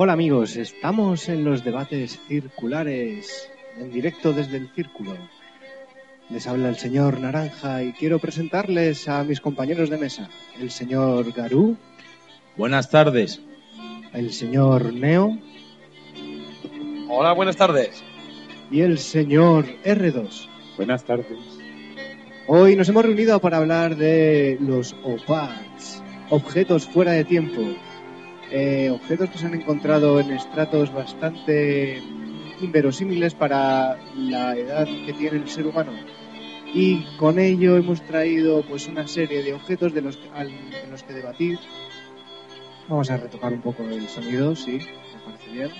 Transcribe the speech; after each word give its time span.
Hola 0.00 0.12
amigos, 0.12 0.54
estamos 0.56 1.28
en 1.28 1.42
los 1.44 1.64
debates 1.64 2.20
circulares, 2.28 3.50
en 3.76 3.90
directo 3.90 4.32
desde 4.32 4.58
el 4.58 4.68
círculo. 4.72 5.16
Les 6.30 6.46
habla 6.46 6.68
el 6.68 6.76
señor 6.76 7.18
Naranja 7.18 7.82
y 7.82 7.92
quiero 7.94 8.20
presentarles 8.20 9.08
a 9.08 9.24
mis 9.24 9.40
compañeros 9.40 9.90
de 9.90 9.98
mesa. 9.98 10.28
El 10.60 10.70
señor 10.70 11.32
Garú, 11.32 11.76
Buenas 12.56 12.90
tardes. 12.90 13.40
el 14.14 14.32
señor 14.32 14.92
Neo 14.94 15.36
Hola, 17.08 17.32
buenas 17.32 17.56
tardes. 17.56 18.00
y 18.70 18.82
el 18.82 18.98
señor 18.98 19.64
R2. 19.84 20.46
Buenas 20.76 21.02
tardes. 21.02 21.38
Hoy 22.46 22.76
nos 22.76 22.88
hemos 22.88 23.04
reunido 23.04 23.40
para 23.40 23.56
hablar 23.56 23.96
de 23.96 24.58
los 24.60 24.94
OPARs, 25.02 26.04
objetos 26.30 26.86
fuera 26.86 27.10
de 27.12 27.24
tiempo. 27.24 27.62
Eh, 28.50 28.90
objetos 28.90 29.28
que 29.30 29.38
se 29.38 29.46
han 29.46 29.54
encontrado 29.54 30.20
en 30.20 30.30
estratos 30.30 30.92
bastante 30.92 32.02
inverosímiles 32.60 33.34
para 33.34 33.98
la 34.16 34.56
edad 34.56 34.86
que 35.06 35.12
tiene 35.12 35.36
el 35.38 35.48
ser 35.48 35.66
humano. 35.66 35.92
Y 36.74 37.02
con 37.18 37.38
ello 37.38 37.76
hemos 37.76 38.00
traído 38.02 38.62
pues 38.62 38.86
una 38.88 39.06
serie 39.06 39.42
de 39.42 39.54
objetos 39.54 39.92
de 39.94 40.02
los 40.02 40.16
que- 40.16 40.28
al- 40.34 40.52
los 40.90 41.02
que 41.02 41.14
debatir. 41.14 41.58
Vamos 42.88 43.10
a 43.10 43.18
retocar 43.18 43.52
un 43.52 43.60
poco 43.60 43.82
el 43.84 44.08
sonido, 44.08 44.56
sí, 44.56 44.72
me 44.78 45.20
parece 45.32 45.50
bien. 45.52 45.70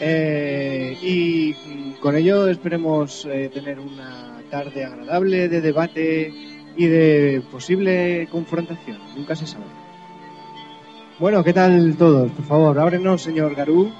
Eh, 0.00 0.96
y 1.02 1.52
con 2.00 2.16
ello 2.16 2.48
esperemos 2.48 3.26
eh, 3.30 3.50
tener 3.52 3.78
una 3.78 4.40
tarde 4.50 4.84
agradable 4.84 5.48
de 5.48 5.60
debate 5.60 6.32
y 6.76 6.86
de 6.86 7.42
posible 7.50 8.26
confrontación. 8.30 8.98
Nunca 9.14 9.36
se 9.36 9.46
sabe. 9.46 9.64
Bueno, 11.18 11.44
¿qué 11.44 11.52
tal 11.52 11.96
todos? 11.96 12.30
Por 12.32 12.44
favor, 12.44 12.78
ábrenos, 12.78 13.22
señor 13.22 13.54
Garú, 13.54 13.92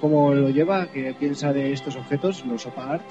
cómo 0.00 0.32
lo 0.34 0.50
lleva, 0.50 0.86
qué 0.92 1.14
piensa 1.18 1.52
de 1.52 1.72
estos 1.72 1.96
objetos, 1.96 2.44
los 2.46 2.66
OPART. 2.66 3.02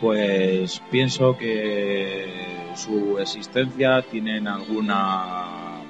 Pues 0.00 0.82
pienso 0.90 1.36
que 1.36 2.26
su 2.74 3.18
existencia 3.18 4.02
tienen 4.02 4.46
alguna 4.48 5.80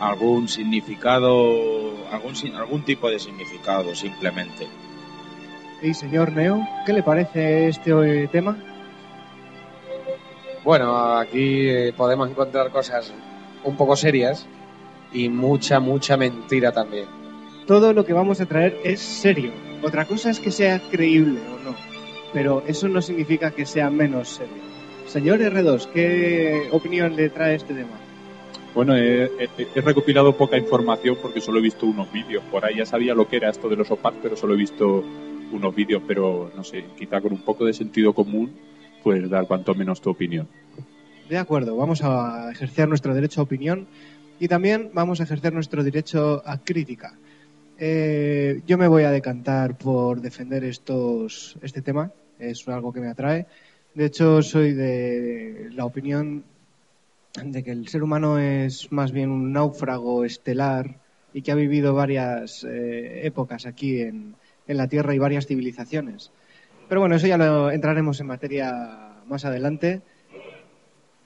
algún 0.00 0.48
significado, 0.48 1.92
algún 2.10 2.34
sin- 2.34 2.54
algún 2.54 2.82
tipo 2.84 3.10
de 3.10 3.18
significado 3.18 3.94
simplemente. 3.94 4.66
Y 5.82 5.92
señor 5.92 6.32
Neo, 6.32 6.66
¿qué 6.86 6.92
le 6.94 7.02
parece 7.02 7.68
este 7.68 7.90
eh, 8.24 8.28
tema? 8.28 8.56
Bueno, 10.64 11.16
aquí 11.18 11.68
eh, 11.68 11.92
podemos 11.94 12.30
encontrar 12.30 12.70
cosas 12.70 13.12
un 13.64 13.76
poco 13.76 13.94
serias 13.96 14.46
y 15.12 15.28
mucha, 15.28 15.80
mucha 15.80 16.16
mentira 16.16 16.72
también. 16.72 17.06
Todo 17.66 17.92
lo 17.92 18.04
que 18.04 18.12
vamos 18.12 18.40
a 18.40 18.46
traer 18.46 18.78
es 18.84 19.00
serio. 19.00 19.50
Otra 19.82 20.04
cosa 20.04 20.30
es 20.30 20.40
que 20.40 20.50
sea 20.50 20.80
creíble 20.90 21.40
o 21.40 21.64
no, 21.70 21.76
pero 22.32 22.62
eso 22.66 22.88
no 22.88 23.00
significa 23.00 23.50
que 23.52 23.64
sea 23.66 23.90
menos 23.90 24.28
serio. 24.28 24.62
Señor 25.06 25.40
R2, 25.40 25.86
¿qué 25.86 26.68
opinión 26.72 27.16
le 27.16 27.30
trae 27.30 27.56
este 27.56 27.74
tema? 27.74 27.98
Bueno, 28.74 28.96
he, 28.96 29.24
he- 29.24 29.68
he 29.74 29.80
recopilado 29.80 30.36
poca 30.36 30.56
información 30.56 31.16
porque 31.20 31.40
solo 31.40 31.58
he 31.58 31.62
visto 31.62 31.86
unos 31.86 32.12
vídeos. 32.12 32.44
Por 32.50 32.64
ahí 32.64 32.76
ya 32.76 32.86
sabía 32.86 33.14
lo 33.14 33.26
que 33.28 33.36
era 33.36 33.50
esto 33.50 33.68
de 33.68 33.74
los 33.76 33.90
OPAC, 33.90 34.14
pero 34.22 34.36
solo 34.36 34.54
he 34.54 34.56
visto 34.56 35.04
unos 35.50 35.74
vídeos. 35.74 36.02
Pero 36.06 36.52
no 36.56 36.62
sé, 36.62 36.84
quizá 36.96 37.20
con 37.20 37.32
un 37.32 37.40
poco 37.42 37.64
de 37.64 37.72
sentido 37.72 38.12
común, 38.12 38.52
pues 39.02 39.28
dar 39.28 39.46
cuanto 39.48 39.74
menos 39.74 40.00
tu 40.00 40.10
opinión. 40.10 40.46
De 41.28 41.38
acuerdo, 41.38 41.74
vamos 41.76 42.02
a 42.04 42.50
ejercer 42.52 42.88
nuestro 42.88 43.12
derecho 43.14 43.40
a 43.40 43.44
opinión 43.44 43.88
y 44.40 44.48
también 44.48 44.90
vamos 44.94 45.20
a 45.20 45.24
ejercer 45.24 45.52
nuestro 45.52 45.84
derecho 45.84 46.42
a 46.46 46.58
crítica. 46.58 47.12
Eh, 47.78 48.62
yo 48.66 48.78
me 48.78 48.88
voy 48.88 49.04
a 49.04 49.10
decantar 49.10 49.76
por 49.76 50.22
defender 50.22 50.64
estos, 50.64 51.58
este 51.62 51.82
tema, 51.82 52.10
es 52.38 52.66
algo 52.66 52.90
que 52.90 53.00
me 53.00 53.08
atrae. 53.08 53.46
De 53.94 54.06
hecho, 54.06 54.42
soy 54.42 54.72
de 54.72 55.68
la 55.72 55.84
opinión 55.84 56.42
de 57.44 57.62
que 57.62 57.70
el 57.70 57.86
ser 57.88 58.02
humano 58.02 58.38
es 58.38 58.90
más 58.90 59.12
bien 59.12 59.30
un 59.30 59.52
náufrago 59.52 60.24
estelar 60.24 60.96
y 61.34 61.42
que 61.42 61.52
ha 61.52 61.54
vivido 61.54 61.94
varias 61.94 62.64
eh, 62.64 63.26
épocas 63.26 63.66
aquí 63.66 64.00
en, 64.00 64.34
en 64.66 64.76
la 64.78 64.88
Tierra 64.88 65.14
y 65.14 65.18
varias 65.18 65.46
civilizaciones. 65.46 66.30
Pero 66.88 67.02
bueno, 67.02 67.14
eso 67.14 67.26
ya 67.26 67.36
lo 67.36 67.70
entraremos 67.70 68.18
en 68.20 68.26
materia 68.26 69.12
más 69.28 69.44
adelante. 69.44 70.00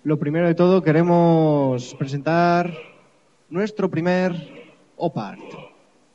Lo 0.02 0.18
primero 0.18 0.48
de 0.48 0.54
todo, 0.56 0.82
queremos 0.82 1.94
presentar 1.94 2.93
nuestro 3.54 3.88
primer 3.88 4.32
OPART. 4.96 5.40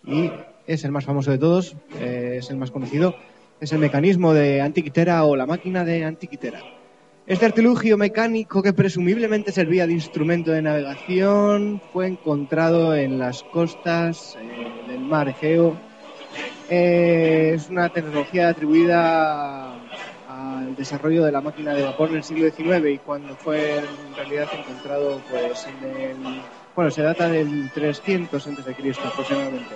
Y 0.06 0.30
es 0.68 0.84
el 0.84 0.92
más 0.92 1.06
famoso 1.06 1.32
de 1.32 1.38
todos, 1.38 1.76
eh, 2.00 2.36
es 2.40 2.50
el 2.52 2.58
más 2.58 2.70
conocido. 2.70 3.16
Es 3.62 3.72
el 3.72 3.80
mecanismo 3.80 4.34
de 4.34 4.62
Antiquitera 4.62 5.24
o 5.24 5.36
la 5.36 5.46
máquina 5.46 5.84
de 5.84 6.04
Antiquitera. 6.04 6.62
Este 7.26 7.46
artilugio 7.46 7.98
mecánico 7.98 8.62
que 8.62 8.74
presumiblemente 8.74 9.52
servía 9.52 9.88
de 9.88 9.94
instrumento 9.94 10.52
de 10.52 10.62
navegación 10.62 11.82
fue 11.94 12.08
encontrado 12.08 12.96
en 12.96 13.20
las 13.20 13.44
costas 13.44 14.38
eh, 14.42 14.92
del 14.92 15.02
mar 15.02 15.30
Egeo. 15.30 15.78
Eh, 16.70 17.54
es 17.56 17.70
una 17.70 17.90
tecnología 17.90 18.50
atribuida 18.50 19.76
al 20.28 20.76
desarrollo 20.76 21.24
de 21.24 21.32
la 21.32 21.42
máquina 21.42 21.74
de 21.74 21.84
vapor 21.84 22.10
en 22.10 22.18
el 22.18 22.24
siglo 22.24 22.50
XIX 22.50 22.90
y 22.90 22.98
cuando 22.98 23.36
fue 23.36 23.78
en 23.78 24.16
realidad 24.16 24.48
encontrado 24.54 25.22
pues 25.30 25.68
en 25.68 25.90
el 25.90 26.42
bueno 26.79 26.91
se 26.91 27.01
data 27.01 27.28
del 27.28 27.69
300 27.73 28.47
antes 28.47 28.63
de 28.63 28.73
Cristo 28.73 29.06
aproximadamente. 29.06 29.75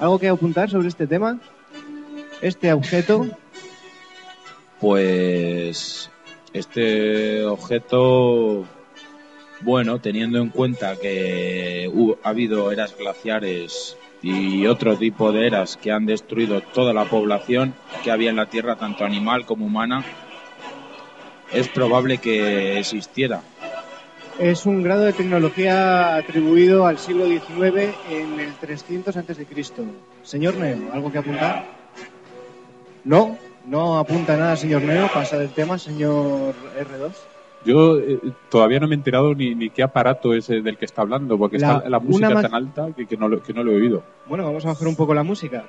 Algo 0.00 0.18
que 0.18 0.26
apuntar 0.26 0.68
sobre 0.68 0.88
este 0.88 1.06
tema 1.06 1.38
este 2.42 2.72
objeto 2.72 3.28
Pues 4.80 6.10
este 6.52 7.44
objeto, 7.44 8.64
bueno, 9.60 10.00
teniendo 10.00 10.38
en 10.38 10.48
cuenta 10.48 10.96
que 10.96 11.88
ha 12.24 12.28
habido 12.28 12.72
eras 12.72 12.96
glaciares 12.98 13.96
y 14.20 14.66
otro 14.66 14.96
tipo 14.96 15.30
de 15.30 15.46
eras 15.46 15.76
que 15.76 15.92
han 15.92 16.06
destruido 16.06 16.60
toda 16.60 16.92
la 16.92 17.04
población 17.04 17.72
que 18.02 18.10
había 18.10 18.30
en 18.30 18.36
la 18.36 18.46
Tierra, 18.46 18.74
tanto 18.74 19.04
animal 19.04 19.46
como 19.46 19.66
humana, 19.66 20.04
es 21.52 21.68
probable 21.68 22.18
que 22.18 22.80
existiera. 22.80 23.42
Es 24.38 24.66
un 24.66 24.82
grado 24.82 25.02
de 25.04 25.12
tecnología 25.12 26.16
atribuido 26.16 26.86
al 26.86 26.98
siglo 26.98 27.26
XIX 27.26 27.94
en 28.10 28.40
el 28.40 28.52
300 28.54 29.16
antes 29.16 29.36
de 29.38 29.46
Cristo 29.46 29.84
señor 30.22 30.56
Neo 30.56 30.92
algo 30.92 31.10
que 31.12 31.18
apuntar 31.18 31.64
no 33.04 33.36
no 33.66 33.98
apunta 33.98 34.36
nada 34.36 34.56
señor 34.56 34.82
Neo 34.82 35.08
pasa 35.12 35.38
del 35.38 35.50
tema 35.50 35.78
señor 35.78 36.54
R2 36.78 37.12
Yo 37.64 37.98
eh, 37.98 38.18
todavía 38.50 38.80
no 38.80 38.88
me 38.88 38.94
he 38.94 38.98
enterado 38.98 39.34
ni, 39.34 39.54
ni 39.54 39.70
qué 39.70 39.82
aparato 39.82 40.34
es 40.34 40.50
el 40.50 40.62
del 40.62 40.76
que 40.76 40.84
está 40.84 41.00
hablando, 41.02 41.38
porque 41.38 41.58
La- 41.58 41.76
está 41.76 41.88
la 41.88 41.98
música 41.98 42.42
tan 42.42 42.54
alta 42.54 42.88
que, 42.94 43.06
que 43.06 43.16
no 43.16 43.28
lo, 43.28 43.42
que 43.42 43.54
no 43.54 43.62
lo 43.64 43.72
he 43.72 43.76
oído. 43.76 44.02
Bueno, 44.26 44.44
vamos 44.44 44.66
a 44.66 44.68
bajar 44.68 44.86
un 44.86 44.96
poco 44.96 45.14
la 45.14 45.22
música. 45.22 45.64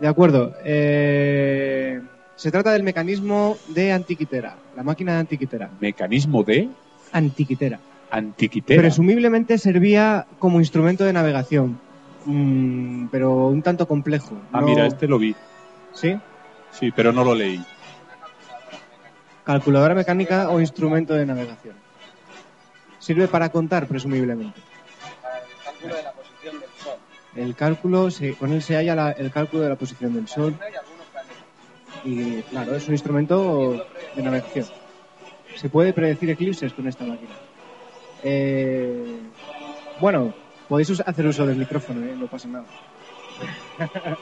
De 0.00 0.08
acuerdo. 0.08 0.54
eh, 0.64 2.00
se 2.36 2.50
trata 2.50 2.72
del 2.72 2.82
mecanismo 2.84 3.58
de 3.68 3.92
Antiquitera, 3.92 4.56
la 4.74 4.82
máquina 4.82 5.12
de 5.12 5.18
Antiquitera. 5.20 5.68
Mecanismo 5.78 6.42
de 6.42 6.70
Antiquitera. 7.12 7.78
antiquitera. 8.10 8.80
Presumiblemente 8.82 9.56
servía 9.58 10.26
como 10.38 10.60
instrumento 10.60 11.04
de 11.04 11.12
navegación, 11.12 11.78
mm, 12.26 13.06
pero 13.06 13.46
un 13.48 13.62
tanto 13.62 13.86
complejo. 13.88 14.36
Ah, 14.52 14.60
No- 14.60 14.66
mira, 14.66 14.86
este 14.86 15.06
lo 15.08 15.18
vi. 15.18 15.34
¿Sí? 15.94 16.16
Sí, 16.70 16.90
pero 16.94 17.12
no 17.12 17.24
lo 17.24 17.34
leí. 17.34 17.62
Calculadora 19.44 19.94
mecánica 19.94 20.50
o 20.50 20.60
instrumento 20.60 21.14
de 21.14 21.26
navegación. 21.26 21.74
Sirve 22.98 23.28
para 23.28 23.48
contar, 23.50 23.86
presumiblemente. 23.86 24.60
cálculo 25.64 25.96
de 25.96 26.02
la 26.02 26.12
posición 26.12 26.60
del 26.60 26.70
Sol. 26.78 26.98
El 27.34 27.54
cálculo, 27.56 28.10
se- 28.10 28.34
con 28.34 28.52
él 28.52 28.62
se 28.62 28.76
halla 28.76 28.94
la- 28.94 29.10
el 29.12 29.30
cálculo 29.32 29.62
de 29.64 29.68
la 29.70 29.76
posición 29.76 30.14
del 30.14 30.28
Sol. 30.28 30.54
Y 32.04 32.42
claro, 32.42 32.74
es 32.76 32.86
un 32.88 32.94
instrumento 32.94 33.84
de 34.14 34.22
navegación. 34.22 34.66
Se 35.62 35.68
puede 35.68 35.92
predecir 35.92 36.28
eclipses 36.28 36.72
con 36.72 36.88
esta 36.88 37.04
máquina. 37.04 37.30
Eh, 38.24 39.16
bueno, 40.00 40.34
podéis 40.68 41.00
hacer 41.00 41.24
uso 41.24 41.46
del 41.46 41.56
micrófono, 41.56 42.04
¿eh? 42.04 42.16
no 42.18 42.26
pasa 42.26 42.48
nada. 42.48 42.64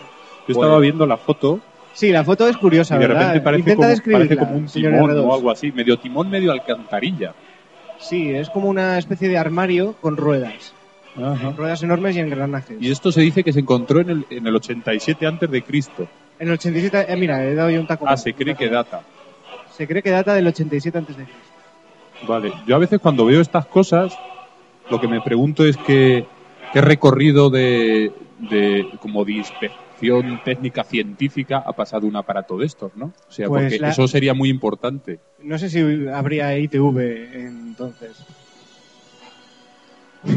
Yo 0.47 0.53
estaba 0.53 0.79
viendo 0.79 1.07
la 1.07 1.17
foto 1.17 1.61
Sí, 1.93 2.11
la 2.11 2.25
foto 2.25 2.47
es 2.47 2.57
curiosa, 2.57 2.97
y 2.97 2.99
de 3.01 3.07
¿verdad? 3.09 3.35
repente 3.35 3.41
parece 3.41 3.71
Intenta 3.73 4.03
como, 4.03 4.13
parece 4.13 4.37
como 4.37 4.57
un 4.57 4.67
timón 4.67 5.11
R2. 5.11 5.25
o 5.25 5.35
algo 5.35 5.51
así, 5.51 5.73
medio 5.73 5.99
timón, 5.99 6.31
medio 6.31 6.53
alcantarilla. 6.53 7.35
Sí, 7.99 8.31
es 8.31 8.49
como 8.51 8.69
una 8.69 8.97
especie 8.99 9.29
de 9.29 9.39
armario 9.39 9.95
con 10.01 10.17
ruedas. 10.17 10.75
Ruedas 11.57 11.83
enormes 11.83 12.17
y 12.17 12.21
engranajes. 12.21 12.77
Y 12.81 12.91
esto 12.91 13.11
se 13.11 13.23
dice 13.23 13.43
que 13.43 13.53
se 13.53 13.61
encontró 13.61 14.01
en 14.01 14.11
el, 14.11 14.27
en 14.31 14.47
el 14.47 14.55
87 14.55 15.27
antes 15.27 15.51
de 15.51 15.63
Cristo. 15.63 16.07
En 16.39 16.49
el 16.49 16.55
87, 16.55 17.07
eh, 17.13 17.17
mira, 17.17 17.45
he 17.45 17.55
dado 17.55 17.71
yo 17.71 17.81
un 17.81 17.87
taco. 17.87 18.07
Ah, 18.07 18.17
se 18.17 18.35
cree 18.35 18.55
que 18.55 18.69
data. 18.69 19.03
Se 19.81 19.89
cree 19.89 20.03
que 20.03 20.11
data 20.11 20.35
del 20.35 20.47
87 20.47 20.99
antes 20.99 21.17
de 21.17 21.25
Cristo. 21.25 21.43
Vale. 22.25 22.53
Yo 22.67 22.77
a 22.77 22.79
veces 22.79 23.01
cuando 23.01 23.25
veo 23.25 23.41
estas 23.41 23.65
cosas, 23.65 24.19
lo 24.91 25.01
que 25.01 25.09
me 25.09 25.23
pregunto 25.23 25.65
es 25.65 25.79
que 25.79 26.27
qué 26.71 26.83
recorrido 26.83 27.49
de, 27.49 28.13
de 28.41 28.87
como 28.99 29.25
de 29.25 29.33
inspección 29.33 30.39
técnica 30.45 30.85
científica 30.85 31.63
ha 31.65 31.73
pasado 31.73 32.07
un 32.07 32.15
aparato 32.17 32.59
de 32.59 32.67
estos, 32.67 32.95
¿no? 32.95 33.07
O 33.27 33.33
sea, 33.33 33.49
Pues 33.49 33.63
porque 33.63 33.79
la- 33.79 33.89
eso 33.89 34.07
sería 34.07 34.35
muy 34.35 34.51
importante. 34.51 35.19
No 35.43 35.57
sé 35.57 35.71
si 35.71 35.81
habría 36.13 36.59
ITV 36.59 37.47
entonces. 37.47 38.19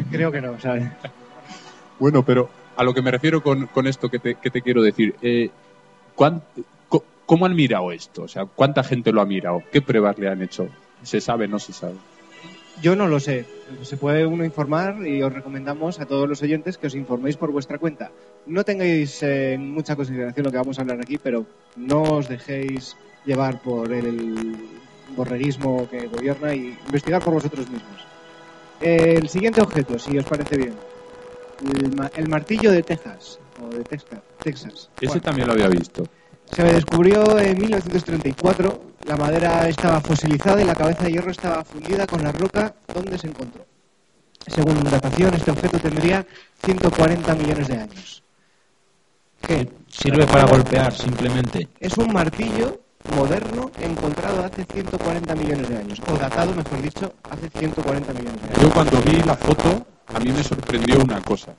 Creo 0.10 0.32
que 0.32 0.40
no, 0.40 0.58
¿sabes? 0.62 0.86
Bueno, 2.00 2.24
pero 2.24 2.50
a 2.78 2.84
lo 2.86 2.94
que 2.94 3.02
me 3.02 3.12
refiero 3.12 3.44
con, 3.44 3.68
con 3.68 3.88
esto 3.88 4.08
que 4.08 4.20
te, 4.20 4.36
que 4.36 4.50
te 4.50 4.62
quiero 4.62 4.82
decir, 4.82 5.16
eh, 5.22 5.50
¿cuán- 6.16 6.42
co- 6.56 6.64
¿cómo 7.26 7.46
han 7.46 7.56
mirado 7.56 7.92
esto? 7.92 8.24
O 8.24 8.28
sea, 8.28 8.46
¿cuánta 8.46 8.84
gente 8.84 9.12
lo 9.12 9.22
ha 9.22 9.26
mirado? 9.26 9.64
¿Qué 9.72 9.82
pruebas 9.82 10.18
le 10.20 10.30
han 10.30 10.42
hecho? 10.42 10.68
¿Se 11.04 11.20
sabe 11.22 11.48
no 11.48 11.60
se 11.60 11.74
sabe? 11.74 11.96
Yo 12.82 12.96
no 12.96 13.08
lo 13.08 13.20
sé. 13.20 13.46
Se 13.84 13.98
puede 13.98 14.26
uno 14.26 14.44
informar 14.44 15.06
y 15.06 15.22
os 15.22 15.32
recomendamos 15.32 16.00
a 16.00 16.06
todos 16.06 16.28
los 16.28 16.42
oyentes 16.42 16.78
que 16.78 16.88
os 16.88 16.96
informéis 16.96 17.38
por 17.38 17.52
vuestra 17.52 17.78
cuenta. 17.78 18.12
No 18.48 18.64
tengáis 18.64 19.22
eh, 19.24 19.54
en 19.54 19.72
mucha 19.72 19.96
consideración 19.96 20.46
lo 20.46 20.52
que 20.52 20.58
vamos 20.58 20.80
a 20.80 20.82
hablar 20.82 21.00
aquí, 21.00 21.18
pero 21.18 21.46
no 21.76 22.02
os 22.02 22.28
dejéis 22.28 22.98
llevar 23.26 23.62
por 23.62 23.94
el 23.94 24.56
borreguismo 25.16 25.88
que 25.90 26.08
gobierna 26.08 26.54
y 26.56 26.76
investigar 26.88 27.22
por 27.22 27.34
vosotros 27.36 27.70
mismos. 27.70 28.08
El 28.82 29.30
siguiente 29.30 29.62
objeto, 29.62 29.98
si 30.00 30.18
os 30.18 30.26
parece 30.26 30.58
bien. 30.58 30.74
El, 31.64 31.96
ma- 31.96 32.12
el 32.18 32.28
martillo 32.28 32.72
de 32.72 32.84
Texas, 32.84 33.40
o 33.64 33.70
de 33.74 33.84
Texas. 33.84 34.20
Texas. 34.44 34.90
Ese 34.98 35.08
Bueno. 35.08 35.22
también 35.22 35.48
lo 35.48 35.54
había 35.54 35.70
visto. 35.70 36.04
Se 36.56 36.64
descubrió 36.64 37.40
en 37.40 37.58
1934, 37.58 38.82
la 39.06 39.18
madera 39.18 39.68
estaba 39.68 40.00
fosilizada 40.02 40.62
y 40.62 40.66
la 40.66 40.76
cabeza 40.76 41.06
de 41.06 41.14
hierro 41.14 41.32
estaba 41.32 41.64
fundida 41.64 42.06
con 42.06 42.22
la 42.22 42.32
roca 42.32 42.76
donde 42.94 43.18
se 43.18 43.28
encontró. 43.28 43.66
Según 44.46 44.84
datación, 44.84 45.34
este 45.34 45.50
objeto 45.50 45.80
tendría 45.80 46.24
140 46.64 47.36
millones 47.36 47.68
de 47.68 47.78
años. 47.78 48.24
¿Qué? 49.42 49.68
Sirve 49.88 50.28
para 50.28 50.46
golpear 50.46 50.94
simplemente. 50.94 51.70
Es 51.80 51.98
un 51.98 52.14
martillo 52.14 52.82
moderno 53.16 53.72
encontrado 53.82 54.46
hace 54.46 54.64
140 54.64 55.36
millones 55.36 55.70
de 55.70 55.78
años, 55.78 56.02
o 56.08 56.18
datado, 56.18 56.54
mejor 56.54 56.82
dicho, 56.84 57.14
hace 57.32 57.50
140 57.50 58.14
millones 58.14 58.42
de 58.42 58.48
años. 58.48 58.62
Yo 58.62 58.70
cuando 58.72 59.02
vi 59.02 59.24
la 59.24 59.36
foto, 59.36 59.88
a 60.06 60.20
mí 60.20 60.32
me 60.32 60.44
sorprendió 60.44 61.00
una 61.00 61.20
cosa 61.22 61.56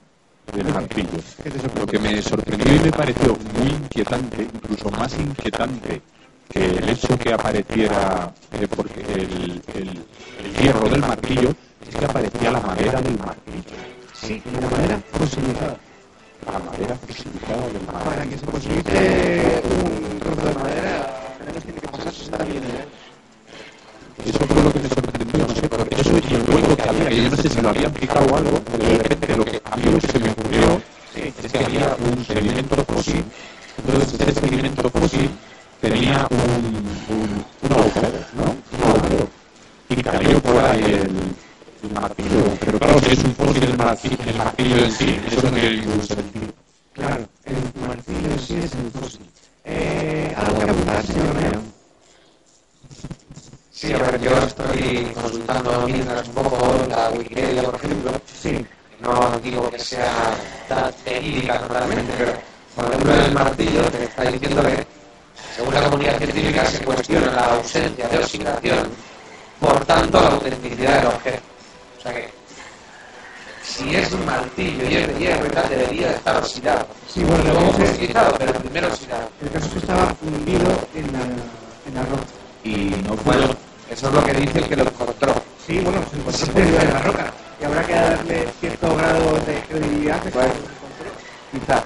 del 0.53 0.69
martillo. 0.73 1.09
¿Qué 1.43 1.51
te 1.51 1.79
Lo 1.81 1.87
que 1.87 1.99
me 1.99 2.23
sorprendió 2.23 2.75
y 2.75 2.79
me 2.81 2.91
pareció 2.93 3.37
muy 3.59 3.71
inquietante, 3.71 4.43
incluso 4.55 4.91
más 4.91 5.13
inquietante 5.19 6.03
que 6.49 6.65
el 6.67 6.89
hecho 6.89 7.19
que 7.19 7.33
apareciera, 7.33 8.33
eh, 8.53 8.69
porque 8.69 9.01
el, 9.01 9.63
el- 9.75 10.05
el 10.45 10.57
hierro 10.63 10.89
del 10.89 11.01
martillo, 11.01 11.55
es 11.89 11.95
que 11.97 12.05
aparecía 12.05 12.51
la 12.53 12.61
madera 12.61 13.01
del 13.01 13.19
martillo. 13.19 13.77
Sí, 14.13 14.43
la 14.61 14.69
madera 14.69 15.01
fosilizada. 15.13 15.77
La 16.47 16.59
madera 16.59 16.95
fosilizada 16.97 17.67
del 17.69 17.77
Para 17.83 18.05
martillo. 18.05 18.31
que 18.31 18.39
se 18.39 18.47
fosilice 18.47 19.63
un 19.65 20.19
trozo 20.21 20.47
de 20.49 20.55
madera, 20.55 21.35
tiene 21.65 21.81
que 21.81 21.89
pasar 21.89 22.13
60 22.13 22.45
millones 22.45 22.73
de 22.73 22.79
años. 22.79 22.89
Eso 24.27 24.39
fue 24.47 24.63
lo 24.63 24.73
que 24.73 24.79
me 24.81 24.89
sorprendió, 24.89 25.47
no 25.47 25.55
sé, 25.55 25.69
por 25.69 25.89
eso 25.93 26.13
y 26.31 26.35
el 26.35 26.43
hueco 26.55 26.77
que 26.77 26.89
había, 26.89 27.09
que 27.09 27.17
yo 27.25 27.31
no 27.31 27.37
sé 27.37 27.49
si 27.49 27.61
lo 27.61 27.69
habían 27.71 27.93
picado 27.93 28.27
o 28.33 28.37
algo, 28.37 28.61
de 28.79 28.99
repente 28.99 29.37
lo 29.37 29.45
que 29.45 29.54
a 29.75 29.77
mí 29.77 29.91
lo 29.91 29.99
que 29.99 30.07
se 30.07 30.19
me 30.21 30.31
ocurrió 30.31 30.83
es 31.17 31.53
que 31.53 31.59
había 31.59 31.97
un 31.99 32.25
sedimento 32.25 32.77
fósil, 32.85 33.25
entonces 33.77 34.21
ese 34.21 34.41
sedimento 34.41 34.89
fósil 34.89 35.31
tenía 35.81 36.29
un, 36.31 37.17
un, 37.17 37.45
un 37.63 37.73
agujero, 37.73 38.21
¿no? 38.37 38.45
Un 38.45 38.91
agujero. 38.91 39.29
Y 39.89 39.97
cayó 39.97 40.41
por 40.41 40.65
ahí 40.65 40.81
el, 40.85 41.35
el 41.83 41.93
martillo, 41.93 42.57
pero 42.61 42.79
claro, 42.79 43.01
si 43.01 43.11
es 43.15 43.25
un 43.25 43.35
fósil 43.35 43.65
el 43.65 43.77
martillo, 43.77 44.17
el 44.25 44.37
martillo 44.37 44.77
en 44.77 44.93
sí, 44.93 45.21
eso 45.27 45.43
no 45.43 45.51
tiene 45.51 45.77
ningún 45.79 46.07
sentido. 46.07 46.53
Claro, 46.93 47.29
el 47.45 47.89
martillo 47.89 48.31
en 48.31 48.39
sí 48.39 48.55
es 48.55 48.73
el 48.75 48.91
fósil. 48.93 49.27
Eh, 49.65 50.33
¿Algo 50.37 50.57
que 50.57 50.71
apuntar, 50.71 51.05
señor 51.05 51.27
Romero? 51.35 51.61
Sí, 53.73 53.93
a 53.93 53.99
ver, 53.99 54.21
yo 54.21 54.39
estoy 54.39 55.13
consultando 55.15 55.83
mientras 55.89 56.29
un 56.29 56.35
poco 56.35 56.87
la 56.89 57.11
Wikipedia, 57.11 57.63
por 57.65 57.75
ejemplo. 57.75 58.13
Que 59.85 59.97
sea 59.97 60.35
tan 60.67 60.91
verídica 61.05 61.61
totalmente, 61.61 62.11
pero 62.17 62.33
por 62.75 62.87
ejemplo 62.87 63.15
en 63.15 63.21
el 63.21 63.33
martillo 63.33 63.83
te 63.91 64.05
está 64.05 64.23
diciendo 64.23 64.63
que, 64.63 64.87
según 65.55 65.75
la 65.75 65.83
comunidad 65.83 66.17
científica, 66.17 66.65
se 66.65 66.79
cuestiona 66.85 67.31
la 67.33 67.45
ausencia 67.57 68.09
de 68.09 68.19
oxidación, 68.19 68.89
por 69.61 69.85
tanto 69.85 70.23
la 70.23 70.29
autenticidad 70.29 70.97
del 71.01 71.07
objeto. 71.09 71.43
O 71.99 72.01
sea 72.03 72.15
que, 72.15 72.31
si 73.63 73.95
es 73.95 74.11
un 74.13 74.25
martillo 74.25 74.89
y 74.89 74.97
es 74.97 75.07
de 75.07 75.15
hierro 75.19 75.69
debería 75.69 76.09
de 76.09 76.15
estar 76.15 76.37
oxidado. 76.39 76.87
Sí, 77.13 77.23
bueno, 77.23 77.45
lo 77.53 77.61
dice- 77.61 77.87
fosilizado, 77.87 78.35
pero 78.39 78.53
primero 78.55 78.89
oxidado. 78.89 79.29
El 79.43 79.51
caso 79.51 79.67
es 79.67 79.73
que 79.75 79.79
estaba 79.81 80.15
fundido 80.15 80.89
en 80.95 81.13
la, 81.13 81.21
en 81.21 81.95
la 81.95 82.03
roca. 82.05 82.23
Y 82.65 82.75
no 83.07 83.15
Bueno, 83.17 83.23
puedo. 83.23 83.57
eso 83.91 84.09
es 84.09 84.15
lo 84.15 84.25
que 84.25 84.33
dice 84.33 84.59
el 84.61 84.65
que 84.67 84.77
lo 84.77 84.85
encontró. 84.85 85.35
Sí, 85.67 85.79
bueno, 85.81 86.01
se 86.11 86.17
encontró 86.17 86.47
fundido 86.47 86.81
en 86.81 86.91
la 86.93 87.01
roca. 87.03 87.33
Y 87.61 87.65
habrá 87.65 87.87
que 87.87 87.93
darle 87.95 88.49
cierto 88.61 88.97
grado 88.97 89.33
de 89.47 89.61
credibilidad. 89.69 90.21
que 90.23 90.31
Bueno. 90.31 90.53
se 90.53 90.59
encontró. 90.59 91.11
Quizás. 91.53 91.85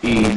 Y 0.00 0.34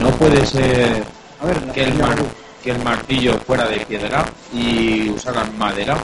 A 0.56 1.46
ver, 1.46 1.72
que 1.74 1.84
el, 1.84 1.94
mar- 1.98 2.26
que 2.64 2.72
el 2.72 2.84
martillo 2.84 3.40
fuera 3.40 3.68
de 3.68 3.80
piedra 3.86 4.26
y 4.54 5.10
usaran 5.10 5.58
madera. 5.58 6.04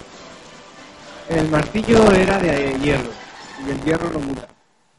el 1.30 1.50
martillo 1.50 2.12
era 2.12 2.40
de 2.40 2.78
hierro. 2.82 3.10
Y 3.66 3.72
el 3.72 3.82
hierro 3.84 4.10
no 4.12 4.20
muta. 4.20 4.48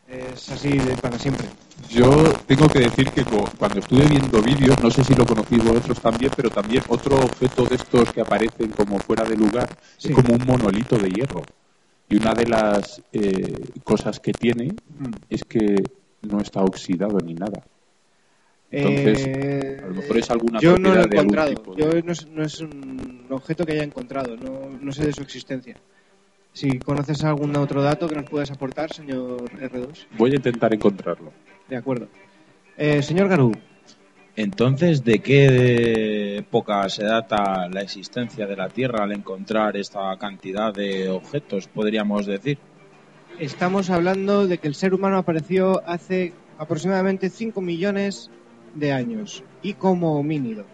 Es 0.08 0.50
así 0.50 0.70
de 0.78 0.96
para 0.96 1.18
siempre. 1.18 1.46
Yo 1.90 2.32
tengo 2.46 2.68
que 2.68 2.80
decir 2.80 3.10
que 3.10 3.24
cuando 3.24 3.78
estuve 3.80 4.04
viendo 4.06 4.40
vídeos, 4.42 4.78
no 4.82 4.90
sé 4.90 5.04
si 5.04 5.14
lo 5.14 5.24
conocéis 5.26 5.62
vosotros 5.64 6.00
también, 6.00 6.32
pero 6.34 6.50
también 6.50 6.82
otro 6.88 7.16
objeto 7.16 7.64
de 7.66 7.76
estos 7.76 8.12
que 8.12 8.20
aparecen 8.22 8.70
como 8.70 8.98
fuera 8.98 9.24
de 9.24 9.36
lugar 9.36 9.68
Sí. 9.96 10.08
es 10.08 10.14
como 10.14 10.34
un 10.34 10.44
monolito 10.46 10.96
de 10.98 11.10
hierro. 11.10 11.42
Y 12.08 12.16
una 12.16 12.34
de 12.34 12.46
las 12.46 13.02
eh, 13.12 13.64
cosas 13.84 14.18
que 14.20 14.32
tiene 14.32 14.74
es 15.28 15.44
que 15.44 15.82
no 16.22 16.40
está 16.40 16.60
oxidado 16.62 17.18
ni 17.20 17.34
nada. 17.34 17.62
Entonces, 18.70 19.24
Eh, 19.26 19.80
a 19.82 19.86
lo 19.86 19.94
mejor 19.94 20.18
es 20.18 20.30
alguna 20.30 20.60
yo 20.60 20.76
no 20.76 20.94
lo 20.94 21.00
he 21.00 21.04
encontrado. 21.04 21.48
tipo 21.54 21.74
de- 21.74 21.82
Yo 21.82 22.02
no 22.02 22.12
es, 22.12 22.26
no 22.28 22.42
es 22.42 22.60
un 22.60 23.26
objeto 23.30 23.64
que 23.64 23.72
haya 23.72 23.84
encontrado. 23.84 24.36
No, 24.36 24.70
no 24.80 24.92
sé 24.92 25.06
de 25.06 25.12
su 25.12 25.22
existencia. 25.22 25.76
Si 26.52 26.78
conoces 26.78 27.22
algún 27.24 27.54
otro 27.56 27.82
dato 27.82 28.08
que 28.08 28.14
nos 28.16 28.28
puedas 28.28 28.50
aportar, 28.50 28.92
señor 28.92 29.42
R2. 29.60 30.06
Voy 30.18 30.32
a 30.32 30.36
intentar 30.36 30.72
encontrarlo. 30.74 31.32
De 31.68 31.76
acuerdo. 31.76 32.08
Eh, 32.76 33.02
señor 33.02 33.28
Garú, 33.28 33.52
Entonces, 34.38 35.02
¿de 35.02 35.20
qué 35.20 36.36
época 36.38 36.86
se 36.90 37.04
data 37.04 37.68
la 37.70 37.80
existencia 37.80 38.46
de 38.46 38.54
la 38.56 38.68
Tierra 38.68 39.04
al 39.04 39.12
encontrar 39.12 39.76
esta 39.78 40.14
cantidad 40.18 40.74
de 40.74 41.08
objetos, 41.08 41.68
podríamos 41.68 42.26
decir? 42.26 42.58
estamos 43.38 43.90
hablando 43.90 44.46
de 44.46 44.56
que 44.58 44.66
el 44.68 44.74
ser 44.74 44.94
humano 44.94 45.18
apareció 45.18 45.82
hace 45.86 46.32
aproximadamente 46.58 47.28
5 47.28 47.60
millones 47.60 48.30
de 48.76 48.92
años 48.92 49.42
y 49.62 49.74
como 49.74 50.18
homínido. 50.18 50.64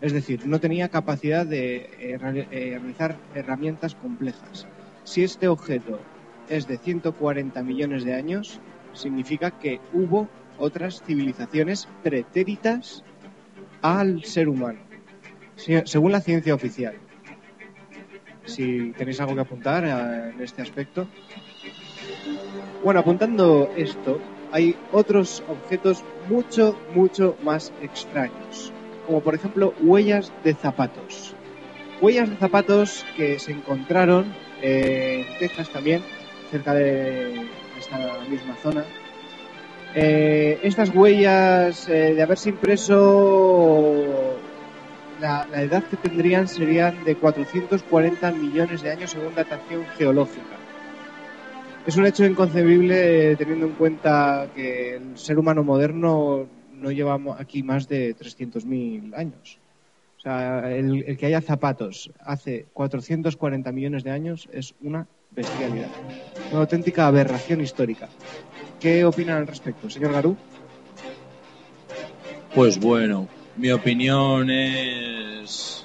Es 0.00 0.12
decir, 0.12 0.46
no 0.46 0.60
tenía 0.60 0.88
capacidad 0.88 1.46
de 1.46 1.76
eh, 1.76 1.90
eh, 2.00 2.78
realizar 2.78 3.16
herramientas 3.34 3.94
complejas. 3.94 4.66
Si 5.04 5.24
este 5.24 5.48
objeto 5.48 6.00
es 6.48 6.66
de 6.66 6.76
140 6.76 7.62
millones 7.62 8.04
de 8.04 8.14
años, 8.14 8.60
significa 8.92 9.52
que 9.52 9.80
hubo 9.92 10.28
otras 10.58 11.02
civilizaciones 11.02 11.88
pretéritas 12.02 13.04
al 13.82 14.24
ser 14.24 14.48
humano, 14.48 14.80
según 15.56 16.12
la 16.12 16.20
ciencia 16.20 16.54
oficial. 16.54 16.94
Si 18.44 18.92
tenéis 18.92 19.20
algo 19.20 19.34
que 19.34 19.40
apuntar 19.40 19.84
eh, 19.84 20.32
en 20.34 20.40
este 20.40 20.62
aspecto. 20.62 21.08
Bueno, 22.84 23.00
apuntando 23.00 23.72
esto, 23.76 24.20
hay 24.56 24.74
otros 24.90 25.42
objetos 25.48 26.02
mucho, 26.30 26.78
mucho 26.94 27.36
más 27.42 27.74
extraños, 27.82 28.72
como 29.06 29.20
por 29.20 29.34
ejemplo 29.34 29.74
huellas 29.82 30.32
de 30.44 30.54
zapatos. 30.54 31.34
Huellas 32.00 32.30
de 32.30 32.36
zapatos 32.36 33.04
que 33.18 33.38
se 33.38 33.52
encontraron 33.52 34.32
eh, 34.62 35.26
en 35.28 35.38
Texas 35.38 35.68
también, 35.68 36.00
cerca 36.50 36.72
de 36.72 37.34
esta 37.78 37.98
misma 38.30 38.56
zona. 38.62 38.86
Eh, 39.94 40.58
estas 40.62 40.88
huellas, 40.88 41.86
eh, 41.90 42.14
de 42.14 42.22
haberse 42.22 42.48
impreso, 42.48 44.38
la, 45.20 45.46
la 45.52 45.60
edad 45.60 45.84
que 45.84 45.98
tendrían 45.98 46.48
serían 46.48 47.04
de 47.04 47.14
440 47.14 48.32
millones 48.32 48.80
de 48.80 48.90
años 48.90 49.10
según 49.10 49.34
datación 49.34 49.84
geológica. 49.98 50.65
Es 51.86 51.96
un 51.96 52.04
hecho 52.04 52.24
inconcebible 52.24 53.32
eh, 53.32 53.36
teniendo 53.36 53.66
en 53.66 53.72
cuenta 53.74 54.48
que 54.54 54.96
el 54.96 55.16
ser 55.16 55.38
humano 55.38 55.62
moderno 55.62 56.48
no 56.72 56.90
lleva 56.90 57.18
aquí 57.38 57.62
más 57.62 57.88
de 57.88 58.16
300.000 58.16 59.14
años. 59.16 59.58
O 60.18 60.20
sea, 60.20 60.74
el, 60.74 61.04
el 61.06 61.16
que 61.16 61.26
haya 61.26 61.40
zapatos 61.40 62.10
hace 62.24 62.66
440 62.72 63.70
millones 63.70 64.02
de 64.02 64.10
años 64.10 64.48
es 64.52 64.74
una 64.82 65.06
bestialidad. 65.30 65.90
Una 66.50 66.60
auténtica 66.62 67.06
aberración 67.06 67.60
histórica. 67.60 68.08
¿Qué 68.80 69.04
opinan 69.04 69.38
al 69.38 69.46
respecto, 69.46 69.88
señor 69.88 70.12
Garú? 70.12 70.36
Pues 72.52 72.80
bueno, 72.80 73.28
mi 73.56 73.70
opinión 73.70 74.50
es 74.50 75.84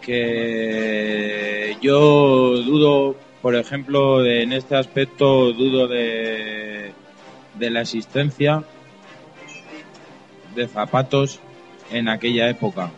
que 0.00 1.76
yo 1.80 2.56
dudo, 2.62 3.16
por 3.42 3.56
ejemplo, 3.56 4.22
de- 4.22 4.42
en 4.42 4.52
este 4.52 4.76
aspecto 4.76 5.52
dudo 5.52 5.88
de, 5.88 6.92
de 7.54 7.70
la 7.70 7.80
existencia 7.82 8.62
de 10.54 10.68
zapatos 10.68 11.40
en 11.90 12.08
aquella 12.08 12.48
época. 12.48 12.90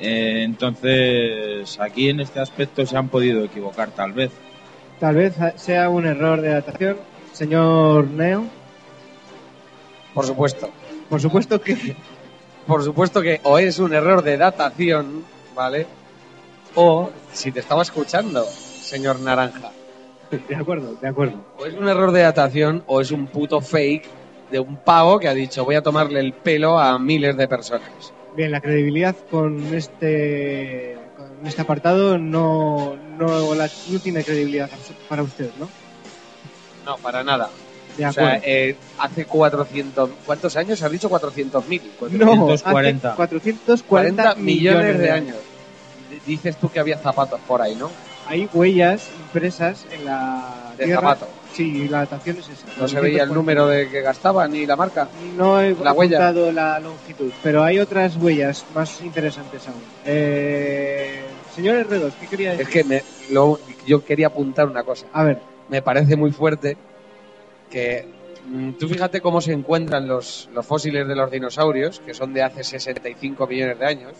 Eh, 0.00 0.42
entonces, 0.44 1.78
aquí 1.80 2.08
en 2.08 2.20
este 2.20 2.40
aspecto 2.40 2.84
se 2.86 2.96
han 2.96 3.08
podido 3.08 3.44
equivocar 3.44 3.90
tal 3.90 4.12
vez. 4.12 4.30
Tal 5.00 5.16
vez 5.16 5.34
sea 5.56 5.88
un 5.88 6.06
error 6.06 6.40
de 6.40 6.50
adaptación. 6.52 6.96
Señor 7.32 8.06
Neo, 8.08 8.44
Por 10.14 10.26
supuesto. 10.26 10.70
por 11.08 11.20
supuesto 11.20 11.60
que... 11.60 11.96
Por 12.66 12.84
supuesto 12.84 13.20
que 13.22 13.40
o 13.42 13.58
es 13.58 13.80
un 13.80 13.92
error 13.92 14.22
de 14.22 14.36
datación, 14.36 15.24
¿vale? 15.56 15.86
O, 16.76 17.10
si 17.32 17.50
te 17.50 17.58
estaba 17.58 17.82
escuchando, 17.82 18.46
señor 18.92 19.20
Naranja, 19.20 19.70
De 20.48 20.54
acuerdo, 20.54 20.94
de 21.00 21.08
acuerdo. 21.08 21.36
o 21.58 21.64
es 21.64 21.72
un 21.74 21.88
error 21.88 22.12
de 22.12 22.20
datación 22.20 22.84
o 22.86 23.00
es 23.00 23.10
un 23.10 23.26
puto 23.26 23.60
fake 23.62 24.04
de 24.50 24.60
un 24.60 24.76
pavo 24.76 25.18
que 25.18 25.28
ha 25.28 25.34
dicho 25.34 25.64
voy 25.64 25.76
a 25.76 25.82
tomarle 25.82 26.20
el 26.20 26.34
pelo 26.34 26.78
a 26.78 26.98
miles 26.98 27.34
de 27.38 27.48
personas. 27.48 27.88
Bien, 28.36 28.50
la 28.50 28.60
credibilidad 28.60 29.16
con 29.30 29.74
este 29.74 30.96
con 31.16 31.46
este 31.46 31.62
apartado 31.62 32.18
no, 32.18 32.94
no, 33.18 33.54
la- 33.54 33.70
no 33.90 33.98
tiene 34.00 34.22
credibilidad 34.24 34.68
para 35.08 35.22
usted, 35.22 35.50
¿no? 35.58 35.68
No, 36.84 36.96
para 36.98 37.24
nada. 37.24 37.48
De 37.96 38.06
O 38.06 38.12
sea, 38.12 38.40
eh, 38.42 38.74
hace 38.98 39.26
400... 39.26 40.08
¿Cuántos 40.26 40.56
años? 40.56 40.82
Has 40.82 40.90
dicho 40.90 41.08
400.000. 41.10 41.80
no, 42.12 42.46
440. 42.46 43.08
hace 43.08 43.16
440 43.16 43.82
40 43.86 44.34
millones 44.36 44.98
de 44.98 45.10
años. 45.10 45.36
Dices 46.26 46.56
tú 46.56 46.70
que 46.70 46.80
había 46.80 46.96
zapatos 46.98 47.38
por 47.46 47.60
ahí, 47.62 47.74
¿no? 47.74 47.90
Hay 48.32 48.48
huellas 48.54 49.10
impresas 49.26 49.86
en 49.92 50.06
la 50.06 50.72
De 50.78 50.84
tierra. 50.86 51.02
zapato. 51.02 51.28
Sí, 51.52 51.86
la 51.86 51.98
datación 51.98 52.38
es 52.38 52.48
esa. 52.48 52.66
No 52.80 52.88
se 52.88 52.98
veía 52.98 53.24
el 53.24 53.34
número 53.34 53.66
de 53.66 53.90
que 53.90 54.00
gastaba 54.00 54.48
ni 54.48 54.64
la 54.64 54.74
marca. 54.74 55.06
No 55.36 55.60
he 55.60 55.74
La 55.74 55.92
huella. 55.92 56.32
la 56.32 56.80
longitud, 56.80 57.30
pero 57.42 57.62
hay 57.62 57.78
otras 57.78 58.16
huellas 58.16 58.64
más 58.74 59.02
interesantes 59.02 59.68
aún. 59.68 59.82
Eh, 60.06 61.20
señor 61.54 61.76
Herredos, 61.76 62.14
¿qué 62.18 62.26
quería 62.26 62.52
decir? 62.52 62.66
Es 62.66 62.72
que 62.72 62.84
me- 62.84 63.02
lo- 63.30 63.60
yo 63.86 64.02
quería 64.02 64.28
apuntar 64.28 64.66
una 64.66 64.82
cosa. 64.82 65.06
A 65.12 65.24
ver, 65.24 65.38
Me 65.68 65.80
parece 65.82 66.16
muy 66.16 66.32
fuerte 66.32 66.76
que 67.70 68.06
mm, 68.46 68.72
tú 68.72 68.88
fíjate 68.88 69.20
cómo 69.20 69.40
se 69.42 69.52
encuentran 69.52 70.06
los, 70.08 70.48
los 70.52 70.66
fósiles 70.66 71.06
de 71.06 71.14
los 71.16 71.30
dinosaurios, 71.30 72.00
que 72.00 72.12
son 72.14 72.32
de 72.34 72.42
hace 72.42 72.64
65 72.64 73.46
millones 73.46 73.78
de 73.78 73.86
años. 73.86 74.12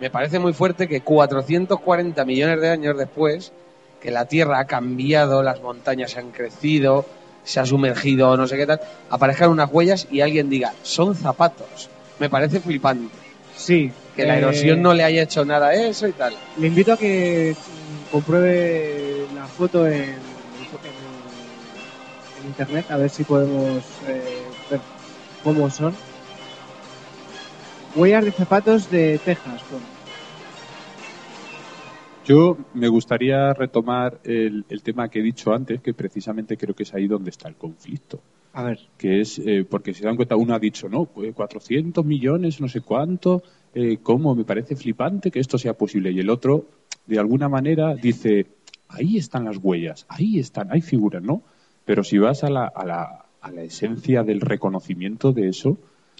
Me 0.00 0.10
parece 0.10 0.38
muy 0.38 0.52
fuerte 0.52 0.86
que 0.86 1.00
440 1.00 2.24
millones 2.24 2.60
de 2.60 2.68
años 2.70 2.96
después, 2.96 3.52
que 4.00 4.10
la 4.10 4.26
Tierra 4.26 4.60
ha 4.60 4.66
cambiado, 4.66 5.42
las 5.42 5.60
montañas 5.60 6.16
han 6.16 6.30
crecido, 6.30 7.06
se 7.42 7.60
ha 7.60 7.66
sumergido, 7.66 8.36
no 8.36 8.46
sé 8.46 8.56
qué 8.56 8.66
tal, 8.66 8.80
aparezcan 9.10 9.50
unas 9.50 9.70
huellas 9.72 10.06
y 10.10 10.20
alguien 10.20 10.48
diga, 10.48 10.74
son 10.82 11.14
zapatos. 11.16 11.90
Me 12.18 12.30
parece 12.30 12.60
flipante. 12.60 13.18
sí. 13.54 13.92
Que 14.14 14.26
la 14.26 14.34
eh, 14.34 14.38
erosión 14.38 14.82
no 14.82 14.94
le 14.94 15.04
haya 15.04 15.22
hecho 15.22 15.44
nada 15.44 15.68
a 15.68 15.74
eso 15.74 16.08
y 16.08 16.12
tal. 16.12 16.36
Le 16.56 16.66
invito 16.66 16.92
a 16.92 16.96
que 16.96 17.56
mm, 17.56 18.10
compruebe 18.10 19.28
la 19.32 19.46
foto 19.48 19.86
en, 19.86 20.24
en- 20.84 21.68
en 22.36 22.46
internet, 22.46 22.86
a 22.90 22.96
ver 22.96 23.10
si 23.10 23.22
podemos 23.24 24.02
eh, 24.08 24.52
ver 24.68 24.80
cómo 25.42 25.70
son. 25.70 25.96
Huellas 27.96 28.24
de 28.24 28.30
zapatos 28.32 28.90
de 28.90 29.18
Texas. 29.24 29.62
Yo 32.24 32.58
me 32.74 32.88
gustaría 32.88 33.54
retomar 33.54 34.20
el, 34.24 34.64
el 34.68 34.82
tema 34.82 35.08
que 35.08 35.20
he 35.20 35.22
dicho 35.22 35.52
antes, 35.52 35.80
que 35.80 35.94
precisamente 35.94 36.56
creo 36.56 36.74
que 36.74 36.82
es 36.82 36.92
ahí 36.92 37.08
donde 37.08 37.30
está 37.30 37.48
el 37.48 37.56
conflicto. 37.56 38.20
A 38.52 38.62
ver, 38.62 38.80
que 38.96 39.20
es 39.20 39.38
eh, 39.38 39.64
porque 39.68 39.94
se 39.94 40.04
dan 40.04 40.16
cuenta, 40.16 40.36
uno 40.36 40.54
ha 40.54 40.58
dicho, 40.58 40.88
no, 40.88 41.06
pues 41.06 41.34
400 41.34 42.04
millones, 42.04 42.60
no 42.60 42.68
sé 42.68 42.80
cuánto, 42.80 43.42
eh, 43.74 43.98
cómo 44.02 44.34
me 44.34 44.44
parece 44.44 44.76
flipante 44.76 45.30
que 45.30 45.40
esto 45.40 45.58
sea 45.58 45.74
posible. 45.74 46.10
Y 46.10 46.18
el 46.18 46.28
otro, 46.28 46.66
de 47.06 47.18
alguna 47.18 47.48
manera, 47.48 47.94
dice, 47.94 48.46
ahí 48.88 49.16
están 49.16 49.44
las 49.44 49.58
huellas, 49.62 50.06
ahí 50.08 50.38
están, 50.38 50.72
hay 50.72 50.80
figuras, 50.80 51.22
¿no? 51.22 51.42
Pero 51.84 52.04
si 52.04 52.18
vas 52.18 52.44
a 52.44 52.50
la, 52.50 52.66
a 52.66 52.84
la, 52.84 53.26
a 53.40 53.50
la 53.52 53.62
esencia 53.62 54.22
del 54.22 54.40
reconocimiento 54.40 55.32
de 55.32 55.48
eso, 55.48 55.78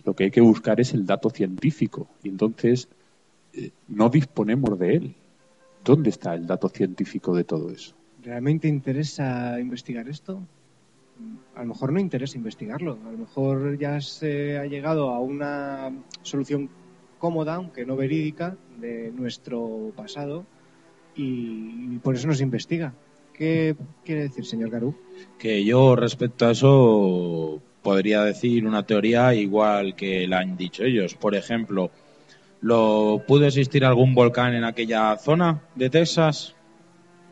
lo 0.09 0.15
que 0.15 0.25
hay 0.25 0.31
que 0.31 0.41
buscar 0.41 0.81
es 0.81 0.95
el 0.95 1.05
dato 1.05 1.29
científico. 1.29 2.09
Y 2.23 2.31
entonces 2.31 2.89
eh, 3.53 3.73
no 3.89 4.09
disponemos 4.09 4.79
de 4.79 4.97
él. 4.97 5.15
¿Dónde 5.85 6.09
está 6.09 6.35
el 6.35 6.47
dato 6.47 6.71
científico 6.71 7.37
de 7.37 7.45
todo 7.45 7.71
eso? 7.71 7.95
¿realmente 8.25 8.69
interesa 8.69 9.61
investigar 9.61 10.09
esto? 10.09 10.41
A 11.55 11.61
lo 11.61 11.67
mejor 11.67 11.93
no 11.93 12.01
interesa 12.01 12.39
investigarlo. 12.39 12.99
A 13.07 13.13
lo 13.13 13.19
mejor 13.19 13.79
ya 13.79 14.01
se 14.01 14.59
ha 14.59 14.65
llegado 14.65 15.11
a 15.11 15.21
una 15.21 15.93
solución 16.23 16.71
cómoda, 17.19 17.57
aunque 17.57 17.85
no 17.85 17.97
verídica, 17.97 18.57
de 18.81 19.13
nuestro 19.15 19.93
pasado 19.95 20.47
y, 21.17 21.99
por 21.99 22.15
eso 22.15 22.29
nos 22.29 22.41
investiga. 22.41 22.95
¿Qué 23.35 23.77
quiere 24.05 24.23
decir, 24.23 24.47
señor 24.47 24.71
Garú? 24.71 24.95
Que 25.39 25.65
yo 25.65 25.97
respecto 25.97 26.47
a 26.47 26.53
eso 26.53 27.61
podría 27.83 28.23
decir 28.25 28.67
una 28.67 28.85
teoría 28.85 29.35
igual 29.35 29.95
que 29.95 30.27
la 30.27 30.41
han 30.41 30.57
dicho 30.57 30.85
ellos. 30.85 31.15
Por 31.15 31.35
ejemplo, 31.35 31.91
¿lo 32.61 33.23
pudo 33.27 33.47
existir 33.47 33.85
algún 33.85 34.15
volcán 34.15 34.55
en 34.55 34.65
aquella 34.65 35.17
zona 35.17 35.63
de 35.75 35.91
Texas? 35.91 36.55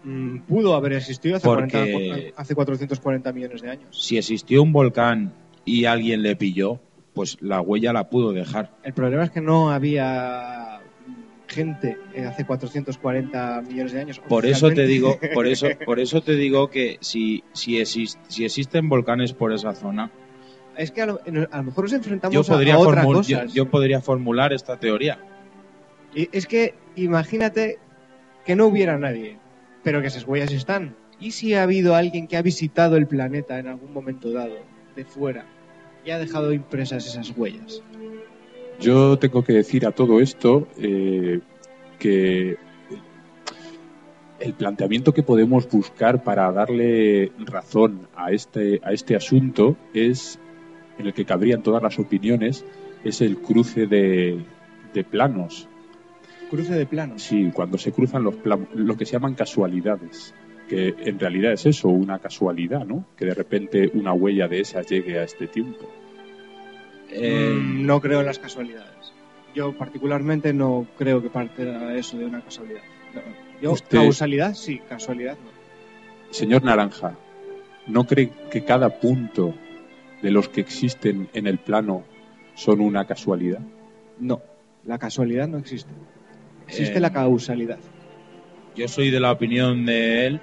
Mm, 0.05 0.41
Pudo 0.41 0.75
haber 0.77 0.93
existido 0.95 1.37
hace, 1.37 1.47
Porque- 1.47 1.93
40 2.33 2.41
hace 2.41 2.55
440 2.55 3.33
millones 3.33 3.61
de 3.63 3.71
años. 3.71 4.01
Si 4.01 4.17
existió 4.17 4.63
un 4.63 4.73
volcán 4.73 5.33
y 5.65 5.85
alguien 5.87 6.23
le 6.23 6.37
pilló, 6.37 6.79
pues 7.13 7.39
la 7.41 7.61
huella 7.61 7.93
la 7.93 8.09
pudo 8.09 8.33
dejar. 8.33 8.71
El 8.85 8.93
problema 8.93 9.25
es 9.25 9.31
que 9.31 9.41
no 9.41 9.71
había 9.73 10.81
gente 11.49 11.97
hace 12.29 12.45
440 12.45 13.63
millones 13.69 13.93
de 13.93 14.01
años. 14.01 14.19
Por 14.29 14.47
eso 14.47 14.71
te 14.71 14.87
digo, 14.87 15.19
por 15.35 15.47
eso, 15.47 15.69
por 15.85 15.99
eso 16.01 16.21
te 16.23 16.35
digo 16.37 16.69
que 16.71 16.99
si, 17.01 17.43
si, 17.53 17.85
si 17.85 18.45
existen 18.45 18.89
volcanes 18.89 19.33
por 19.33 19.53
esa 19.53 19.75
zona, 19.75 20.11
Es 20.77 20.91
que 20.91 21.03
a 21.03 21.07
lo, 21.07 21.21
en- 21.25 21.49
a 21.51 21.57
lo 21.59 21.63
mejor 21.65 21.85
nos 21.85 21.93
enfrentamos 21.95 22.35
yo 22.35 22.41
a- 22.41 22.57
podría, 22.57 22.75
a, 22.75 22.79
otra 22.79 23.05
cosa. 23.05 23.45
yo, 23.47 23.53
yo 23.53 23.71
podría 23.71 24.01
formular 24.01 24.53
esta 24.53 24.79
teoría. 24.79 25.19
Y 26.15 26.29
es 26.33 26.47
que 26.47 26.75
imagínate 26.97 27.79
que 28.45 28.57
no 28.57 28.67
hubiera 28.67 28.99
nadie, 28.99 29.39
pero 29.83 30.01
que 30.01 30.07
esas 30.09 30.27
huellas 30.27 30.53
están. 30.53 30.95
¿Y 31.19 31.31
si 31.33 31.55
ha 31.55 31.63
habido 31.63 31.95
alguien 31.95 32.27
que 32.29 32.37
ha 32.37 32.43
visitado 32.43 32.97
el 32.97 33.07
planeta 33.07 33.59
en 33.59 33.69
algún 33.69 33.93
momento 33.93 34.31
dado, 34.33 34.57
de 34.95 35.05
fuera, 35.05 35.45
y 36.05 36.11
ha 36.11 36.19
dejado 36.19 36.53
impresas 36.53 37.07
esas 37.07 37.33
huellas? 37.37 37.83
Yo 38.79 39.19
tengo 39.19 39.43
que 39.43 39.55
decir 39.55 39.87
a 39.87 39.93
todo 39.93 40.21
esto 40.21 40.69
eh, 40.79 41.41
que 41.99 42.57
el 44.39 44.53
planteamiento 44.53 45.15
que 45.15 45.23
podemos 45.23 45.69
buscar 45.71 46.23
para 46.23 46.53
darle 46.53 47.33
razón 47.39 48.07
a 48.15 48.33
este, 48.33 48.81
a 48.85 48.93
este 48.93 49.17
asunto 49.17 49.77
es, 49.95 50.39
en 50.99 51.07
el 51.07 51.15
que 51.15 51.25
cabrían 51.25 51.63
todas 51.63 51.83
las 51.83 51.99
opiniones, 51.99 52.65
es 53.05 53.21
el 53.21 53.39
cruce 53.39 53.87
de, 53.87 54.39
de 54.95 55.05
planos. 55.05 55.69
Cruce 56.51 56.75
de 56.75 56.87
planos. 56.87 57.23
Sí, 57.23 57.51
cuando 57.53 57.77
se 57.79 57.93
cruzan 57.93 58.23
los 58.25 58.37
planos, 58.37 58.69
lo 58.75 58.97
que 58.97 59.05
se 59.05 59.13
llaman 59.13 59.35
casualidades, 59.35 60.35
que 60.69 60.95
en 60.99 61.19
realidad 61.19 61.53
es 61.53 61.67
eso, 61.67 61.89
una 61.89 62.19
casualidad, 62.19 62.85
¿no? 62.87 63.05
Que 63.17 63.25
de 63.27 63.35
repente 63.35 63.91
una 63.95 64.13
huella 64.13 64.49
de 64.49 64.61
esas 64.61 64.87
llegue 64.89 65.19
a 65.19 65.25
este 65.25 65.47
tiempo. 65.49 65.89
Eh, 67.11 67.55
Mm, 67.57 67.87
no 67.87 68.01
creo 68.01 68.21
en 68.21 68.27
las 68.27 68.39
casualidades. 68.39 69.13
Yo 69.55 69.73
particularmente 69.77 70.53
no 70.53 70.87
creo 70.99 71.23
que 71.23 71.31
partiera 71.31 71.95
eso 71.97 72.19
de 72.19 72.27
una 72.27 72.41
casualidad. 72.43 72.83
No. 73.15 73.21
Yo, 73.63 73.73
Usted- 73.73 73.99
causalidad 73.99 74.55
sí, 74.55 74.81
casualidad 74.89 75.35
no. 75.43 75.51
Señor 76.33 76.63
Naranja, 76.65 77.15
¿no 77.87 78.05
cree 78.07 78.31
que 78.51 78.65
cada 78.65 79.01
punto 79.01 79.55
de 80.23 80.31
los 80.31 80.49
que 80.49 80.61
existen 80.61 81.29
en 81.35 81.47
el 81.47 81.59
plano 81.59 82.05
son 82.55 82.81
una 82.81 83.05
casualidad? 83.07 83.61
No, 84.19 84.41
la 84.85 84.99
casualidad 84.99 85.47
no 85.49 85.59
existe. 85.59 85.91
Existe 86.67 86.99
Eh, 86.99 87.01
la 87.01 87.13
causalidad. 87.13 87.79
Yo 88.75 88.89
soy 88.89 89.11
de 89.11 89.21
la 89.21 89.33
opinión 89.33 89.87
de 89.87 90.27
él 90.27 90.41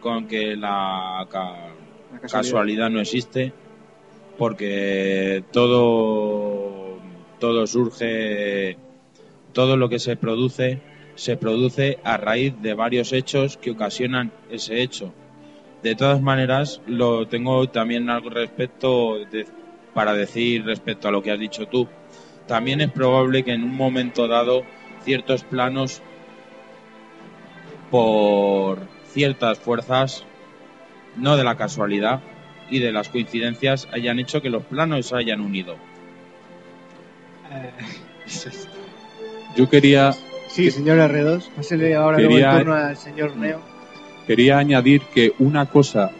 con 0.00 0.26
que 0.26 0.56
la 0.56 1.26
ca- 1.30 1.68
La 2.12 2.20
casualidad 2.20 2.88
no 2.90 3.00
existe 3.00 3.52
porque 4.38 5.44
todo 5.52 6.98
todo 7.38 7.66
surge 7.66 8.76
todo 9.52 9.76
lo 9.76 9.88
que 9.88 9.98
se 9.98 10.16
produce 10.16 10.80
se 11.14 11.36
produce 11.36 11.98
a 12.04 12.16
raíz 12.16 12.54
de 12.62 12.74
varios 12.74 13.12
hechos 13.12 13.56
que 13.56 13.70
ocasionan 13.70 14.32
ese 14.50 14.82
hecho 14.82 15.12
de 15.86 15.94
todas 15.94 16.20
maneras, 16.20 16.80
lo 16.86 17.26
tengo 17.28 17.68
también 17.68 18.10
algo 18.10 18.30
respecto 18.30 19.18
de- 19.30 19.46
para 19.94 20.12
decir 20.14 20.64
respecto 20.64 21.08
a 21.08 21.10
lo 21.10 21.22
que 21.22 21.30
has 21.30 21.38
dicho 21.38 21.66
tú. 21.66 21.88
También 22.46 22.80
es 22.80 22.90
probable 22.90 23.42
que 23.44 23.52
en 23.52 23.64
un 23.64 23.74
momento 23.76 24.28
dado 24.28 24.62
ciertos 25.04 25.44
planos 25.44 26.02
por 27.90 28.78
ciertas 29.12 29.58
fuerzas, 29.58 30.24
no 31.16 31.36
de 31.36 31.44
la 31.44 31.56
casualidad 31.56 32.20
y 32.70 32.80
de 32.80 32.92
las 32.92 33.08
coincidencias, 33.08 33.88
hayan 33.92 34.18
hecho 34.18 34.42
que 34.42 34.50
los 34.50 34.64
planos 34.64 35.06
se 35.06 35.16
hayan 35.16 35.40
unido. 35.40 35.76
Eh, 37.52 37.70
Yo 39.56 39.70
quería, 39.70 40.12
sí, 40.48 40.70
señor 40.70 40.98
R2. 40.98 41.48
Pásele 41.56 41.94
ahora 41.94 42.18
Quería- 42.18 42.52
el 42.52 42.58
turno 42.58 42.74
al 42.74 42.96
señor 42.96 43.36
Neo. 43.36 43.75
Quería 44.26 44.58
añadir 44.58 45.02
que 45.14 45.32
una 45.38 45.66
cosa 45.66 46.10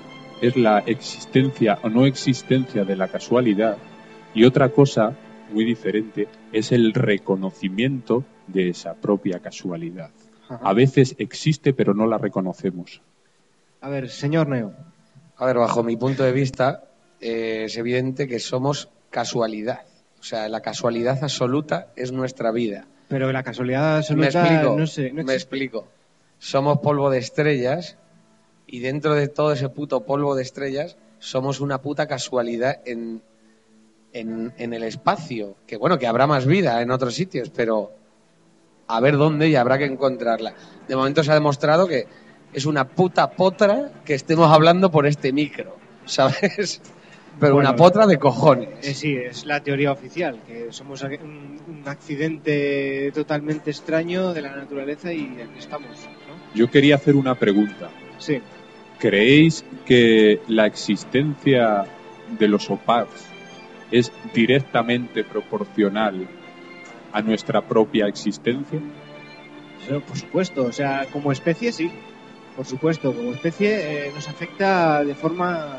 es 0.40 0.56
la 0.56 0.80
existencia 0.80 1.78
o 1.82 1.88
no 1.88 2.06
existencia 2.06 2.84
de 2.84 2.96
la 2.96 3.08
casualidad 3.08 3.76
y 4.34 4.44
otra 4.44 4.68
cosa 4.68 5.14
muy 5.52 5.64
diferente 5.64 6.28
es 6.52 6.72
el 6.72 6.92
reconocimiento 6.92 8.24
de 8.46 8.68
esa 8.70 8.94
propia 8.94 9.38
casualidad. 9.40 10.10
A 10.48 10.72
veces 10.72 11.14
existe 11.18 11.72
pero 11.72 11.94
no 11.94 12.06
la 12.06 12.18
reconocemos. 12.18 13.00
A 13.80 13.88
ver, 13.88 14.08
señor 14.10 14.48
Neo. 14.48 14.72
A 15.38 15.46
ver, 15.46 15.56
bajo 15.58 15.82
mi 15.82 15.96
punto 15.96 16.22
de 16.22 16.32
vista, 16.32 16.84
eh, 17.20 17.64
es 17.66 17.76
evidente 17.76 18.26
que 18.26 18.38
somos 18.38 18.88
casualidad. 19.10 19.80
O 20.20 20.22
sea, 20.22 20.48
la 20.48 20.60
casualidad 20.60 21.22
absoluta 21.22 21.88
es 21.96 22.10
nuestra 22.12 22.50
vida. 22.52 22.86
Pero 23.08 23.30
la 23.32 23.42
casualidad 23.42 23.92
Me 23.92 23.98
absoluta, 23.98 24.26
explico. 24.48 24.76
no 24.78 24.86
sé, 24.86 25.12
no 25.12 25.24
me 25.24 25.34
explico. 25.34 25.86
Somos 26.38 26.78
polvo 26.78 27.10
de 27.10 27.18
estrellas 27.18 27.96
y 28.66 28.80
dentro 28.80 29.14
de 29.14 29.28
todo 29.28 29.52
ese 29.52 29.68
puto 29.68 30.04
polvo 30.04 30.34
de 30.34 30.42
estrellas 30.42 30.96
somos 31.18 31.60
una 31.60 31.80
puta 31.80 32.06
casualidad 32.06 32.80
en, 32.84 33.22
en, 34.12 34.52
en 34.58 34.72
el 34.74 34.82
espacio. 34.82 35.56
Que 35.66 35.76
bueno, 35.76 35.98
que 35.98 36.06
habrá 36.06 36.26
más 36.26 36.46
vida 36.46 36.82
en 36.82 36.90
otros 36.90 37.14
sitios, 37.14 37.50
pero 37.50 37.92
a 38.86 39.00
ver 39.00 39.16
dónde 39.16 39.48
y 39.48 39.56
habrá 39.56 39.78
que 39.78 39.84
encontrarla. 39.84 40.54
De 40.88 40.96
momento 40.96 41.24
se 41.24 41.30
ha 41.30 41.34
demostrado 41.34 41.86
que 41.86 42.06
es 42.52 42.66
una 42.66 42.88
puta 42.88 43.30
potra 43.30 43.90
que 44.04 44.14
estemos 44.14 44.50
hablando 44.52 44.90
por 44.90 45.06
este 45.06 45.32
micro, 45.32 45.76
¿sabes? 46.06 46.80
Pero 47.38 47.54
Bueno, 47.54 47.68
una 47.68 47.76
potra 47.76 48.06
de 48.06 48.18
cojones. 48.18 48.86
Eh, 48.86 48.94
sí, 48.94 49.14
es 49.14 49.44
la 49.44 49.62
teoría 49.62 49.92
oficial, 49.92 50.40
que 50.46 50.72
somos 50.72 51.02
un, 51.02 51.60
un 51.68 51.82
accidente 51.86 53.10
totalmente 53.12 53.70
extraño 53.70 54.32
de 54.32 54.40
la 54.40 54.56
naturaleza 54.56 55.12
y 55.12 55.38
aquí 55.42 55.58
estamos. 55.58 56.08
Yo 56.56 56.70
quería 56.70 56.94
hacer 56.94 57.16
una 57.16 57.34
pregunta. 57.34 57.90
Sí. 58.18 58.40
¿Creéis 58.98 59.62
que 59.84 60.40
la 60.48 60.64
existencia 60.64 61.84
de 62.38 62.48
los 62.48 62.70
OPARs 62.70 63.26
es 63.90 64.10
directamente 64.32 65.22
proporcional 65.22 66.26
a 67.12 67.20
nuestra 67.20 67.60
propia 67.60 68.06
existencia? 68.06 68.80
Por 70.08 70.16
supuesto, 70.16 70.64
o 70.64 70.72
sea, 70.72 71.06
como 71.12 71.30
especie 71.30 71.70
sí, 71.72 71.90
por 72.56 72.64
supuesto, 72.64 73.14
como 73.14 73.32
especie 73.32 74.06
eh, 74.06 74.12
nos 74.14 74.26
afecta 74.26 75.04
de 75.04 75.14
forma... 75.14 75.78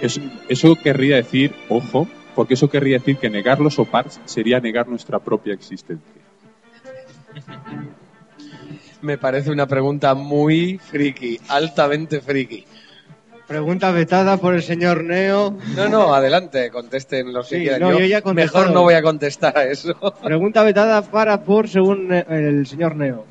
Eso, 0.00 0.20
eso 0.48 0.76
querría 0.76 1.16
decir, 1.16 1.52
ojo, 1.68 2.08
porque 2.36 2.54
eso 2.54 2.70
querría 2.70 2.98
decir 2.98 3.16
que 3.16 3.28
negar 3.28 3.60
los 3.60 3.78
OPARs 3.78 4.20
sería 4.24 4.60
negar 4.60 4.88
nuestra 4.88 5.18
propia 5.18 5.52
existencia. 5.52 6.22
Me 9.02 9.16
parece 9.18 9.50
una 9.50 9.66
pregunta 9.66 10.14
muy 10.14 10.78
friki, 10.78 11.38
altamente 11.48 12.20
friki. 12.20 12.64
Pregunta 13.46 13.90
vetada 13.90 14.36
por 14.36 14.54
el 14.54 14.62
señor 14.62 15.02
Neo. 15.04 15.56
No, 15.74 15.88
no, 15.88 16.14
adelante, 16.14 16.70
contesten 16.70 17.32
los 17.32 17.48
que 17.48 17.56
Sí, 17.56 17.62
quieran. 17.62 17.80
no, 17.80 17.98
yo 17.98 18.32
mejor 18.34 18.70
no 18.70 18.82
voy 18.82 18.94
a 18.94 19.02
contestar 19.02 19.56
a 19.58 19.64
eso. 19.64 19.94
Pregunta 20.22 20.62
vetada 20.62 21.02
para 21.02 21.42
por 21.42 21.68
según 21.68 22.12
eh, 22.12 22.24
el 22.28 22.66
señor 22.66 22.94
Neo. 22.94 23.26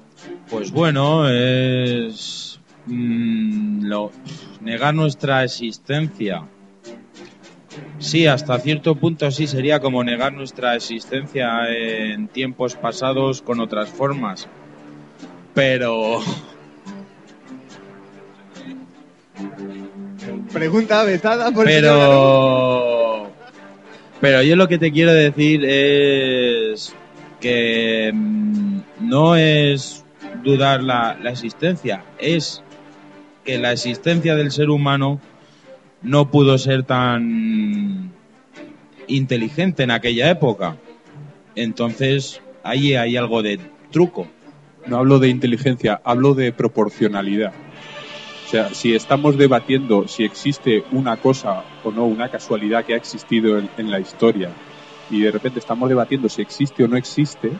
Pues 0.49 0.71
bueno, 0.71 1.29
es 1.29 2.60
mm, 2.88 3.86
lo- 3.86 4.12
negar 4.62 4.93
nuestra 4.93 5.43
existencia. 5.45 6.43
Sí, 7.99 8.27
hasta 8.27 8.58
cierto 8.60 8.95
punto 8.95 9.29
sí 9.32 9.47
sería 9.47 9.79
como 9.79 10.03
negar 10.03 10.34
nuestra 10.34 10.75
existencia 10.75 11.47
en 11.69 12.27
tiempos 12.27 12.75
pasados 12.75 13.41
con 13.41 13.60
otras 13.62 13.89
formas. 13.89 14.47
Pero 15.53 16.21
Pregunta 20.51 21.03
vetada 21.03 21.51
por 21.51 21.69
el 21.69 21.81
pero 21.81 23.31
pero 24.19 24.43
yo 24.43 24.55
lo 24.55 24.67
que 24.67 24.77
te 24.77 24.91
quiero 24.91 25.13
decir 25.13 25.63
es 25.63 26.93
que 27.39 28.12
mm, 28.13 28.79
no 29.01 29.35
es 29.35 30.03
dudar 30.43 30.83
la, 30.83 31.17
la 31.21 31.31
existencia, 31.31 32.03
es 32.17 32.62
que 33.45 33.57
la 33.57 33.71
existencia 33.71 34.35
del 34.35 34.51
ser 34.51 34.69
humano 34.69 35.21
no 36.01 36.29
pudo 36.31 36.57
ser 36.57 36.83
tan 36.83 38.12
inteligente 39.07 39.83
en 39.83 39.91
aquella 39.91 40.29
época. 40.29 40.75
Entonces, 41.55 42.41
ahí 42.63 42.95
hay 42.95 43.17
algo 43.17 43.41
de 43.41 43.59
truco. 43.91 44.27
No 44.89 44.97
hablo 44.97 45.19
de 45.19 45.30
inteligencia, 45.30 46.02
hablo 46.04 46.34
de 46.34 46.52
proporcionalidad. 46.52 47.54
O 48.45 48.49
sea, 48.49 48.73
si 48.73 48.95
estamos 48.95 49.38
debatiendo 49.38 50.08
si 50.08 50.23
existe 50.23 50.84
una 50.91 51.17
cosa 51.17 51.63
o 51.84 51.91
no, 51.91 52.06
una 52.06 52.30
casualidad 52.30 52.84
que 52.84 52.93
ha 52.95 52.97
existido 52.97 53.60
en, 53.60 53.69
en 53.78 53.91
la 53.91 53.99
historia, 53.99 54.49
y 55.12 55.21
de 55.21 55.32
repente 55.32 55.60
estamos 55.60 55.88
debatiendo 55.89 56.28
si 56.30 56.41
existe 56.41 56.84
o 56.84 56.88
no 56.88 56.97
existe, 56.97 57.52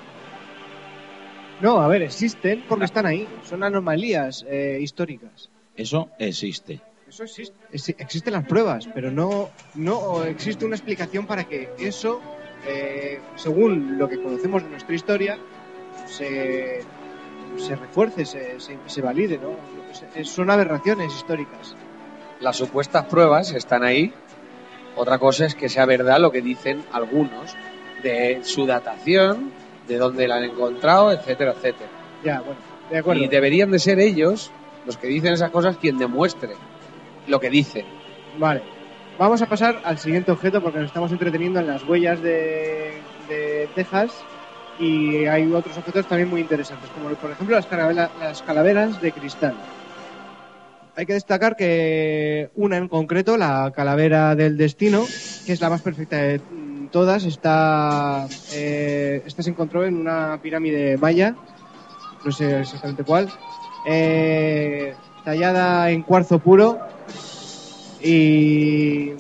No, 1.62 1.82
a 1.82 1.88
ver, 1.90 2.02
existen 2.04 2.64
porque 2.70 2.86
están 2.86 3.06
ahí. 3.06 3.28
Son 3.44 3.64
anomalías 3.64 4.46
eh, 4.50 4.80
históricas. 4.82 5.50
Eso 5.76 6.10
existe. 6.18 6.80
Eso 7.08 7.24
existe. 7.26 7.54
Exi- 7.74 7.96
Existen 8.00 8.34
las 8.34 8.46
pruebas, 8.46 8.88
pero 8.94 9.12
no, 9.12 9.52
no 9.76 10.24
existe 10.24 10.64
una 10.66 10.76
explicación 10.78 11.28
para 11.28 11.44
que 11.44 11.68
eso, 11.78 12.22
eh, 12.66 13.20
según 13.36 13.98
lo 13.98 14.08
que 14.08 14.22
conocemos 14.22 14.64
de 14.64 14.70
nuestra 14.70 14.96
historia, 14.96 15.38
se, 16.08 16.82
se 17.58 17.76
refuerce, 17.76 18.26
se, 18.26 18.60
se, 18.60 18.78
se 18.86 19.02
valide, 19.02 19.38
¿no? 19.38 19.56
Son 20.24 20.50
aberraciones 20.50 21.14
históricas. 21.16 21.76
Las 22.40 22.56
supuestas 22.56 23.06
pruebas 23.06 23.52
están 23.52 23.84
ahí. 23.84 24.14
Otra 24.96 25.18
cosa 25.18 25.46
es 25.46 25.56
que 25.56 25.70
sea 25.70 25.86
verdad 25.86 26.20
lo 26.20 26.32
que 26.32 26.42
dicen 26.42 26.84
algunos 26.92 27.56
de 28.04 28.40
su 28.44 28.66
datación, 28.66 29.52
de 29.88 29.98
dónde 29.98 30.28
la 30.28 30.38
han 30.38 30.46
encontrado, 30.46 31.12
etcétera, 31.12 31.52
etcétera. 31.52 31.90
Ya, 32.24 32.40
bueno, 32.42 32.60
de 32.90 32.98
acuerdo. 32.98 33.24
Y 33.24 33.28
deberían 33.28 33.72
de 33.72 33.80
ser 33.80 34.00
ellos, 34.00 34.52
los 34.86 34.98
que 34.98 35.08
dicen 35.08 35.34
esas 35.34 35.52
cosas, 35.52 35.78
quien 35.78 35.98
demuestre 35.98 36.54
lo 37.28 37.40
que 37.40 37.50
dicen. 37.50 37.86
Vale. 38.38 38.62
Vamos 39.18 39.42
a 39.42 39.48
pasar 39.48 39.82
al 39.84 39.98
siguiente 39.98 40.32
objeto 40.32 40.62
porque 40.62 40.80
nos 40.80 40.88
estamos 40.88 41.12
entreteniendo 41.12 41.60
en 41.60 41.68
las 41.68 41.84
huellas 41.84 42.22
de, 42.22 43.02
de 43.28 43.70
Texas 43.76 44.24
y 44.80 45.26
hay 45.26 45.46
otros 45.52 45.78
objetos 45.78 46.08
también 46.08 46.30
muy 46.30 46.42
interesantes, 46.42 46.90
como 46.92 47.14
por 47.16 47.32
ejemplo 47.32 47.56
las, 47.56 47.68
calavera- 47.68 48.12
las 48.18 48.42
calaveras 48.42 49.00
de 49.02 49.12
cristal. 49.12 49.58
Hay 50.96 51.06
que 51.06 51.14
destacar 51.14 51.56
que 51.56 52.50
una 52.56 52.78
en 52.78 52.88
concreto, 52.88 53.38
la 53.38 53.72
calavera 53.76 54.36
del 54.36 54.58
destino, 54.58 55.06
que 55.46 55.54
es 55.54 55.62
la 55.62 55.70
más 55.70 55.82
perfecta 55.82 56.18
de 56.18 56.42
todas, 56.92 57.26
está, 57.26 58.28
eh, 58.54 59.22
esta 59.26 59.44
se 59.44 59.50
encontró 59.52 59.86
en 59.86 59.96
una 59.96 60.40
pirámide 60.42 60.98
maya, 60.98 61.36
no 62.26 62.32
sé 62.32 62.60
exactamente 62.60 63.04
cuál, 63.04 63.30
eh, 63.88 64.94
tallada 65.24 65.92
en 65.92 66.04
cuarzo 66.04 66.40
puro 66.40 66.80
y, 68.02 69.14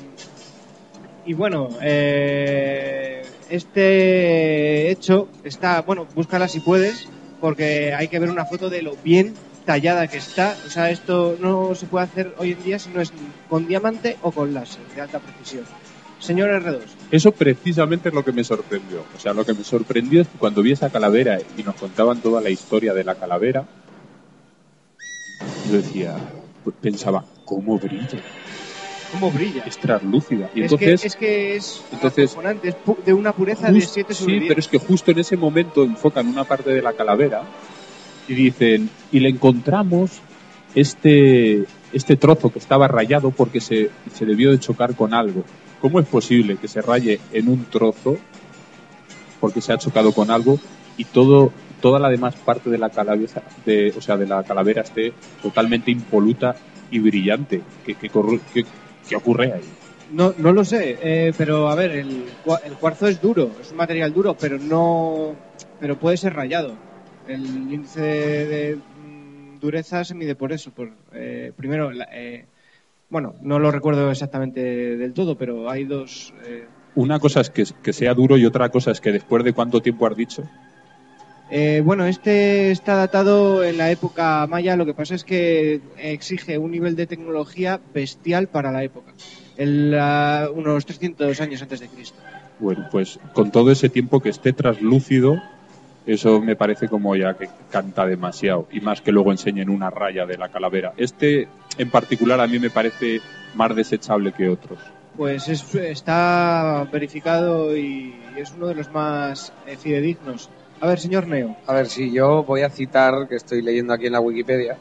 y 1.23 1.33
bueno, 1.33 1.69
eh, 1.81 3.08
este 3.49 4.91
hecho 4.91 5.27
está, 5.43 5.81
bueno, 5.81 6.07
búscala 6.15 6.47
si 6.47 6.59
puedes, 6.59 7.07
porque 7.41 7.93
hay 7.93 8.07
que 8.07 8.19
ver 8.19 8.29
una 8.29 8.45
foto 8.45 8.69
de 8.69 8.81
lo 8.81 8.95
bien 9.03 9.33
tallada 9.65 10.07
que 10.07 10.17
está. 10.17 10.55
O 10.65 10.69
sea, 10.69 10.89
esto 10.89 11.37
no 11.39 11.75
se 11.75 11.85
puede 11.85 12.05
hacer 12.05 12.35
hoy 12.37 12.53
en 12.53 12.63
día 12.63 12.79
si 12.79 12.89
no 12.89 13.01
es 13.01 13.11
con 13.49 13.67
diamante 13.67 14.17
o 14.21 14.31
con 14.31 14.53
láser 14.53 14.81
de 14.95 15.01
alta 15.01 15.19
precisión. 15.19 15.65
Señor 16.19 16.49
R2, 16.49 16.81
eso 17.11 17.31
precisamente 17.31 18.09
es 18.09 18.15
lo 18.15 18.25
que 18.25 18.33
me 18.33 18.43
sorprendió. 18.43 19.05
O 19.15 19.19
sea, 19.19 19.33
lo 19.33 19.45
que 19.45 19.53
me 19.53 19.63
sorprendió 19.63 20.21
es 20.21 20.27
que 20.27 20.37
cuando 20.37 20.61
vi 20.61 20.73
esa 20.73 20.89
calavera 20.89 21.39
y 21.57 21.63
nos 21.63 21.75
contaban 21.75 22.19
toda 22.19 22.41
la 22.41 22.49
historia 22.49 22.93
de 22.93 23.05
la 23.05 23.15
calavera, 23.15 23.65
yo 25.69 25.77
decía, 25.77 26.17
pues 26.63 26.75
pensaba, 26.81 27.23
¿cómo 27.45 27.79
brilla? 27.79 28.19
¿Cómo 29.11 29.31
brilla? 29.31 29.63
Es 29.65 29.77
translúcida. 29.77 30.49
Y 30.55 30.61
es, 30.61 30.71
entonces, 30.71 31.01
que, 31.01 31.07
es 31.07 31.15
que 31.15 31.55
es 31.55 31.83
entonces- 31.91 32.37
es 32.63 32.75
de 33.05 33.13
una 33.13 33.31
pureza 33.33 33.71
de 33.71 33.79
Just- 33.79 33.93
7 33.93 34.13
sobre 34.13 34.33
sí, 34.33 34.39
10. 34.39 34.49
pero 34.49 34.59
es 34.59 34.67
que 34.67 34.77
justo 34.77 35.11
en 35.11 35.19
ese 35.19 35.37
momento 35.37 35.83
enfocan 35.83 36.27
una 36.27 36.43
parte 36.43 36.71
de 36.71 36.81
la 36.81 36.93
calavera 36.93 37.43
y 38.27 38.33
dicen, 38.35 38.89
y 39.11 39.19
le 39.19 39.29
encontramos 39.29 40.21
este, 40.75 41.65
este 41.93 42.15
trozo 42.15 42.51
que 42.51 42.59
estaba 42.59 42.87
rayado 42.87 43.31
porque 43.31 43.59
se, 43.61 43.89
se 44.13 44.25
debió 44.25 44.51
de 44.51 44.59
chocar 44.59 44.95
con 44.95 45.13
algo. 45.13 45.43
¿Cómo 45.81 45.99
es 45.99 46.05
posible 46.07 46.57
que 46.57 46.67
se 46.67 46.81
raye 46.81 47.19
en 47.31 47.47
un 47.49 47.65
trozo 47.65 48.17
porque 49.39 49.61
se 49.61 49.71
ha 49.73 49.77
chocado 49.77 50.11
con 50.11 50.29
algo 50.31 50.59
y 50.97 51.05
todo 51.05 51.51
toda 51.81 51.97
la 51.97 52.09
demás 52.09 52.35
parte 52.35 52.69
de 52.69 52.77
la 52.77 52.89
calavera, 52.89 53.41
de, 53.65 53.93
o 53.97 54.01
sea, 54.01 54.17
de 54.17 54.27
la 54.27 54.43
calavera 54.43 54.81
esté 54.81 55.13
totalmente 55.41 55.89
impoluta 55.89 56.57
y 56.91 56.99
brillante? 56.99 57.61
¿Qué, 57.85 57.95
qué- 57.95 58.09
qué 59.09 59.15
ocurre 59.15 59.51
ahí? 59.53 59.61
No, 60.13 60.33
no 60.37 60.53
lo 60.53 60.63
sé, 60.63 60.97
eh, 61.01 61.33
pero 61.37 61.69
a 61.69 61.75
ver, 61.75 61.91
el, 61.91 62.23
el 62.65 62.73
cuarzo 62.79 63.07
es 63.07 63.21
duro, 63.21 63.51
es 63.61 63.71
un 63.71 63.77
material 63.77 64.13
duro, 64.13 64.35
pero 64.39 64.57
no, 64.57 65.35
pero 65.79 65.97
puede 65.97 66.17
ser 66.17 66.33
rayado. 66.33 66.73
El 67.27 67.41
índice 67.45 68.01
de, 68.01 68.45
de, 68.45 68.75
mm, 68.75 69.59
dureza 69.59 70.03
se 70.03 70.15
mide 70.15 70.33
por 70.35 70.51
eso. 70.51 70.71
Por, 70.71 70.89
eh, 71.13 71.51
primero, 71.55 71.91
eh, 72.11 72.45
bueno, 73.09 73.35
no 73.43 73.59
lo 73.59 73.69
recuerdo 73.71 74.09
exactamente 74.09 74.61
del 74.97 75.13
todo, 75.13 75.35
pero 75.35 75.69
hay 75.69 75.83
dos. 75.83 76.33
eh, 76.47 76.65
Una 76.95 77.19
cosa 77.19 77.41
es 77.41 77.51
que, 77.51 77.65
que 77.83 77.93
sea 77.93 78.15
duro 78.15 78.35
y 78.35 78.45
otra 78.47 78.69
cosa 78.69 78.89
es 78.91 78.99
que 79.01 79.11
después 79.11 79.43
de 79.43 79.53
cuánto 79.53 79.79
tiempo 79.81 80.07
has 80.07 80.15
dicho. 80.15 80.43
Eh, 81.51 81.81
bueno, 81.83 82.05
este 82.05 82.69
está 82.71 82.95
datado 82.95 83.63
en 83.63 83.77
la 83.77 83.89
época 83.91 84.45
maya. 84.47 84.75
Lo 84.75 84.85
que 84.85 84.93
pasa 84.93 85.15
es 85.15 85.23
que 85.23 85.81
exige 85.97 86.57
un 86.57 86.71
nivel 86.71 86.95
de 86.95 87.07
tecnología 87.07 87.79
bestial 87.93 88.47
para 88.47 88.71
la 88.71 88.83
época. 88.83 89.13
El, 89.57 89.93
unos 90.53 90.85
300 90.85 91.39
años 91.41 91.61
antes 91.61 91.79
de 91.79 91.87
Cristo. 91.87 92.17
Bueno, 92.59 92.87
pues 92.91 93.19
con 93.33 93.51
todo 93.51 93.71
ese 93.71 93.89
tiempo 93.89 94.19
que 94.21 94.29
esté 94.29 94.53
traslúcido, 94.53 95.41
eso 96.05 96.39
me 96.41 96.55
parece 96.55 96.87
como 96.87 97.15
ya 97.15 97.33
que 97.35 97.49
canta 97.71 98.05
demasiado. 98.05 98.67
Y 98.71 98.79
más 98.81 99.01
que 99.01 99.11
luego 99.11 99.31
enseñen 99.31 99.69
una 99.69 99.89
raya 99.89 100.25
de 100.25 100.37
la 100.37 100.49
calavera. 100.49 100.93
Este 100.97 101.47
en 101.77 101.89
particular 101.89 102.39
a 102.41 102.47
mí 102.47 102.59
me 102.59 102.69
parece 102.69 103.21
más 103.55 103.75
desechable 103.75 104.33
que 104.33 104.49
otros. 104.49 104.79
Pues 105.17 105.47
es- 105.49 105.73
está 105.75 106.87
verificado 106.91 107.75
y 107.75 108.13
es 108.37 108.53
uno 108.55 108.67
de 108.67 108.75
los 108.75 108.91
más 108.91 109.51
eh, 109.67 109.75
fidedignos. 109.77 110.49
A 110.81 110.87
ver, 110.87 110.99
señor 110.99 111.27
Neo. 111.27 111.57
A 111.67 111.73
ver, 111.73 111.87
si 111.87 112.11
yo 112.11 112.43
voy 112.43 112.61
a 112.61 112.69
citar, 112.69 113.27
que 113.27 113.35
estoy 113.35 113.61
leyendo 113.61 113.93
aquí 113.93 114.05
en 114.05 114.13
la 114.13 114.21
Wikipedia, 114.21 114.77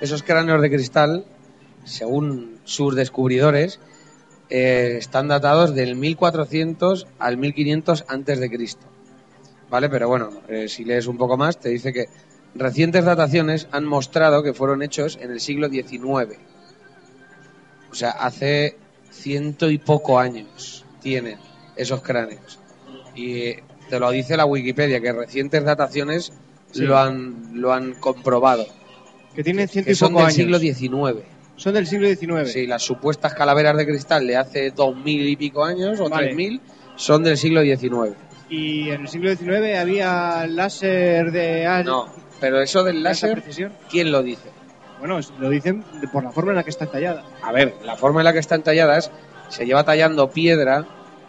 esos 0.00 0.22
cráneos 0.22 0.60
de 0.60 0.70
cristal, 0.70 1.24
según 1.84 2.58
sus 2.64 2.94
descubridores, 2.94 3.80
eh, 4.50 4.96
están 4.98 5.28
datados 5.28 5.74
del 5.74 5.96
1400 5.96 7.06
al 7.18 7.38
1500 7.38 8.04
antes 8.08 8.38
de 8.38 8.50
Cristo. 8.50 8.86
¿Vale? 9.70 9.88
Pero 9.88 10.08
bueno, 10.08 10.30
eh, 10.48 10.68
si 10.68 10.84
lees 10.84 11.06
un 11.06 11.16
poco 11.16 11.38
más, 11.38 11.58
te 11.58 11.70
dice 11.70 11.92
que 11.94 12.08
recientes 12.54 13.06
dataciones 13.06 13.66
han 13.72 13.86
mostrado 13.86 14.42
que 14.42 14.52
fueron 14.52 14.82
hechos 14.82 15.18
en 15.22 15.30
el 15.30 15.40
siglo 15.40 15.70
XIX. 15.70 16.38
O 17.90 17.94
sea, 17.94 18.10
hace 18.10 18.76
ciento 19.10 19.70
y 19.70 19.78
poco 19.78 20.18
años 20.18 20.84
tienen 21.00 21.38
esos 21.76 22.02
cráneos. 22.02 22.58
Y 23.14 23.54
te 23.90 24.00
lo 24.00 24.10
dice 24.10 24.36
la 24.36 24.46
Wikipedia, 24.46 25.00
que 25.00 25.12
recientes 25.12 25.64
dataciones 25.64 26.32
Sí. 26.72 26.82
lo, 26.84 26.96
han, 26.96 27.50
lo 27.60 27.72
han 27.72 27.94
comprobado. 27.94 28.64
Que 29.34 29.42
tiene 29.42 29.66
ciento 29.66 29.86
Que 29.86 29.92
y 29.92 29.94
son 29.96 30.10
poco 30.12 30.20
del 30.20 30.26
años. 30.28 30.36
siglo 30.36 30.58
XIX. 30.60 31.24
Son 31.56 31.74
del 31.74 31.86
siglo 31.86 32.08
XIX. 32.08 32.50
Sí, 32.50 32.66
las 32.66 32.82
supuestas 32.82 33.34
calaveras 33.34 33.76
de 33.76 33.86
cristal 33.86 34.26
de 34.26 34.36
hace 34.36 34.70
dos 34.70 34.96
mil 34.96 35.28
y 35.28 35.36
pico 35.36 35.64
años 35.64 35.98
o 36.00 36.08
Vale. 36.08 36.26
tres 36.28 36.36
mil 36.36 36.60
son 36.96 37.22
del 37.24 37.36
siglo 37.36 37.62
XIX. 37.62 38.14
Y 38.48 38.90
en 38.90 39.02
el 39.02 39.08
siglo 39.08 39.34
XIX 39.34 39.76
había 39.78 40.46
láser 40.46 41.32
de, 41.32 41.66
al- 41.66 41.84
No, 41.84 42.06
pero 42.40 42.60
eso 42.62 42.82
del 42.84 43.02
láser. 43.02 43.42
¿quién 43.90 44.10
lo 44.12 44.22
dice? 44.22 44.48
Bueno, 45.00 45.18
lo 45.38 45.48
dicen 45.50 45.82
por 46.12 46.22
la 46.22 46.30
forma 46.30 46.50
en 46.52 46.56
la 46.56 46.62
que 46.62 46.70
está 46.70 46.86
tallada. 46.86 47.24
A 47.42 47.52
ver, 47.52 47.74
la 47.84 47.96
forma 47.96 48.20
en 48.20 48.24
la 48.26 48.32
que 48.32 48.38
están 48.38 48.62
talladas 48.62 49.10
se 49.48 49.66
lleva 49.66 49.82
tallando 49.84 50.30
piedra 50.30 50.86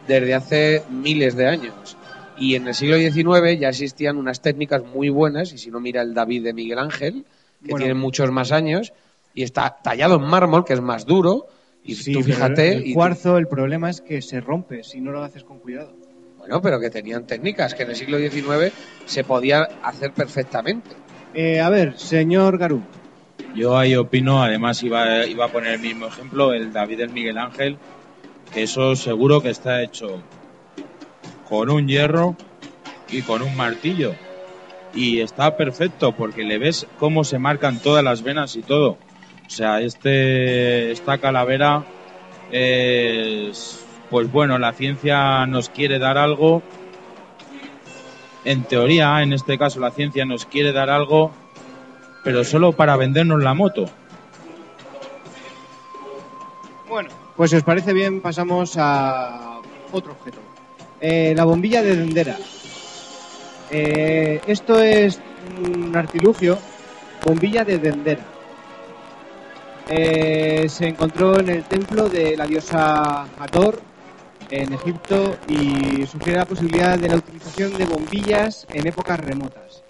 desde 0.08 0.34
hace 0.36 0.84
miles 0.90 1.36
de 1.36 1.48
años. 1.48 1.98
Y 2.42 2.56
en 2.56 2.68
el 2.68 2.74
siglo 2.74 2.98
XIX 2.98 3.60
ya 3.60 3.70
existían 3.70 4.18
unas 4.18 4.42
técnicas 4.42 4.84
muy 4.84 5.10
buenas, 5.10 5.54
y 5.54 5.60
si 5.60 5.70
no 5.70 5.80
mira 5.80 6.02
el 6.02 6.16
David 6.16 6.44
de 6.44 6.54
Miguel 6.54 6.80
Ángel, 6.80 7.24
que 7.64 7.70
Bueno. 7.70 7.86
tiene 7.86 7.94
muchos 7.94 8.32
más 8.32 8.52
años, 8.52 8.94
y 9.36 9.44
está 9.44 9.78
tallado 9.84 10.16
en 10.16 10.24
mármol, 10.24 10.66
que 10.66 10.74
es 10.74 10.82
más 10.82 11.06
duro, 11.06 11.46
y 11.84 11.94
Sí, 11.94 12.14
tú 12.14 12.24
fíjate... 12.24 12.74
El 12.74 12.88
y- 12.88 12.94
cuarzo, 12.96 13.38
el 13.38 13.48
problema 13.48 13.92
es 13.92 14.02
que 14.02 14.24
se 14.24 14.42
rompe 14.42 14.84
si 14.84 15.00
no 15.02 15.12
lo 15.12 15.24
haces 15.24 15.44
con 15.44 15.60
cuidado. 15.60 15.94
bueno, 16.40 16.60
pero 16.64 16.80
que 16.80 16.90
tenían 16.90 17.28
técnicas 17.28 17.76
que 17.76 17.84
en 17.84 17.90
el 17.90 17.96
siglo 17.96 18.18
XIX 18.18 18.74
se 19.06 19.24
podía 19.24 19.62
hacer 19.84 20.12
perfectamente. 20.12 20.96
Eh, 21.36 21.60
a 21.60 21.70
ver, 21.70 21.96
señor 22.00 22.58
Garú. 22.58 22.82
Yo 23.54 23.78
ahí 23.78 23.96
opino, 23.96 24.42
además 24.42 24.82
iba, 24.82 25.28
iba 25.28 25.46
a 25.46 25.52
poner 25.52 25.74
el 25.74 25.80
mismo 25.80 26.08
ejemplo, 26.08 26.54
el 26.54 26.74
David 26.74 26.98
del 26.98 27.10
Miguel 27.12 27.38
Ángel, 27.38 27.78
que 28.52 28.64
eso 28.64 28.96
seguro 28.96 29.42
que 29.42 29.52
está 29.52 29.84
hecho 29.84 30.24
con 31.52 31.70
un 31.70 31.86
hierro 31.86 32.38
y 33.10 33.24
con 33.24 33.42
un 33.42 33.58
martillo. 33.58 34.16
Y 34.94 35.20
está 35.20 35.58
perfecto 35.58 36.14
porque 36.14 36.46
le 36.46 36.58
ves 36.58 36.88
cómo 36.98 37.26
se 37.26 37.40
marcan 37.40 37.80
todas 37.80 38.06
las 38.06 38.24
venas 38.24 38.56
y 38.56 38.62
todo. 38.62 38.92
O 38.92 39.50
sea, 39.50 39.82
este, 39.82 40.94
esta 40.94 41.18
calavera 41.18 41.84
es, 42.54 43.84
pues 44.10 44.32
bueno, 44.32 44.58
la 44.60 44.72
ciencia 44.72 45.46
nos 45.46 45.68
quiere 45.70 46.00
dar 46.00 46.18
algo. 46.18 46.64
En 48.46 48.64
teoría, 48.64 49.22
en 49.22 49.34
este 49.34 49.58
caso, 49.58 49.82
la 49.82 49.92
ciencia 49.92 50.24
nos 50.24 50.46
quiere 50.46 50.72
dar 50.72 50.90
algo 50.90 51.34
pero 52.24 52.46
solo 52.46 52.72
para 52.72 52.96
vendernos 52.96 53.44
la 53.44 53.54
moto. 53.54 53.88
Bueno, 56.88 57.10
pues 57.36 57.50
si 57.50 57.58
os 57.58 57.64
parece 57.64 57.92
bien, 57.92 58.22
pasamos 58.22 58.78
a 58.78 59.60
otro 59.92 60.14
objeto. 60.14 60.51
Eh, 61.02 61.34
la 61.36 61.46
bombilla 61.46 61.82
de 61.82 61.96
Dendera. 61.96 62.38
Eh, 63.72 64.40
esto 64.46 64.80
es 64.80 65.20
un 65.66 65.96
artilugio, 65.96 66.60
bombilla 67.26 67.66
de 67.66 67.80
Dendera. 67.80 68.22
Eh, 69.90 70.68
se 70.70 70.90
encontró 70.90 71.40
en 71.40 71.50
el 71.50 71.64
templo 71.64 72.08
de 72.08 72.38
la 72.38 72.46
diosa 72.46 73.24
Hathor 73.40 73.82
en 74.52 74.74
Egipto 74.74 75.38
y 75.48 76.06
sugiere 76.06 76.38
la 76.38 76.46
posibilidad 76.46 77.00
de 77.00 77.10
la 77.10 77.16
utilización 77.16 77.76
de 77.78 77.86
bombillas 77.86 78.68
en 78.72 78.86
épocas 78.86 79.20
remotas. 79.20 79.84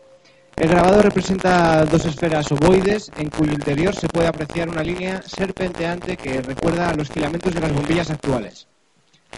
El 0.56 0.70
grabado 0.70 1.02
representa 1.02 1.84
dos 1.86 2.06
esferas 2.06 2.50
ovoides 2.54 3.12
en 3.18 3.30
cuyo 3.30 3.52
interior 3.52 3.94
se 3.94 4.08
puede 4.08 4.28
apreciar 4.28 4.70
una 4.70 4.84
línea 4.84 5.22
serpenteante 5.24 6.16
que 6.16 6.42
recuerda 6.42 6.90
a 6.90 6.96
los 6.96 7.10
filamentos 7.10 7.54
de 7.54 7.60
las 7.60 7.74
bombillas 7.74 8.10
actuales. 8.12 8.71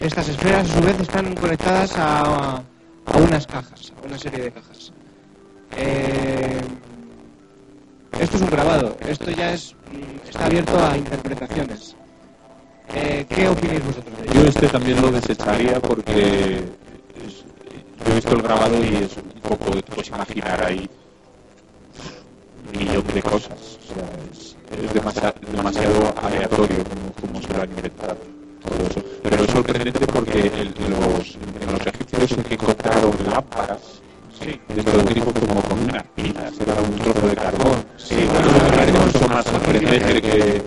Estas 0.00 0.28
esferas 0.28 0.68
a 0.68 0.74
su 0.74 0.80
vez 0.80 1.00
están 1.00 1.34
conectadas 1.34 1.92
a, 1.96 2.56
a 3.06 3.18
unas 3.18 3.46
cajas, 3.46 3.92
a 4.02 4.06
una 4.06 4.18
serie 4.18 4.44
de 4.44 4.52
cajas. 4.52 4.92
Eh, 5.76 6.60
esto 8.18 8.36
es 8.36 8.42
un 8.42 8.50
grabado, 8.50 8.96
esto 9.06 9.30
ya 9.30 9.54
es 9.54 9.74
mm, 9.92 10.28
está 10.28 10.46
abierto 10.46 10.84
a 10.84 10.96
interpretaciones. 10.96 11.96
Eh, 12.94 13.24
¿Qué 13.28 13.48
opináis 13.48 13.84
vosotros 13.84 14.18
de 14.18 14.24
ello? 14.24 14.42
Yo 14.42 14.48
este 14.48 14.68
también 14.68 15.00
lo 15.00 15.10
desecharía 15.10 15.80
porque 15.80 16.62
yo 18.04 18.12
he 18.12 18.14
visto 18.14 18.34
el 18.34 18.42
grabado 18.42 18.84
y 18.84 18.96
es 18.96 19.16
un 19.16 19.40
poco, 19.40 19.70
te 19.70 19.82
puedes 19.82 20.08
imaginar 20.08 20.64
ahí 20.64 20.88
un 22.72 22.78
millón 22.78 23.06
de 23.06 23.22
cosas. 23.22 23.78
O 23.82 23.94
sea, 23.94 24.06
es, 24.32 24.56
es 24.84 24.92
demasiado, 24.92 25.34
demasiado 25.52 26.14
aleatorio 26.20 26.84
como, 26.84 27.12
como 27.32 27.42
se 27.42 27.54
lo 27.54 27.62
han 27.62 27.70
inventado 27.70 28.16
todo 28.62 28.86
eso. 28.88 29.03
Sorprendente 29.64 30.06
porque 30.08 30.38
el- 30.40 30.74
los, 30.90 31.38
los 31.72 31.86
egipcios 31.86 32.30
se 32.46 32.52
encontraron 32.54 33.12
lámparas 33.30 33.80
de 34.68 34.82
todo 34.82 35.02
tipo 35.04 35.32
como 35.32 35.62
con 35.62 35.78
unas 35.84 36.02
pilas, 36.14 36.52
era 36.60 36.74
un 36.82 36.96
trozo 36.96 37.26
de 37.28 37.34
carbón. 37.34 37.84
Sí, 37.96 38.14
bueno, 38.76 39.06
eso 39.08 39.26
más 39.28 39.44
sorprendente 39.46 40.20
que, 40.20 40.20
que 40.20 40.62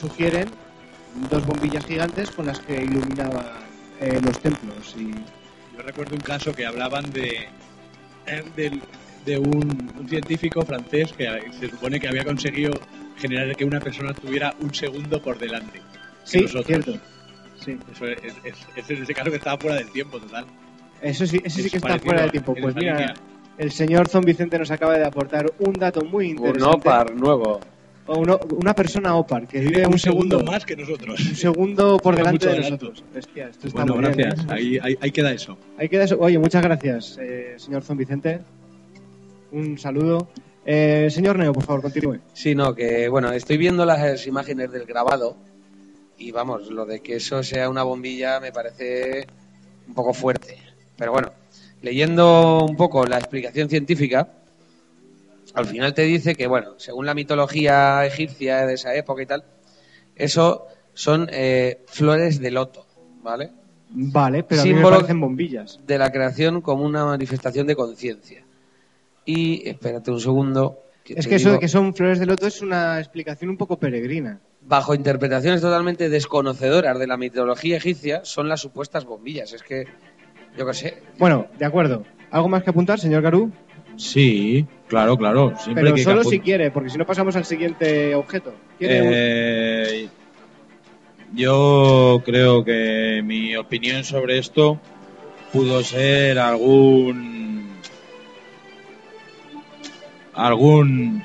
sugieren 0.00 0.48
dos 1.30 1.44
bombillas 1.46 1.84
gigantes 1.86 2.30
con 2.30 2.46
las 2.46 2.60
que 2.60 2.82
iluminaban 2.82 3.44
eh, 4.00 4.18
los 4.22 4.38
templos 4.40 4.94
y 4.98 5.10
Yo 5.76 5.82
recuerdo 5.84 6.14
un 6.14 6.20
caso 6.22 6.52
que 6.54 6.64
hablaban 6.66 7.10
de, 7.12 7.48
eh, 8.26 8.44
del- 8.56 8.80
de 9.24 9.38
un, 9.38 9.92
un 9.98 10.08
científico 10.08 10.62
francés 10.62 11.12
que 11.12 11.28
se 11.58 11.68
supone 11.68 12.00
que 12.00 12.08
había 12.08 12.24
conseguido 12.24 12.72
generar 13.18 13.54
que 13.54 13.64
una 13.66 13.78
persona 13.80 14.14
tuviera 14.14 14.54
un 14.60 14.72
segundo 14.74 15.20
por 15.20 15.38
delante. 15.38 15.80
sí, 16.24 16.40
nosotros. 16.42 16.66
cierto. 16.66 16.92
Sí. 17.62 17.76
Eso 17.92 18.06
es, 18.06 18.18
es, 18.44 18.56
es 18.76 18.90
ese 19.02 19.12
caso 19.14 19.30
que 19.30 19.36
estaba 19.36 19.58
fuera 19.60 19.76
del 19.76 19.90
tiempo 19.90 20.18
total. 20.18 20.46
Eso 21.02 21.26
sí, 21.26 21.38
ese 21.44 21.62
sí 21.62 21.70
que 21.70 21.76
está 21.76 21.98
fuera 21.98 22.22
de 22.22 22.28
a- 22.28 22.30
tiempo. 22.30 22.54
Pues 22.58 22.74
mira, 22.74 22.92
línea. 22.98 23.14
el 23.58 23.70
señor 23.70 24.08
Zon 24.08 24.24
Vicente 24.24 24.58
nos 24.58 24.70
acaba 24.70 24.96
de 24.96 25.04
aportar 25.04 25.52
un 25.58 25.74
dato 25.74 26.02
muy 26.02 26.30
Un 26.32 26.36
interesante. 26.38 26.76
OPAR 26.88 27.14
nuevo. 27.14 27.60
O 28.06 28.18
uno- 28.18 28.40
una 28.56 28.74
persona 28.74 29.14
OPAR 29.14 29.46
que 29.46 29.60
vive 29.60 29.86
un, 29.86 29.98
segundo, 29.98 30.42
más 30.42 30.64
que 30.64 30.74
nosotros. 30.74 31.20
un 31.20 31.36
segundo 31.36 31.96
por 31.98 32.16
delante 32.16 32.46
de 32.46 32.52
adelanto. 32.52 32.88
nosotros. 32.90 33.04
Hostia, 33.16 33.48
esto 33.48 33.68
está 33.68 33.84
Bueno, 33.84 33.94
muy 34.00 34.14
bien, 34.14 34.28
gracias. 34.30 34.46
¿eh? 34.46 34.52
Ahí, 34.52 34.78
ahí, 34.82 34.98
ahí 35.00 35.10
queda 35.12 35.32
eso. 35.32 35.56
Ahí 35.78 35.88
queda 35.88 36.04
eso. 36.04 36.16
Oye, 36.18 36.38
muchas 36.38 36.62
gracias, 36.62 37.18
eh, 37.20 37.54
señor 37.58 37.82
Zon 37.82 37.96
Vicente. 37.98 38.40
Un 39.52 39.78
saludo. 39.78 40.28
Eh, 40.66 41.08
señor 41.10 41.38
Neo, 41.38 41.52
por 41.52 41.64
favor, 41.64 41.82
continúe. 41.82 42.18
Sí, 42.32 42.54
no, 42.54 42.74
que 42.74 43.08
bueno, 43.08 43.32
estoy 43.32 43.56
viendo 43.56 43.84
las 43.84 44.26
imágenes 44.26 44.70
del 44.72 44.84
grabado 44.86 45.36
y 46.18 46.32
vamos, 46.32 46.70
lo 46.70 46.84
de 46.86 47.00
que 47.00 47.16
eso 47.16 47.42
sea 47.42 47.68
una 47.70 47.82
bombilla 47.82 48.40
me 48.40 48.52
parece 48.52 49.26
un 49.88 49.94
poco 49.94 50.12
fuerte. 50.12 50.58
Pero 50.96 51.12
bueno, 51.12 51.30
leyendo 51.82 52.64
un 52.64 52.76
poco 52.76 53.06
la 53.06 53.18
explicación 53.18 53.68
científica, 53.70 54.28
al 55.54 55.66
final 55.66 55.94
te 55.94 56.02
dice 56.02 56.34
que, 56.34 56.46
bueno, 56.46 56.74
según 56.78 57.06
la 57.06 57.14
mitología 57.14 58.04
egipcia 58.06 58.66
de 58.66 58.74
esa 58.74 58.94
época 58.94 59.22
y 59.22 59.26
tal, 59.26 59.44
eso 60.16 60.66
son 60.94 61.28
eh, 61.32 61.82
flores 61.86 62.40
de 62.40 62.50
loto, 62.50 62.86
¿vale? 63.22 63.50
Vale, 63.90 64.44
pero 64.44 64.60
a 64.62 64.64
mí 64.64 64.70
me 64.72 64.76
Símbolo- 64.82 64.96
parecen 64.96 65.20
bombillas. 65.20 65.80
De 65.86 65.98
la 65.98 66.10
creación 66.12 66.60
como 66.60 66.84
una 66.84 67.04
manifestación 67.04 67.66
de 67.66 67.74
conciencia. 67.74 68.44
Y, 69.24 69.68
espérate 69.68 70.10
un 70.10 70.20
segundo. 70.20 70.78
Es 71.06 71.26
que 71.26 71.36
eso 71.36 71.52
de 71.52 71.58
que 71.58 71.68
son 71.68 71.94
flores 71.94 72.20
de 72.20 72.26
loto 72.26 72.46
es 72.46 72.60
una 72.62 72.98
explicación 73.00 73.50
un 73.50 73.56
poco 73.56 73.78
peregrina. 73.78 74.40
bajo 74.62 74.94
interpretaciones 74.94 75.60
totalmente 75.60 76.08
desconocedoras 76.08 76.98
de 76.98 77.06
la 77.06 77.16
mitología 77.16 77.78
egipcia, 77.78 78.20
son 78.24 78.48
las 78.48 78.60
supuestas 78.60 79.04
bombillas. 79.04 79.52
Es 79.52 79.62
que, 79.62 79.86
yo 80.56 80.66
qué 80.66 80.74
sé. 80.74 81.02
Bueno, 81.18 81.46
de 81.58 81.64
acuerdo. 81.64 82.04
¿Algo 82.30 82.48
más 82.48 82.62
que 82.62 82.70
apuntar, 82.70 83.00
señor 83.00 83.22
Garú? 83.22 83.50
Sí, 83.96 84.64
claro, 84.88 85.16
claro. 85.16 85.54
Siempre 85.58 85.84
Pero 85.84 85.94
que 85.96 86.02
solo 86.04 86.22
caput- 86.22 86.30
si 86.30 86.40
quiere, 86.40 86.70
porque 86.70 86.90
si 86.90 86.98
no 86.98 87.06
pasamos 87.06 87.36
al 87.36 87.44
siguiente 87.44 88.14
objeto. 88.14 88.54
¿Quiere 88.78 89.02
un- 89.02 89.08
Eh, 89.12 90.08
yo 91.34 92.22
creo 92.24 92.64
que 92.64 93.22
mi 93.24 93.54
opinión 93.56 94.04
sobre 94.04 94.38
esto 94.38 94.80
pudo 95.52 95.82
ser 95.82 96.38
algún 96.38 97.68
algún 100.34 101.22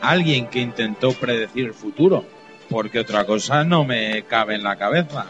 alguien 0.00 0.46
que 0.46 0.60
intentó 0.60 1.12
predecir 1.12 1.66
el 1.66 1.74
futuro, 1.74 2.24
porque 2.70 3.00
otra 3.00 3.24
cosa 3.24 3.64
no 3.64 3.84
me 3.84 4.22
cabe 4.22 4.54
en 4.54 4.62
la 4.62 4.76
cabeza. 4.76 5.26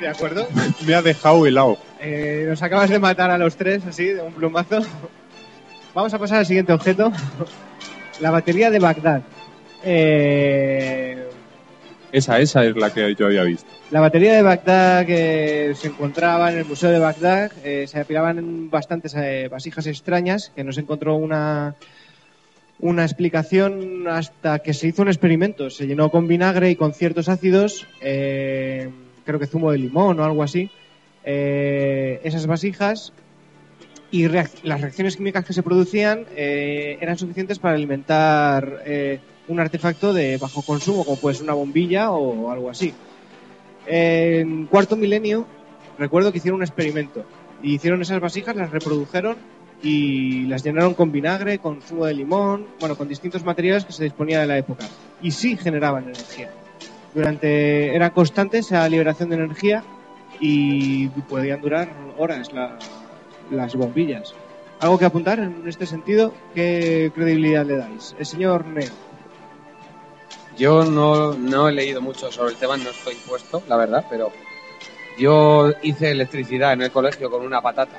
¿De 0.00 0.08
acuerdo? 0.08 0.46
Me 0.86 0.94
ha 0.94 1.02
dejado 1.02 1.46
helado. 1.46 1.78
Eh, 2.00 2.44
nos 2.48 2.62
acabas 2.62 2.90
de 2.90 2.98
matar 2.98 3.30
a 3.30 3.38
los 3.38 3.56
tres, 3.56 3.84
así, 3.86 4.06
de 4.06 4.22
un 4.22 4.32
plumazo. 4.32 4.80
Vamos 5.94 6.12
a 6.12 6.18
pasar 6.18 6.38
al 6.38 6.46
siguiente 6.46 6.72
objeto. 6.72 7.10
La 8.20 8.30
batería 8.30 8.70
de 8.70 8.78
Bagdad. 8.78 9.22
Eh, 9.82 11.26
Esa, 12.12 12.38
esa 12.38 12.64
es 12.64 12.76
la 12.76 12.92
que 12.92 13.14
yo 13.14 13.26
había 13.26 13.42
visto. 13.44 13.66
la 13.90 14.00
batería 14.00 14.34
de 14.34 14.42
Bagdad 14.42 15.06
que 15.06 15.72
se 15.74 15.88
encontraba 15.88 16.50
en 16.52 16.58
el 16.58 16.64
Museo 16.64 16.90
de 16.90 16.98
Bagdad, 16.98 17.52
eh, 17.64 17.86
se 17.86 18.00
apilaban 18.00 18.68
bastantes 18.70 19.14
eh, 19.16 19.48
vasijas 19.50 19.86
extrañas, 19.86 20.52
que 20.54 20.64
no 20.64 20.72
se 20.72 20.80
encontró 20.80 21.14
una, 21.16 21.76
una 22.80 23.04
explicación 23.04 24.06
hasta 24.08 24.58
que 24.58 24.74
se 24.74 24.88
hizo 24.88 25.02
un 25.02 25.08
experimento. 25.08 25.70
Se 25.70 25.86
llenó 25.86 26.10
con 26.10 26.26
vinagre 26.28 26.70
y 26.70 26.76
con 26.76 26.92
ciertos 26.92 27.28
ácidos, 27.28 27.86
eh, 28.02 28.90
creo 29.24 29.38
que 29.38 29.46
zumo 29.46 29.72
de 29.72 29.78
limón 29.78 30.20
o 30.20 30.24
algo 30.24 30.42
así, 30.42 30.70
eh, 31.28 32.20
esas 32.22 32.46
vasijas 32.46 33.12
y 34.12 34.28
las 34.28 34.80
reacciones 34.80 35.16
químicas 35.16 35.44
que 35.44 35.52
se 35.52 35.64
producían 35.64 36.24
eh, 36.36 36.98
eran 37.00 37.18
suficientes 37.18 37.58
para 37.58 37.74
alimentar 37.74 38.82
eh, 38.86 39.18
un 39.48 39.58
artefacto 39.58 40.12
de 40.12 40.38
bajo 40.38 40.62
consumo, 40.62 41.04
como 41.04 41.18
puede 41.18 41.34
ser 41.34 41.42
una 41.42 41.54
bombilla 41.54 42.12
o 42.12 42.52
algo 42.52 42.70
así. 42.70 42.94
En 43.86 44.66
cuarto 44.66 44.96
milenio, 44.96 45.46
recuerdo 45.98 46.30
que 46.30 46.38
hicieron 46.38 46.58
un 46.58 46.62
experimento. 46.62 47.24
Y 47.60 47.74
hicieron 47.74 48.00
esas 48.02 48.20
vasijas, 48.20 48.54
las 48.54 48.70
reprodujeron 48.70 49.36
y 49.82 50.44
las 50.44 50.62
llenaron 50.62 50.94
con 50.94 51.10
vinagre, 51.10 51.58
con 51.58 51.82
zumo 51.82 52.06
de 52.06 52.14
limón, 52.14 52.66
bueno, 52.78 52.96
con 52.96 53.08
distintos 53.08 53.44
materiales 53.44 53.84
que 53.84 53.92
se 53.92 54.04
disponía 54.04 54.40
de 54.40 54.46
la 54.46 54.58
época. 54.58 54.86
Y 55.20 55.32
sí 55.32 55.56
generaban 55.56 56.04
energía. 56.04 56.50
Durante, 57.14 57.96
era 57.96 58.10
constante 58.10 58.58
esa 58.58 58.88
liberación 58.88 59.30
de 59.30 59.36
energía 59.36 59.82
y 60.40 61.08
podían 61.08 61.60
durar 61.60 61.88
horas 62.18 62.52
la- 62.52 62.78
las 63.50 63.74
bombillas. 63.74 64.34
¿Algo 64.80 64.98
que 64.98 65.04
apuntar 65.06 65.38
en 65.38 65.62
este 65.66 65.86
sentido? 65.86 66.34
¿Qué 66.54 67.10
credibilidad 67.14 67.64
le 67.64 67.76
dais? 67.76 68.14
El 68.18 68.26
señor 68.26 68.66
Neo. 68.66 68.92
Yo 70.58 70.84
no, 70.84 71.34
no 71.34 71.68
he 71.68 71.72
leído 71.72 72.00
mucho 72.00 72.30
sobre 72.32 72.52
el 72.52 72.56
tema, 72.58 72.76
no 72.76 72.90
estoy 72.90 73.14
puesto, 73.26 73.62
la 73.68 73.76
verdad, 73.76 74.06
pero 74.08 74.32
yo 75.18 75.70
hice 75.82 76.10
electricidad 76.10 76.72
en 76.72 76.82
el 76.82 76.90
colegio 76.90 77.30
con 77.30 77.42
una 77.42 77.60
patata. 77.60 77.98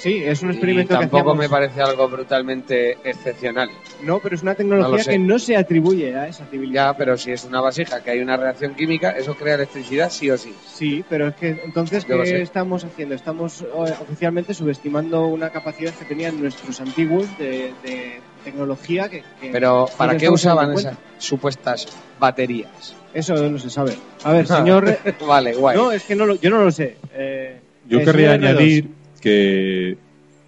Sí, 0.00 0.22
es 0.24 0.42
un 0.42 0.48
Y 0.48 0.52
experimento 0.52 0.94
que 0.94 1.00
tampoco 1.00 1.34
me 1.34 1.48
parece 1.48 1.82
algo 1.82 2.08
brutalmente 2.08 2.96
excepcional. 3.04 3.70
No, 4.02 4.18
pero 4.18 4.34
es 4.34 4.42
una 4.42 4.54
tecnología 4.54 4.98
No 5.04 5.04
que 5.10 5.18
no 5.18 5.38
se 5.38 5.56
atribuye 5.56 6.16
a 6.16 6.26
esa 6.26 6.46
civilización. 6.46 6.72
Ya, 6.92 6.96
pero 6.96 7.18
si 7.18 7.32
es 7.32 7.44
una 7.44 7.60
vasija 7.60 8.02
que 8.02 8.10
hay 8.12 8.20
una 8.20 8.36
reacción 8.38 8.74
química, 8.74 9.10
eso 9.10 9.34
crea 9.34 9.56
electricidad 9.56 10.08
sí 10.10 10.30
o 10.30 10.38
sí. 10.38 10.54
Sí, 10.74 11.04
pero 11.08 11.28
es 11.28 11.34
que 11.34 11.48
entonces, 11.64 12.06
Yo 12.06 12.22
¿qué 12.22 12.40
estamos 12.40 12.82
haciendo? 12.82 13.14
Estamos 13.14 13.60
eh, 13.60 13.66
oficialmente 14.00 14.54
subestimando 14.54 15.26
una 15.26 15.50
capacidad 15.50 15.92
que 15.92 16.06
tenían 16.06 16.40
nuestros 16.40 16.80
antiguos 16.80 17.36
de, 17.36 17.74
de 17.82 18.22
tecnología 18.42 19.10
que, 19.10 19.22
que 19.38 19.50
Pero 19.52 19.86
¿para 19.98 20.16
qué 20.16 20.30
usaban 20.30 20.72
esas 20.72 20.96
supuestas 21.18 21.88
baterías? 22.18 22.94
Eso 23.12 23.34
no 23.50 23.58
se 23.58 23.68
sabe. 23.68 23.98
A 24.24 24.32
ver, 24.32 24.46
señor... 24.46 24.98
vale, 25.26 25.54
guay. 25.54 25.76
no, 25.76 25.92
es 25.92 26.04
que 26.04 26.14
no 26.14 26.24
lo- 26.24 26.36
yo 26.36 26.48
no 26.48 26.64
lo 26.64 26.70
sé. 26.70 26.96
Eh, 27.12 27.58
Yo 27.88 27.98
eh, 27.98 28.04
querría 28.04 28.32
señor 28.32 28.52
R2, 28.54 28.56
añadir 28.56 28.99
que 29.20 29.96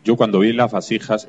yo 0.05 0.17
cuando 0.17 0.41
vi 0.41 0.53
las 0.53 0.73
vasijas, 0.73 1.29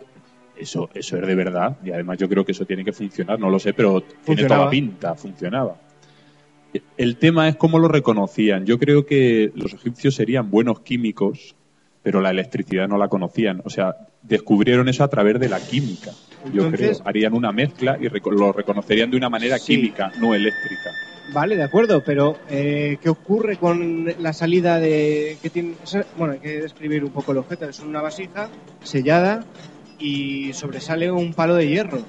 eso, 0.58 0.90
eso 0.94 1.18
es 1.18 1.28
de 1.28 1.36
verdad, 1.36 1.78
y 1.84 1.92
además 1.92 2.18
yo 2.18 2.30
creo 2.30 2.46
que 2.46 2.52
eso 2.54 2.66
tiene 2.66 2.84
que 2.86 2.94
funcionar, 2.94 3.40
no 3.40 3.50
lo 3.50 3.60
sé, 3.60 3.74
pero 3.74 4.02
tiene 4.26 4.44
toda 4.46 4.66
la 4.66 4.70
pinta, 4.70 5.16
funcionaba. 5.16 5.76
El 6.98 7.18
tema 7.18 7.48
es 7.48 7.56
cómo 7.56 7.78
lo 7.78 7.88
reconocían. 7.88 8.66
Yo 8.66 8.80
creo 8.80 9.06
que 9.06 9.52
los 9.56 9.74
egipcios 9.74 10.16
serían 10.16 10.50
buenos 10.50 10.80
químicos, 10.80 11.56
pero 12.02 12.20
la 12.20 12.32
electricidad 12.32 12.88
no 12.88 12.98
la 12.98 13.10
conocían. 13.10 13.62
O 13.64 13.70
sea, 13.70 13.96
descubrieron 14.24 14.90
eso 14.90 15.04
a 15.04 15.08
través 15.08 15.40
de 15.40 15.50
la 15.50 15.60
química. 15.60 16.12
Yo 16.52 16.66
Entonces- 16.66 16.98
creo. 16.98 17.08
Harían 17.08 17.34
una 17.34 17.52
mezcla 17.52 17.98
y 18.02 18.10
lo 18.10 18.52
reconocerían 18.52 19.12
de 19.12 19.18
una 19.18 19.30
manera 19.30 19.60
Sí. 19.60 19.76
química, 19.76 20.12
no 20.20 20.34
eléctrica. 20.34 20.90
Vale, 21.32 21.56
de 21.56 21.64
acuerdo, 21.64 22.04
pero 22.04 22.38
eh, 22.50 22.98
¿qué 23.02 23.10
ocurre 23.10 23.58
con 23.58 24.14
la 24.20 24.34
salida 24.34 24.80
de... 24.80 25.38
Que 25.42 25.50
tiene, 25.50 25.76
bueno, 26.18 26.34
hay 26.34 26.40
que 26.40 26.62
describir 26.62 27.04
un 27.04 27.12
poco 27.12 27.32
el 27.32 27.38
objeto. 27.40 27.68
Es 27.68 27.80
una 27.80 28.02
vasija 28.02 28.50
sellada 28.84 29.46
y 30.00 30.52
sobresale 30.54 31.10
un 31.12 31.34
palo 31.34 31.56
de 31.56 31.68
hierro. 31.68 32.00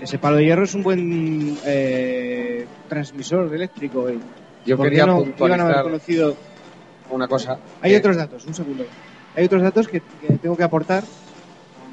Ese 0.00 0.18
palo 0.18 0.36
de 0.36 0.44
hierro 0.44 0.64
es 0.64 0.74
un 0.74 0.82
buen 0.84 1.58
eh, 1.66 2.64
transmisor 2.88 3.52
eléctrico. 3.52 4.08
y 4.08 4.20
Yo 4.64 4.76
¿Por 4.76 4.86
qué 4.86 4.90
quería 4.90 5.06
no 5.06 5.24
iban 5.36 5.60
a 5.60 5.64
haber 5.64 5.82
conocido 5.82 6.36
una 7.10 7.26
cosa. 7.26 7.58
Hay 7.80 7.90
que- 7.90 7.98
otros 7.98 8.16
datos, 8.16 8.46
un 8.46 8.54
segundo. 8.54 8.84
Hay 9.34 9.44
otros 9.44 9.62
datos 9.62 9.88
que, 9.88 10.00
que 10.20 10.34
tengo 10.40 10.56
que 10.56 10.62
aportar. 10.62 11.02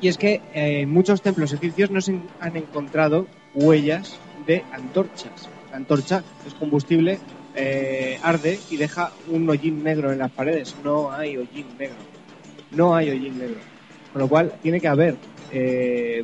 Y 0.02 0.08
es 0.10 0.18
que 0.18 0.42
eh, 0.54 0.82
en 0.82 0.92
muchos 0.92 1.22
templos 1.22 1.54
egipcios 1.54 1.90
no 1.90 2.02
se 2.02 2.20
han 2.40 2.56
encontrado 2.56 3.26
huellas 3.56 4.20
de 4.46 4.64
antorchas. 4.72 5.50
La 5.76 5.80
antorcha 5.80 6.24
es 6.48 6.54
combustible, 6.54 7.20
eh, 7.54 8.18
arde 8.24 8.58
y 8.70 8.78
deja 8.78 9.12
un 9.28 9.50
hollín 9.50 9.84
negro 9.84 10.10
en 10.14 10.20
las 10.20 10.32
paredes. 10.32 10.74
No 10.86 11.12
hay 11.12 11.36
hollín 11.36 11.66
negro. 11.78 11.98
No 12.72 12.96
hay 12.96 13.10
hollín 13.10 13.38
negro. 13.38 13.58
Con 14.14 14.22
lo 14.22 14.30
cual 14.30 14.54
tiene 14.62 14.80
que 14.80 14.88
haber 14.88 15.18
eh, 15.52 16.24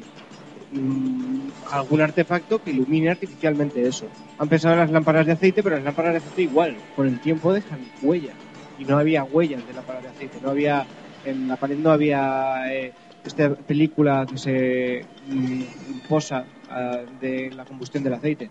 mm, 0.72 1.50
algún 1.70 2.00
artefacto 2.00 2.64
que 2.64 2.72
ilumine 2.72 3.10
artificialmente 3.10 3.86
eso. 3.86 4.06
Han 4.38 4.48
pensado 4.48 4.76
en 4.76 4.80
las 4.80 4.92
lámparas 4.92 5.26
de 5.26 5.34
aceite, 5.34 5.62
pero 5.62 5.76
las 5.76 5.84
lámparas 5.84 6.14
de 6.14 6.18
aceite 6.20 6.44
igual, 6.44 6.78
con 6.96 7.08
el 7.08 7.20
tiempo 7.20 7.52
dejan 7.52 7.82
huellas 8.02 8.36
y 8.80 8.86
no 8.86 8.98
había 8.98 9.26
huellas 9.26 9.68
de 9.68 9.74
lámparas 9.74 10.04
de 10.04 10.10
aceite. 10.12 10.38
No 10.42 10.52
había, 10.52 10.86
en 11.26 11.50
la 11.50 11.58
pared 11.58 11.78
no 11.78 11.92
había 11.92 12.74
eh, 12.74 12.94
esta 13.26 13.54
película 13.54 14.26
que 14.32 14.38
se 14.38 15.06
mm, 15.28 16.08
posa 16.08 16.46
ah, 16.70 17.02
de 17.20 17.52
la 17.52 17.66
combustión 17.66 18.02
del 18.02 18.14
aceite. 18.14 18.50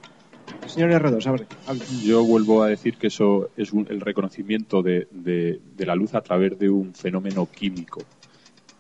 Señor 0.67 0.91
R2, 0.91 1.27
abre, 1.27 1.47
hable. 1.67 1.83
Yo 2.05 2.23
vuelvo 2.25 2.63
a 2.63 2.69
decir 2.69 2.97
que 2.97 3.09
eso 3.09 3.51
es 3.57 3.73
un- 3.73 3.87
el 3.91 4.01
reconocimiento 4.01 4.83
de, 4.83 5.09
de- 5.11 5.61
de 5.77 5.87
la 5.87 5.95
luz 5.95 6.15
a 6.15 6.21
través 6.21 6.59
de 6.59 6.69
un 6.71 6.95
fenómeno 6.95 7.47
químico. 7.51 8.03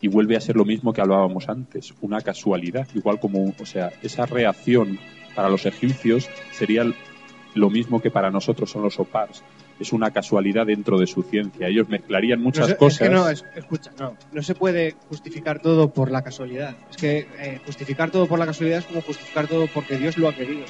Y 0.00 0.09
vuelve 0.09 0.37
a 0.37 0.40
ser 0.40 0.56
lo 0.56 0.64
mismo 0.64 0.92
que 0.92 1.00
hablábamos 1.02 1.48
antes, 1.48 1.92
una 2.00 2.20
casualidad, 2.22 2.88
igual 2.94 3.20
como, 3.20 3.54
o 3.59 3.66
sea, 3.66 3.92
esa 4.02 4.24
reacción 4.26 4.98
para 5.35 5.48
los 5.50 5.66
egipcios 5.66 6.28
sería 6.52 6.90
lo 7.54 7.68
mismo 7.70 8.00
que 8.00 8.11
para 8.11 8.30
nosotros 8.30 8.70
son 8.70 8.83
los 8.83 8.98
opars. 8.98 9.42
Es 9.78 9.92
una 9.92 10.11
casualidad 10.11 10.66
dentro 10.66 10.98
de 10.98 11.06
su 11.06 11.22
ciencia. 11.22 11.66
Ellos 11.66 11.88
mezclarían 11.88 12.40
muchas 12.40 12.68
No 12.70 12.76
cosas. 12.76 13.00
Es 13.00 13.09
que 13.09 13.14
no, 13.14 13.28
es- 13.28 13.44
escucha, 13.56 13.90
no, 13.98 14.16
no 14.33 14.42
se 14.42 14.54
puede 14.54 14.94
justificar 15.09 15.61
todo 15.61 15.90
por 15.92 16.11
la 16.11 16.22
casualidad. 16.22 16.76
Es 16.90 16.96
que 16.96 17.26
eh, 17.38 17.61
justificar 17.64 18.11
todo 18.11 18.26
por 18.26 18.38
la 18.38 18.46
casualidad 18.46 18.78
es 18.80 18.85
como 18.85 19.00
justificar 19.02 19.48
todo 19.48 19.66
porque 19.72 19.96
Dios 19.96 20.16
lo 20.18 20.28
ha 20.28 20.35
querido. 20.35 20.64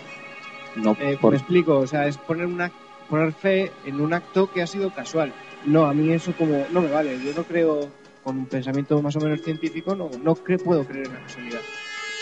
No 0.77 0.97
Eh, 1.01 1.19
por- 1.21 1.33
Me 1.33 1.39
explico, 1.39 1.79
o 1.79 1.87
sea, 1.87 2.07
es 2.07 2.17
poner 2.19 2.47
una 2.47 2.71
poner 3.09 3.33
fe 3.33 3.73
en 3.87 4.01
un 4.01 4.13
acto 4.13 4.51
que 4.53 4.63
ha 4.63 4.67
sido 4.69 4.91
casual. 4.91 5.33
No, 5.67 5.87
a 5.87 5.93
mí 5.93 6.13
eso 6.13 6.33
como 6.35 6.65
no 6.71 6.81
me 6.81 6.89
vale. 6.89 7.19
Yo 7.25 7.33
no 7.35 7.43
creo 7.45 7.91
con 8.23 8.37
un 8.39 8.47
pensamiento 8.47 9.01
más 9.03 9.17
o 9.17 9.21
menos 9.21 9.41
científico, 9.43 9.95
no, 9.97 10.09
no 10.23 10.37
cre- 10.37 10.63
puedo 10.63 10.85
creer 10.85 11.07
en 11.07 11.15
la 11.15 11.21
casualidad. 11.21 11.61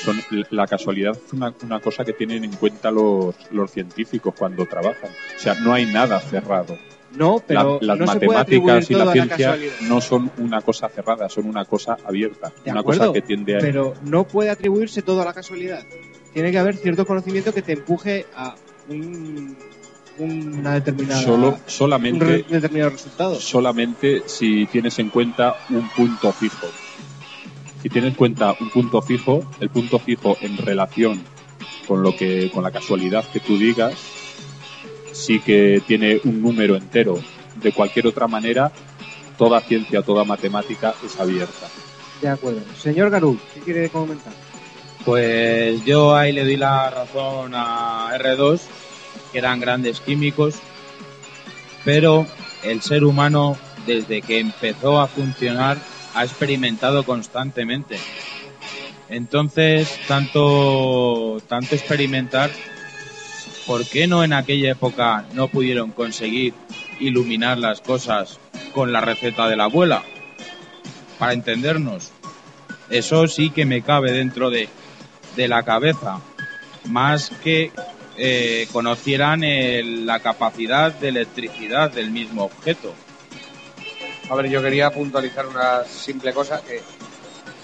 son 0.05 0.17
la 0.51 0.67
casualidad 0.67 1.13
es 1.27 1.33
una, 1.33 1.53
una 1.63 1.81
cosa 1.81 2.05
que 2.05 2.13
tienen 2.13 2.45
en 2.45 2.53
cuenta 2.53 2.91
los, 2.91 3.35
los 3.51 3.71
científicos 3.71 4.33
cuando 4.39 4.65
trabajan. 4.65 5.11
O 5.37 5.39
sea, 5.39 5.55
no 5.57 5.75
hay 5.75 5.87
nada 5.87 6.21
cerrado. 6.21 6.79
No, 7.17 7.43
pero 7.47 7.79
La- 7.81 7.95
las 7.95 7.99
no 7.99 8.13
se 8.13 8.21
puede 8.21 8.39
matemáticas 8.39 8.91
y 8.91 8.95
la 8.95 9.13
ciencia 9.13 9.59
no 9.83 10.01
son 10.01 10.31
una 10.39 10.61
cosa 10.63 10.89
cerrada, 10.89 11.29
son 11.29 11.47
una 11.47 11.65
cosa 11.65 11.97
abierta. 12.05 12.53
De 12.65 12.71
una 12.71 12.81
acuerdo, 12.81 13.09
cosa 13.09 13.13
que 13.15 13.23
tiende 13.27 13.57
a... 13.57 13.61
pero 13.61 13.95
no 14.05 14.25
puede 14.25 14.51
atribuirse 14.51 15.03
todo 15.03 15.23
a 15.23 15.25
la 15.25 15.33
casualidad. 15.35 15.85
Tiene 16.33 16.51
que 16.51 16.59
haber 16.59 16.77
cierto 16.77 17.07
conocimiento 17.07 17.53
que 17.53 17.63
te 17.63 17.73
empuje 17.73 18.27
a 18.37 18.55
un- 18.89 19.57
una 20.19 20.75
determinada 20.75 21.23
Solo, 21.23 21.49
un 21.51 21.57
solamente, 21.67 22.25
re- 22.25 22.45
determinado 22.49 22.91
resultado. 22.91 23.35
solamente 23.41 24.23
si 24.27 24.67
tienes 24.67 24.99
en 24.99 25.11
cuenta 25.11 25.57
un 25.71 25.89
punto 25.91 26.33
fijo. 26.33 26.67
Si 27.83 27.89
tienes 27.89 28.11
en 28.11 28.17
cuenta 28.17 28.57
un 28.61 28.71
punto 28.71 29.01
fijo, 29.01 29.49
el 29.61 29.71
punto 29.71 29.99
fijo 30.01 30.37
en 30.41 30.57
relación 30.57 31.21
con 31.87 32.03
lo 32.03 32.15
que, 32.17 32.51
con 32.51 32.63
la 32.65 32.71
casualidad 32.73 33.25
que 33.33 33.39
tú 33.41 33.57
digas, 33.57 33.95
sí 35.13 35.41
que 35.41 35.81
tiene 35.87 36.21
un 36.25 36.43
número 36.43 36.77
entero. 36.77 37.19
De 37.63 37.73
cualquier 37.73 38.07
otra 38.09 38.27
manera, 38.29 38.71
toda 39.37 39.61
ciencia, 39.61 40.03
toda 40.03 40.25
matemática 40.25 40.95
es 41.05 41.19
abierta. 41.19 41.69
De 42.21 42.29
acuerdo. 42.29 42.61
Señor 42.81 43.11
Garú, 43.11 43.39
¿qué 43.55 43.61
quiere 43.61 43.89
comentar? 43.89 44.33
Pues 45.05 45.85
yo 45.85 46.15
ahí 46.15 46.33
le 46.33 46.45
di 46.45 46.57
la 46.57 46.91
razón 46.91 47.53
a 47.55 48.11
R2, 48.19 48.61
que 49.33 49.39
eran 49.39 49.61
grandes 49.61 50.01
químicos, 50.01 50.57
pero 51.85 52.27
el 52.63 52.83
ser 52.83 53.05
humano, 53.05 53.57
desde 53.87 54.23
que 54.23 54.39
empezó 54.39 55.01
a 55.01 55.07
funcionar, 55.09 55.79
ha 56.15 56.25
experimentado 56.25 57.05
constantemente. 57.05 57.99
Entonces, 59.09 59.99
tanto, 60.07 61.41
tanto 61.49 61.75
experimentar, 61.75 62.51
¿por 63.67 63.87
qué 63.87 64.07
no 64.07 64.25
en 64.25 64.33
aquella 64.33 64.73
época 64.73 65.25
no 65.33 65.49
pudieron 65.49 65.93
conseguir 65.93 66.55
iluminar 67.01 67.59
las 67.59 67.81
cosas 67.81 68.39
con 68.75 68.93
la 68.93 69.01
receta 69.01 69.49
de 69.49 69.57
la 69.57 69.65
abuela? 69.65 70.03
Para 71.19 71.33
entendernos. 71.33 72.11
Eso 72.91 73.29
sí 73.29 73.51
que 73.51 73.65
me 73.65 73.83
cabe 73.83 74.13
dentro 74.13 74.51
de, 74.51 74.69
de 75.39 75.47
la 75.49 75.63
cabeza, 75.63 76.19
más 76.87 77.31
que 77.45 77.71
eh, 78.21 78.67
conocieran 78.73 79.45
el- 79.45 80.05
la 80.05 80.19
capacidad 80.19 80.91
de 80.93 81.07
electricidad 81.11 81.89
del 81.93 82.11
mismo 82.11 82.47
objeto. 82.47 82.93
A 84.29 84.35
ver, 84.35 84.49
yo 84.51 84.61
quería 84.61 84.91
puntualizar 84.91 85.47
una 85.47 85.85
simple 85.85 86.33
cosa 86.33 86.61
que 86.67 86.81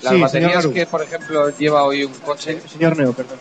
las 0.03 0.13
Sí, 0.15 0.21
baterías 0.21 0.67
que, 0.69 0.87
por 0.87 1.03
ejemplo, 1.03 1.51
lleva 1.59 1.83
hoy 1.83 2.05
un 2.05 2.15
coche, 2.15 2.63
Señor 2.69 2.97
Neo, 2.97 3.13
perdón. 3.13 3.39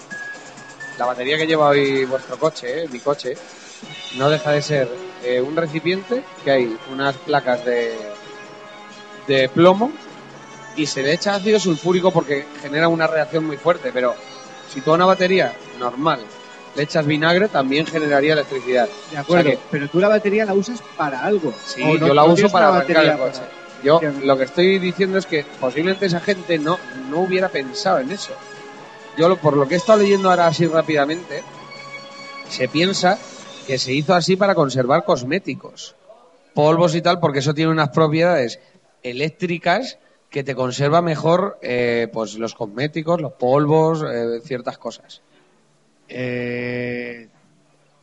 la 0.98 1.06
batería 1.06 1.38
que 1.38 1.46
lleva 1.46 1.68
hoy 1.70 2.04
vuestro 2.06 2.40
coche, 2.40 2.86
eh, 2.86 2.88
mi 2.92 3.00
coche, 3.00 3.38
no 4.18 4.28
deja 4.32 4.50
de 4.52 4.62
ser 4.64 4.88
eh, 5.24 5.40
un 5.40 5.56
recipiente 5.56 6.24
que 6.44 6.50
hay 6.50 6.78
unas 6.92 7.16
placas 7.18 7.64
de, 7.64 7.96
de 9.28 9.50
plomo 9.50 9.92
y 10.76 10.86
se 10.86 11.04
le 11.04 11.14
echa 11.14 11.36
ácido 11.36 11.60
sulfúrico 11.60 12.12
porque 12.12 12.46
genera 12.62 12.88
una 12.88 13.08
reacción 13.08 13.46
muy 13.46 13.58
fuerte, 13.58 13.92
pero 13.94 14.16
si 14.72 14.82
tú 14.82 14.92
a 14.92 14.96
una 14.96 15.06
batería 15.06 15.54
normal 15.80 16.20
le 16.76 16.82
echas 16.84 17.06
vinagre 17.06 17.48
también 17.50 17.86
generaría 17.86 18.34
electricidad. 18.34 18.90
De 19.12 19.18
acuerdo, 19.18 19.50
O 19.50 19.52
sea 19.52 19.60
que- 19.62 19.68
pero 19.70 19.88
tú 19.90 20.00
la 20.00 20.08
batería 20.08 20.46
la 20.46 20.54
usas 20.56 20.80
para 20.98 21.24
algo. 21.24 21.54
Sí, 21.64 21.84
¿O 21.84 21.98
no- 22.00 22.08
yo 22.08 22.14
la 22.16 22.24
no 22.26 22.34
uso 22.34 22.50
para 22.50 22.70
arrancar 22.76 23.06
el 23.06 23.18
coche. 23.18 23.40
para- 23.40 23.64
Yo 23.84 24.00
lo 24.24 24.38
que 24.38 24.46
estoy 24.46 24.80
diciendo 24.80 25.18
es 25.18 25.26
que 25.26 25.46
posiblemente 25.60 26.06
esa 26.06 26.22
gente 26.22 26.58
no, 26.58 26.80
no 27.10 27.20
hubiera 27.20 27.50
pensado 27.50 28.00
en 28.00 28.12
eso. 28.12 28.34
Yo 29.18 29.28
lo- 29.30 29.36
por 29.38 29.56
lo 29.58 29.68
que 29.68 29.76
he 29.76 29.78
estado 29.78 30.00
leyendo 30.00 30.30
ahora 30.30 30.48
así 30.48 30.66
rápidamente, 30.66 31.44
se 32.50 32.68
piensa 32.70 33.20
que 33.68 33.78
se 33.78 33.94
hizo 33.94 34.14
así 34.16 34.36
para 34.36 34.56
conservar 34.56 35.04
cosméticos, 35.06 35.96
polvos 36.56 36.96
y 36.96 37.02
tal, 37.02 37.20
porque 37.20 37.40
eso 37.40 37.54
tiene 37.54 37.72
unas 37.72 37.90
propiedades 37.90 38.60
eléctricas 39.04 39.98
que 40.34 40.44
te 40.44 40.56
conserva 40.56 41.04
mejor 41.04 41.60
eh, 41.62 42.08
pues 42.12 42.34
los 42.40 42.56
cosméticos, 42.56 43.22
los 43.22 43.34
polvos, 43.34 44.04
eh, 44.12 44.42
ciertas 44.44 44.80
cosas. 44.80 45.22
Eh, 46.10 47.28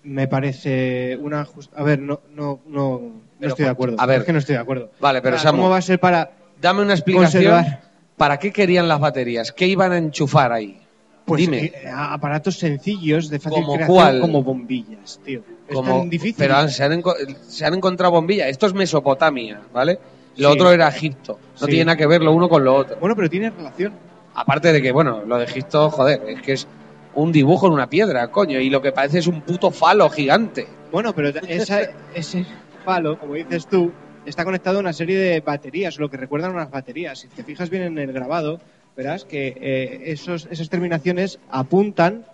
me 0.04 0.28
parece 0.28 1.16
una 1.20 1.44
just- 1.44 1.72
A 1.76 1.82
ver, 1.82 1.98
no, 1.98 2.20
no, 2.34 2.60
no, 2.66 3.00
no 3.00 3.12
Pero, 3.40 3.50
estoy 3.50 3.64
de 3.64 3.70
acuerdo. 3.72 3.96
a 3.98 4.06
ver. 4.06 4.20
es 4.20 4.24
que 4.26 4.32
no 4.32 4.38
estoy 4.38 4.54
de 4.54 4.60
acuerdo. 4.60 4.90
Vale, 5.00 5.20
pero 5.22 5.34
O 5.34 5.38
sea, 5.40 5.50
Samu, 5.50 5.58
¿Cómo 5.62 5.70
va 5.70 5.78
a 5.78 5.82
ser 5.82 5.98
para 5.98 6.30
dame 6.60 6.82
una 6.82 6.94
explicación. 6.94 7.42
conservar? 7.44 7.80
¿Para 8.16 8.38
qué 8.38 8.52
querían 8.52 8.86
las 8.86 9.00
baterías? 9.00 9.50
¿Qué 9.50 9.66
iban 9.66 9.90
a 9.90 9.98
enchufar 9.98 10.52
ahí? 10.52 10.80
Pues, 11.24 11.40
Dime. 11.42 11.64
eh, 11.64 11.72
aparatos 11.92 12.58
sencillos 12.58 13.28
de 13.28 13.40
fácil 13.40 13.60
¿Como 13.62 13.74
creación 13.74 13.96
cuál? 13.96 14.20
como 14.20 14.42
bombillas, 14.44 15.20
tío. 15.24 15.42
Es 15.68 15.80
tan 15.82 16.08
difícil. 16.08 16.36
pero 16.38 16.54
han- 16.56 16.70
se, 16.70 16.84
han 16.84 17.02
se 17.48 17.64
han 17.64 17.74
encontrado 17.74 18.12
bombillas. 18.12 18.48
Esto 18.48 18.66
es 18.66 18.74
Mesopotamia, 18.74 19.60
¿vale? 19.72 19.98
Lo 20.36 20.48
Sí. 20.50 20.54
otro 20.54 20.72
era 20.72 20.88
Egipto. 20.88 21.38
No 21.60 21.66
Sí. 21.66 21.70
tiene 21.72 21.84
nada 21.86 21.96
que 21.96 22.06
ver 22.06 22.22
lo 22.22 22.32
uno 22.32 22.48
con 22.48 22.64
lo 22.64 22.74
otro. 22.74 22.96
Bueno, 23.00 23.14
pero 23.16 23.28
tiene 23.28 23.50
relación. 23.50 23.92
Aparte 24.34 24.72
de 24.72 24.80
que, 24.80 24.92
bueno, 24.92 25.22
lo 25.26 25.38
de 25.38 25.44
Egipto, 25.44 25.90
joder, 25.90 26.22
es 26.28 26.40
que 26.42 26.52
es 26.52 26.66
un 27.14 27.32
dibujo 27.32 27.66
en 27.66 27.72
una 27.72 27.88
piedra, 27.90 28.28
coño, 28.28 28.60
y 28.60 28.70
lo 28.70 28.80
que 28.80 28.92
parece 28.92 29.18
es 29.18 29.26
un 29.26 29.40
puto 29.42 29.70
falo 29.70 30.08
gigante. 30.08 30.66
Bueno, 30.92 31.12
pero 31.14 31.28
esa- 31.48 31.82
ese 32.14 32.46
palo, 32.84 33.18
como 33.18 33.34
dices 33.34 33.66
tú, 33.66 33.92
está 34.24 34.44
conectado 34.44 34.76
a 34.78 34.80
una 34.80 34.92
serie 34.92 35.18
de 35.18 35.40
baterías, 35.40 35.98
lo 35.98 36.08
que 36.08 36.16
recuerdan 36.16 36.52
unas 36.54 36.70
baterías. 36.70 37.18
Si 37.18 37.28
te 37.28 37.42
fijas 37.42 37.68
bien 37.70 37.82
en 37.82 37.98
el 37.98 38.12
grabado, 38.12 38.60
verás 38.96 39.24
que 39.24 39.48
eh, 39.60 40.02
esos, 40.12 40.46
esas 40.50 40.68
terminaciones 40.70 41.38
apuntan 41.50 42.24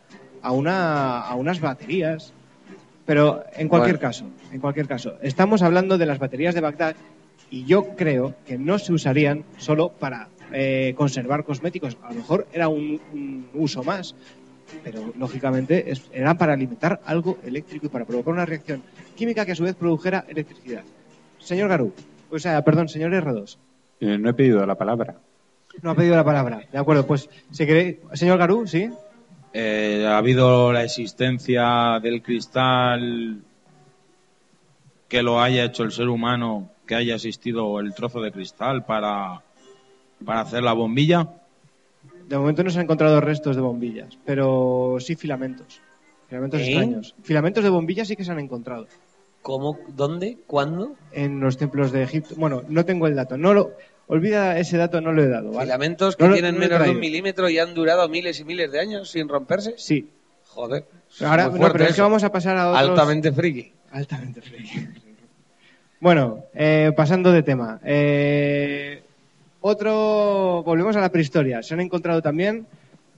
a, 0.42 0.52
una, 0.52 1.20
a 1.20 1.34
unas 1.34 1.60
baterías. 1.60 2.32
Pero 3.06 3.44
en 3.54 3.68
cualquier 3.68 3.96
Bueno. 3.96 4.08
caso, 4.08 4.24
en 4.52 4.60
cualquier 4.60 4.86
caso, 4.88 5.14
estamos 5.22 5.62
hablando 5.62 5.96
de 5.96 6.06
las 6.06 6.18
baterías 6.18 6.54
de 6.56 6.60
Bagdad 6.60 6.96
y 7.50 7.64
yo 7.64 7.94
creo 7.96 8.34
que 8.46 8.58
no 8.58 8.78
se 8.78 8.92
usarían 8.92 9.44
solo 9.58 9.90
para 9.90 10.28
eh, 10.52 10.94
conservar 10.96 11.44
cosméticos. 11.44 11.96
A 12.02 12.08
lo 12.10 12.16
mejor 12.16 12.46
era 12.52 12.68
un, 12.68 13.00
un 13.12 13.48
uso 13.54 13.82
más, 13.84 14.14
pero 14.84 15.12
lógicamente 15.18 15.90
es- 15.90 16.08
era 16.12 16.34
para 16.34 16.52
alimentar 16.54 17.00
algo 17.04 17.38
eléctrico 17.44 17.86
y 17.86 17.88
para 17.88 18.04
provocar 18.04 18.32
una 18.34 18.46
reacción 18.46 18.82
química 19.16 19.44
que 19.44 19.52
a 19.52 19.56
su 19.56 19.64
vez 19.64 19.74
produjera 19.74 20.24
electricidad. 20.28 20.82
Señor 21.38 21.68
Garú, 21.68 21.92
o 22.30 22.38
sea, 22.38 22.62
perdón, 22.62 22.88
señor 22.88 23.12
R2, 23.12 23.56
Eh, 24.00 24.18
no 24.18 24.30
he 24.30 24.34
pedido 24.34 24.64
la 24.66 24.74
palabra. 24.76 25.16
no 25.82 25.90
ha 25.90 25.94
pedido 25.94 26.16
la 26.16 26.24
palabra. 26.24 26.62
De 26.72 26.78
acuerdo, 26.78 27.06
pues 27.06 27.28
si 27.50 27.66
queréis, 27.66 27.96
señor 28.14 28.38
Garú, 28.38 28.66
sí. 28.66 28.88
Eh, 29.52 30.04
ha 30.06 30.18
habido 30.18 30.72
la 30.72 30.84
existencia 30.84 31.98
del 32.02 32.22
cristal 32.22 33.40
que 35.08 35.22
lo 35.22 35.40
haya 35.40 35.64
hecho 35.64 35.82
el 35.84 35.92
ser 35.92 36.08
humano, 36.08 36.68
que 36.86 36.94
haya 36.94 37.14
existido 37.14 37.80
el 37.80 37.94
trozo 37.94 38.20
de 38.20 38.32
cristal 38.32 38.84
para, 38.84 39.42
para 40.24 40.40
hacer 40.40 40.62
la 40.62 40.72
bombilla? 40.72 41.28
De 42.28 42.38
momento 42.38 42.64
no 42.64 42.70
se 42.70 42.78
han 42.78 42.84
encontrado 42.84 43.20
restos 43.20 43.56
de 43.56 43.62
bombillas, 43.62 44.18
pero 44.24 44.96
sí 45.00 45.16
filamentos. 45.16 45.80
Filamentos 46.28 46.60
¿Eh? 46.60 46.66
extraños. 46.66 47.14
Filamentos 47.22 47.62
de 47.62 47.70
bombillas 47.70 48.08
sí 48.08 48.16
que 48.16 48.24
se 48.24 48.32
han 48.32 48.40
encontrado 48.40 48.86
¿Cómo? 49.42 49.78
¿Dónde? 49.88 50.38
¿Cuándo? 50.46 50.96
en 51.12 51.38
los 51.38 51.56
templos 51.56 51.92
de 51.92 52.02
Egipto. 52.02 52.34
Bueno, 52.36 52.64
no 52.68 52.84
tengo 52.84 53.06
el 53.06 53.14
dato. 53.14 53.36
No 53.36 53.54
lo, 53.54 53.74
olvida 54.08 54.58
ese 54.58 54.76
dato, 54.76 55.00
no 55.00 55.12
lo 55.12 55.22
he 55.22 55.28
dado. 55.28 55.52
¿vale? 55.52 55.66
Filamentos 55.66 56.16
que 56.16 56.26
No 56.26 56.32
tienen 56.32 56.54
no 56.54 56.60
menos 56.60 56.82
de 56.82 56.90
un 56.90 56.98
milímetro 56.98 57.48
y 57.48 57.60
han 57.60 57.72
durado 57.72 58.08
miles 58.08 58.40
y 58.40 58.44
miles 58.44 58.72
de 58.72 58.80
años 58.80 59.08
sin 59.08 59.28
romperse. 59.28 59.74
Sí. 59.76 60.10
Joder. 60.48 60.86
Ahora, 61.20 61.48
no, 61.48 61.72
pero 61.72 61.84
es 61.84 61.90
que 61.90 61.92
eso. 61.92 62.02
vamos 62.02 62.24
a 62.24 62.32
pasar 62.32 62.56
a 62.56 62.70
otros... 62.70 62.88
Altamente 62.88 63.30
friki. 63.30 63.72
Altamente 63.92 64.40
friki. 64.40 64.88
Bueno, 65.98 66.44
eh, 66.54 66.92
pasando 66.94 67.32
de 67.32 67.42
tema. 67.42 67.80
Eh, 67.82 69.02
otro, 69.62 70.62
volvemos 70.62 70.94
a 70.96 71.00
la 71.00 71.10
prehistoria. 71.10 71.62
Se 71.62 71.72
han 71.72 71.80
encontrado 71.80 72.20
también 72.20 72.66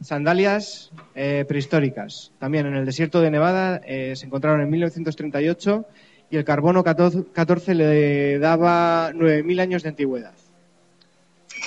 sandalias 0.00 0.92
eh, 1.16 1.44
prehistóricas. 1.48 2.30
También 2.38 2.66
en 2.66 2.76
el 2.76 2.86
desierto 2.86 3.20
de 3.20 3.32
Nevada 3.32 3.80
eh, 3.84 4.14
se 4.14 4.26
encontraron 4.26 4.60
en 4.60 4.70
1938 4.70 5.86
y 6.30 6.36
el 6.36 6.44
carbono 6.44 6.84
14 6.84 7.24
14 7.32 7.74
le 7.74 8.38
daba 8.38 9.10
9.000 9.12 9.60
años 9.60 9.82
de 9.82 9.88
antigüedad. 9.88 10.34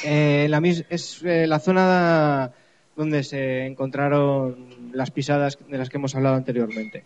La 0.06 0.62
es 0.90 1.22
la 1.24 1.60
zona 1.60 2.52
donde 2.96 3.24
se 3.24 3.66
encontraron 3.66 4.92
las 4.94 5.12
pisadas 5.12 5.58
de 5.68 5.78
las 5.78 5.90
que 5.90 5.98
hemos 5.98 6.16
hablado 6.16 6.36
anteriormente. 6.36 7.04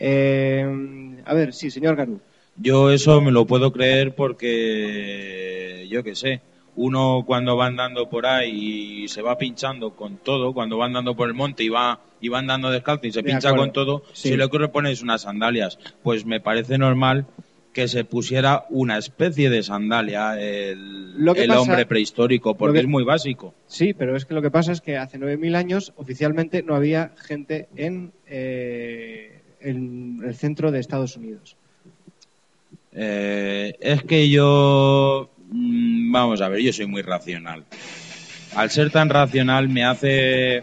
A 0.00 1.34
ver, 1.34 1.52
sí, 1.52 1.70
señor 1.70 1.96
Garú. 1.96 2.20
Yo 2.58 2.90
eso 2.90 3.20
me 3.20 3.30
lo 3.32 3.46
puedo 3.46 3.72
creer 3.72 4.14
porque, 4.14 5.86
yo 5.90 6.02
qué 6.02 6.14
sé, 6.14 6.40
uno 6.74 7.24
cuando 7.26 7.56
va 7.56 7.66
andando 7.66 8.08
por 8.08 8.26
ahí 8.26 9.04
y 9.04 9.08
se 9.08 9.22
va 9.22 9.38
pinchando 9.38 9.90
con 9.94 10.16
todo, 10.18 10.52
cuando 10.54 10.78
va 10.78 10.86
andando 10.86 11.14
por 11.16 11.28
el 11.28 11.34
monte 11.34 11.64
y 11.64 11.68
va, 11.68 12.00
y 12.20 12.28
va 12.28 12.38
andando 12.38 12.70
descalzo 12.70 13.06
y 13.06 13.12
se 13.12 13.20
De 13.20 13.24
pincha 13.30 13.48
acuerdo. 13.48 13.64
con 13.66 13.72
todo, 13.72 14.02
Sí. 14.12 14.30
si 14.30 14.36
lo 14.36 14.48
que 14.50 14.58
le 14.58 14.68
pones 14.68 15.02
unas 15.02 15.22
sandalias, 15.22 15.78
pues 16.02 16.24
me 16.26 16.40
parece 16.40 16.78
normal 16.78 17.26
que 17.74 17.88
se 17.88 18.04
pusiera 18.04 18.64
una 18.70 18.96
especie 18.96 19.50
de 19.50 19.62
sandalia 19.62 20.40
el, 20.40 21.12
Lo 21.22 21.34
que 21.34 21.42
el 21.42 21.48
pasa- 21.48 21.60
hombre 21.60 21.84
prehistórico, 21.84 22.56
porque 22.56 22.68
lo 22.68 22.72
que- 22.74 22.80
es 22.80 22.86
muy 22.86 23.04
básico. 23.04 23.54
Sí, 23.66 23.92
pero 23.92 24.16
es 24.16 24.24
que 24.24 24.32
lo 24.32 24.40
que 24.40 24.50
pasa 24.50 24.72
es 24.72 24.80
que 24.80 24.96
hace 24.96 25.18
9.000 25.18 25.54
años 25.56 25.92
oficialmente 25.96 26.62
no 26.62 26.74
había 26.74 27.12
gente 27.18 27.68
en, 27.76 28.12
eh, 28.26 29.42
en 29.60 30.20
el 30.24 30.34
centro 30.34 30.70
de 30.70 30.78
Estados 30.80 31.18
Unidos. 31.18 31.56
Eh, 32.98 33.76
es 33.78 34.02
que 34.04 34.30
yo, 34.30 35.30
mm, 35.50 36.10
vamos 36.10 36.40
a 36.40 36.48
ver, 36.48 36.60
yo 36.60 36.72
soy 36.72 36.86
muy 36.86 37.02
racional. 37.02 37.64
Al 38.54 38.70
ser 38.70 38.90
tan 38.90 39.10
racional 39.10 39.68
me 39.68 39.84
hace 39.84 40.62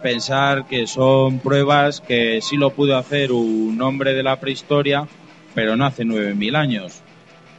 pensar 0.00 0.66
que 0.66 0.86
son 0.86 1.40
pruebas 1.40 2.00
que 2.00 2.40
sí 2.40 2.56
lo 2.56 2.70
pudo 2.70 2.96
hacer 2.96 3.32
un 3.32 3.80
hombre 3.82 4.14
de 4.14 4.22
la 4.22 4.38
prehistoria, 4.38 5.08
pero 5.54 5.76
no 5.76 5.84
hace 5.84 6.04
9.000 6.04 6.54
años, 6.54 7.02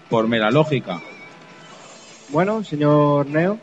por 0.10 0.28
mera 0.28 0.50
lógica. 0.50 1.02
Bueno, 2.30 2.64
señor 2.64 3.28
Neo, 3.28 3.60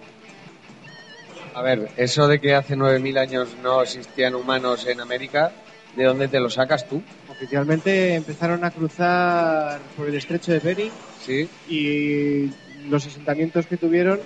A 1.55 1.63
ver, 1.63 1.91
eso 1.97 2.29
de 2.29 2.41
que 2.41 2.55
hace 2.55 2.77
9.000 2.77 3.19
años 3.19 3.57
no 3.63 3.83
existían 3.83 4.35
humanos 4.35 4.87
en 4.87 5.01
América, 5.01 5.53
¿de 5.97 6.05
dónde 6.05 6.29
te 6.29 6.41
lo 6.41 6.51
sacas 6.51 6.89
tú? 6.89 7.03
Oficialmente 7.33 8.15
empezaron 8.15 8.65
a 8.65 8.71
cruzar 8.71 9.81
por 9.97 10.09
el 10.09 10.15
estrecho 10.15 10.53
de 10.53 10.59
Bering 10.61 10.91
Sí. 11.25 11.49
y 11.69 12.51
los 12.89 13.07
asentamientos 13.07 13.67
que 13.67 13.77
tuvieron 13.77 14.21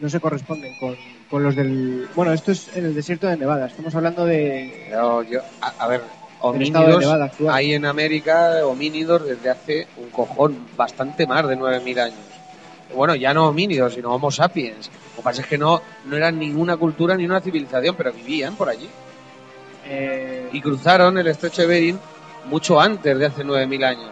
no 0.00 0.08
se 0.08 0.20
corresponden 0.20 0.76
con, 0.78 0.96
con 1.30 1.42
los 1.42 1.54
del... 1.54 2.08
Bueno, 2.14 2.32
esto 2.32 2.52
es 2.52 2.74
en 2.76 2.86
el 2.86 2.94
desierto 2.94 3.26
de 3.26 3.36
Nevada, 3.36 3.66
estamos 3.66 3.94
hablando 3.94 4.24
de... 4.24 4.88
Yo, 4.90 5.40
a, 5.60 5.68
a 5.78 5.88
ver, 5.88 6.02
homínidos 6.40 7.00
Nevada 7.00 7.32
hay 7.50 7.74
en 7.74 7.86
América 7.86 8.66
homínidos 8.66 9.24
desde 9.26 9.50
hace 9.50 9.86
un 9.96 10.10
cojón, 10.10 10.66
bastante 10.76 11.26
más 11.26 11.46
de 11.48 11.56
9.000 11.56 11.98
años. 12.00 12.18
Bueno, 12.94 13.14
ya 13.16 13.32
no 13.34 13.48
homínidos, 13.48 13.94
sino 13.94 14.14
Homo 14.14 14.30
sapiens. 14.30 14.88
Lo 15.12 15.16
que 15.16 15.22
pasa 15.22 15.40
es 15.42 15.46
que 15.48 15.58
no, 15.58 15.80
no 16.04 16.16
eran 16.16 16.38
ninguna 16.38 16.76
cultura 16.76 17.16
ni 17.16 17.24
una 17.24 17.40
civilización, 17.40 17.96
pero 17.96 18.12
vivían 18.12 18.54
por 18.56 18.68
allí. 18.68 18.88
Eh, 19.86 20.48
Y 20.52 20.60
cruzaron 20.60 21.18
el 21.18 21.26
estrecho 21.26 21.62
de 21.62 21.68
Bering 21.68 21.98
mucho 22.46 22.80
antes 22.80 23.18
de 23.18 23.26
hace 23.26 23.44
9.000 23.44 23.84
años. 23.84 24.10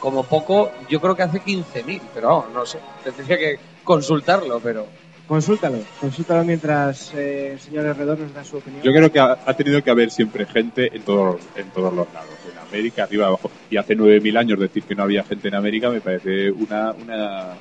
Como 0.00 0.24
poco, 0.24 0.72
yo 0.88 1.00
creo 1.00 1.14
que 1.14 1.22
hace 1.22 1.40
15.000, 1.40 2.00
pero 2.14 2.28
vamos, 2.28 2.46
no 2.52 2.66
sé. 2.66 2.78
Tendría 3.04 3.38
que 3.38 3.58
consultarlo, 3.84 4.60
pero... 4.60 4.86
Consúltalo, 5.28 5.78
consúltalo 6.00 6.44
mientras 6.44 7.14
eh, 7.14 7.52
el 7.52 7.60
señor 7.60 7.86
Herredor 7.86 8.18
nos 8.18 8.34
da 8.34 8.44
su 8.44 8.56
opinión. 8.58 8.82
Yo 8.82 8.90
creo 8.90 9.10
que 9.10 9.20
ha, 9.20 9.38
ha 9.46 9.54
tenido 9.54 9.82
que 9.82 9.90
haber 9.90 10.10
siempre 10.10 10.44
gente 10.44 10.94
en 10.94 11.02
todos, 11.02 11.40
en 11.54 11.70
todos 11.70 11.94
los 11.94 12.12
lados. 12.12 12.28
En 12.52 12.58
América, 12.58 13.04
arriba, 13.04 13.28
abajo. 13.28 13.50
Y 13.70 13.76
hace 13.76 13.96
9.000 13.96 14.36
años 14.36 14.58
decir 14.58 14.82
que 14.82 14.94
no 14.94 15.04
había 15.04 15.22
gente 15.22 15.48
en 15.48 15.54
América 15.54 15.88
me 15.88 16.00
parece 16.00 16.50
una, 16.50 16.90
una, 16.90 17.54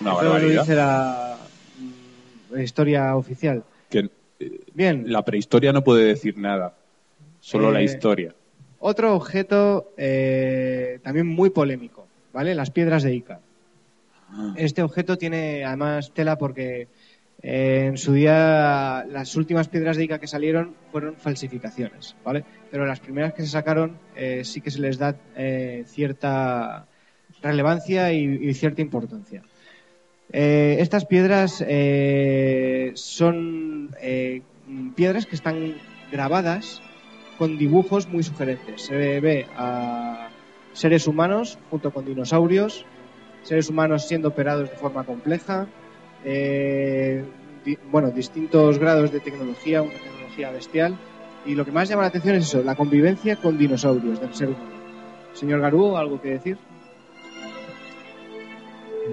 una 0.00 0.12
Eso 0.12 0.22
lo 0.22 0.30
barbaridad. 0.30 0.62
dice 0.62 0.74
la, 0.74 1.36
mm, 1.78 2.54
la 2.56 2.62
historia 2.62 3.16
oficial. 3.16 3.62
Que 3.88 4.10
Bien, 4.74 5.04
la 5.12 5.24
prehistoria 5.24 5.72
no 5.72 5.84
puede 5.84 6.04
decir 6.06 6.38
nada. 6.38 6.74
Solo 7.40 7.70
la 7.70 7.80
Eh, 7.80 7.84
historia. 7.84 8.34
otro 8.78 9.14
objeto 9.14 9.92
eh, 9.96 10.98
también 11.02 11.26
muy 11.26 11.50
polémico, 11.50 12.06
¿vale? 12.32 12.54
Las 12.54 12.70
piedras 12.70 13.02
de 13.02 13.14
Ica. 13.14 13.40
Este 14.56 14.82
objeto 14.82 15.18
tiene 15.18 15.64
además 15.64 16.12
tela 16.14 16.38
porque 16.38 16.86
eh, 17.42 17.86
en 17.88 17.98
su 17.98 18.12
día 18.12 19.04
las 19.10 19.34
últimas 19.36 19.68
piedras 19.68 19.96
de 19.96 20.04
Ica 20.04 20.18
que 20.20 20.26
salieron 20.28 20.74
fueron 20.92 21.16
falsificaciones, 21.16 22.14
¿vale? 22.24 22.44
Pero 22.70 22.86
las 22.86 23.00
primeras 23.00 23.34
que 23.34 23.42
se 23.42 23.48
sacaron 23.48 23.98
sí 24.44 24.60
que 24.60 24.70
se 24.70 24.80
les 24.80 24.98
da 24.98 25.16
cierta 25.86 26.86
relevancia 27.42 28.12
y, 28.12 28.24
y 28.24 28.54
cierta 28.54 28.82
importancia. 28.82 29.42
Eh, 30.32 30.76
estas 30.78 31.06
piedras 31.06 31.64
eh, 31.66 32.92
son 32.94 33.90
eh, 34.00 34.42
piedras 34.94 35.26
que 35.26 35.34
están 35.34 35.74
grabadas 36.12 36.80
con 37.38 37.58
dibujos 37.58 38.08
muy 38.08 38.22
sugerentes. 38.22 38.82
Se 38.82 38.96
ve 38.96 39.46
a 39.56 40.28
seres 40.72 41.06
humanos 41.06 41.58
junto 41.70 41.90
con 41.90 42.04
dinosaurios, 42.04 42.84
seres 43.42 43.68
humanos 43.70 44.06
siendo 44.06 44.28
operados 44.28 44.70
de 44.70 44.76
forma 44.76 45.04
compleja, 45.04 45.66
bueno, 47.90 48.10
distintos 48.10 48.78
grados 48.78 49.10
de 49.10 49.20
tecnología, 49.20 49.82
una 49.82 49.92
tecnología 49.92 50.50
bestial. 50.50 50.96
Y 51.46 51.54
lo 51.54 51.64
que 51.64 51.72
más 51.72 51.88
llama 51.88 52.02
la 52.02 52.08
atención 52.08 52.36
es 52.36 52.44
eso, 52.44 52.62
la 52.62 52.74
convivencia 52.74 53.36
con 53.36 53.56
dinosaurios 53.56 54.20
del 54.20 54.34
ser 54.34 54.48
humano. 54.48 54.80
Señor 55.32 55.60
Garú, 55.60 55.96
¿algo 55.96 56.20
que 56.20 56.30
decir? 56.30 56.58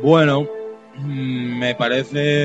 Bueno, 0.03 0.47
me 1.03 1.75
parece 1.75 2.37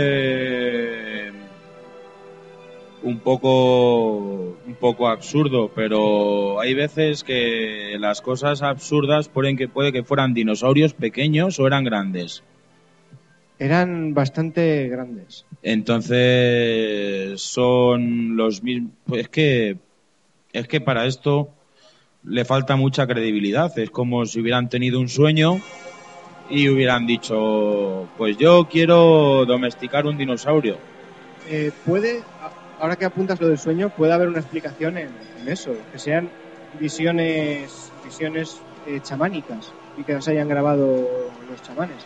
un 3.03 3.19
poco 3.19 4.57
un 4.67 4.75
poco 4.79 5.09
absurdo, 5.09 5.71
pero 5.75 6.61
hay 6.61 6.75
veces 6.75 7.25
que 7.25 7.97
las 7.99 8.21
cosas 8.21 8.63
absurdas 8.63 9.29
pueden 9.29 9.57
que 9.57 9.69
puede 9.69 9.93
que 9.93 10.05
fueran 10.05 10.35
dinosaurios 10.35 10.95
pequeños 10.95 11.59
o 11.59 11.67
eran 11.67 11.85
grandes. 11.85 12.43
Eran 13.59 14.15
bastante 14.15 14.89
grandes. 14.89 15.47
Entonces 15.63 17.41
son 17.41 18.37
los 18.37 18.63
mismos. 18.63 18.93
Pues 19.07 19.23
es 19.23 19.29
que 19.29 19.77
es 20.53 20.69
que 20.69 20.81
para 20.81 21.07
esto 21.07 21.51
le 22.25 22.45
falta 22.45 22.77
mucha 22.77 23.07
credibilidad. 23.07 23.77
Es 23.79 23.91
como 23.91 24.27
si 24.27 24.41
hubieran 24.41 24.69
tenido 24.69 25.01
un 25.01 25.09
sueño 25.09 25.61
y 26.53 26.69
hubieran 26.69 27.07
dicho, 27.07 28.07
pues 28.19 28.37
yo 28.37 28.69
quiero 28.71 29.47
domesticar 29.47 30.05
un 30.07 30.19
dinosaurio. 30.19 30.77
Eh, 31.49 31.73
puede, 31.87 32.23
ahora 32.79 32.97
que 32.97 33.07
apuntas 33.07 33.41
lo 33.41 33.49
del 33.49 33.59
sueño, 33.59 33.89
puede 33.89 34.13
haber 34.13 34.29
una 34.29 34.41
explicación 34.41 34.99
en, 34.99 35.09
en 35.41 35.49
eso, 35.49 35.75
que 35.91 35.99
sean 35.99 36.29
visiones, 36.79 37.91
visiones 38.05 38.61
eh, 38.87 39.01
chamánicas 39.03 39.73
y 39.97 40.05
que 40.05 40.13
las 40.13 40.29
hayan 40.29 40.47
grabado 40.47 41.09
los 41.51 41.63
chamanes. 41.63 42.05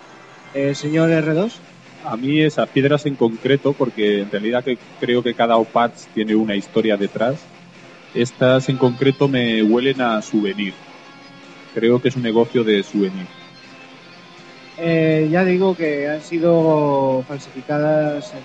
Eh, 0.54 0.76
señor 0.76 1.10
R2, 1.10 1.52
A 2.04 2.16
mí 2.16 2.40
esas 2.40 2.68
piedras 2.68 3.04
en 3.06 3.16
concreto, 3.16 3.72
porque 3.72 4.20
en 4.20 4.30
realidad 4.30 4.62
que 4.62 4.78
creo 5.00 5.24
que 5.24 5.34
cada 5.34 5.56
OPATS 5.56 6.06
tiene 6.14 6.36
una 6.36 6.54
historia 6.54 6.96
detrás, 6.96 7.40
estas 8.14 8.68
en 8.68 8.76
concreto 8.76 9.26
me 9.26 9.60
huelen 9.64 10.00
a 10.00 10.22
souvenir. 10.22 10.72
Creo 11.74 12.00
que 12.00 12.08
es 12.08 12.16
un 12.16 12.22
negocio 12.22 12.62
de 12.62 12.84
souvenir. 12.84 13.26
Eh, 14.76 15.28
ya 15.30 15.44
digo 15.44 15.74
que 15.74 16.08
han 16.08 16.20
sido 16.22 17.22
falsificadas, 17.26 18.34
en- 18.34 18.44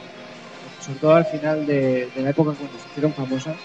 sobre 0.79 0.99
todo 0.99 1.13
al 1.13 1.25
final 1.25 1.65
de, 1.65 2.09
de 2.13 2.21
la 2.21 2.29
época 2.31 2.53
cuando 2.57 2.77
se 2.79 2.87
hicieron 2.89 3.13
famosas, 3.13 3.55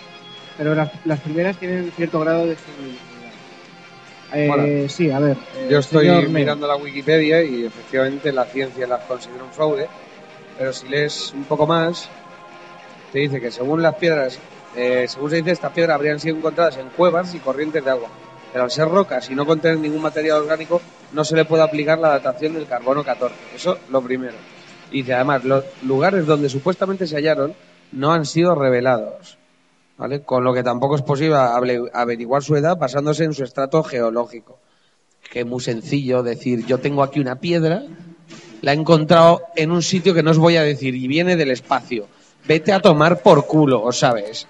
pero 0.56 0.74
las, 0.74 0.90
las 1.04 1.20
primeras 1.20 1.58
tienen 1.58 1.92
cierto 1.92 2.20
grado 2.20 2.46
de. 2.46 2.56
Eh, 4.34 4.86
sí, 4.88 5.10
a 5.10 5.18
ver. 5.20 5.36
eh, 5.54 5.68
Yo 5.70 5.78
estoy 5.78 6.06
señor 6.06 6.28
mirando 6.30 6.66
la 6.66 6.76
Wikipedia 6.76 7.42
y 7.44 7.64
efectivamente 7.64 8.32
la 8.32 8.44
ciencia 8.46 8.86
las 8.86 9.00
considera 9.06 9.44
un 9.44 9.52
fraude, 9.52 9.88
pero 10.58 10.72
si 10.72 10.88
lees 10.88 11.32
un 11.32 11.44
poco 11.44 11.66
más, 11.66 12.10
te 13.12 13.20
dice 13.20 13.40
que 13.40 13.50
según 13.50 13.82
las 13.82 13.94
piedras, 13.96 14.40
eh, 14.74 15.06
según 15.08 15.30
se 15.30 15.36
dice, 15.36 15.52
estas 15.52 15.72
piedras 15.72 15.94
habrían 15.94 16.18
sido 16.18 16.36
encontradas 16.36 16.76
en 16.76 16.90
cuevas 16.90 17.34
y 17.34 17.40
corrientes 17.40 17.84
de 17.84 17.90
agua, 17.90 18.10
pero 18.52 18.64
al 18.64 18.70
ser 18.70 18.88
rocas 18.88 19.30
y 19.30 19.34
no 19.34 19.46
contener 19.46 19.78
ningún 19.78 20.02
material 20.02 20.42
orgánico, 20.42 20.80
no 21.12 21.24
se 21.24 21.36
le 21.36 21.44
puede 21.44 21.62
aplicar 21.62 21.98
la 21.98 22.10
datación 22.10 22.54
del 22.54 22.66
carbono 22.66 23.04
14. 23.04 23.34
Eso 23.54 23.78
lo 23.90 24.02
primero. 24.02 24.36
Y 24.90 25.10
además, 25.10 25.44
los 25.44 25.64
lugares 25.82 26.26
donde 26.26 26.48
supuestamente 26.48 27.06
se 27.06 27.16
hallaron 27.16 27.54
no 27.92 28.12
han 28.12 28.24
sido 28.24 28.54
revelados. 28.54 29.38
¿Vale? 29.98 30.22
Con 30.22 30.44
lo 30.44 30.52
que 30.52 30.62
tampoco 30.62 30.96
es 30.96 31.02
posible 31.02 31.36
averiguar 31.36 32.42
su 32.42 32.54
edad 32.54 32.76
basándose 32.76 33.24
en 33.24 33.32
su 33.32 33.44
estrato 33.44 33.82
geológico 33.82 34.58
que 35.30 35.40
es 35.40 35.46
muy 35.46 35.60
sencillo 35.60 36.22
decir, 36.22 36.64
yo 36.66 36.78
tengo 36.78 37.02
aquí 37.02 37.20
una 37.20 37.36
piedra, 37.36 37.82
la 38.62 38.72
he 38.72 38.76
encontrado 38.76 39.42
en 39.54 39.70
un 39.70 39.82
sitio 39.82 40.14
que 40.14 40.22
no 40.22 40.30
os 40.30 40.38
voy 40.38 40.56
a 40.56 40.62
decir 40.62 40.94
y 40.94 41.06
viene 41.08 41.36
del 41.36 41.50
espacio. 41.50 42.06
Vete 42.46 42.72
a 42.72 42.80
tomar 42.80 43.22
por 43.22 43.46
culo, 43.46 43.82
¿o 43.82 43.92
sabes? 43.92 44.46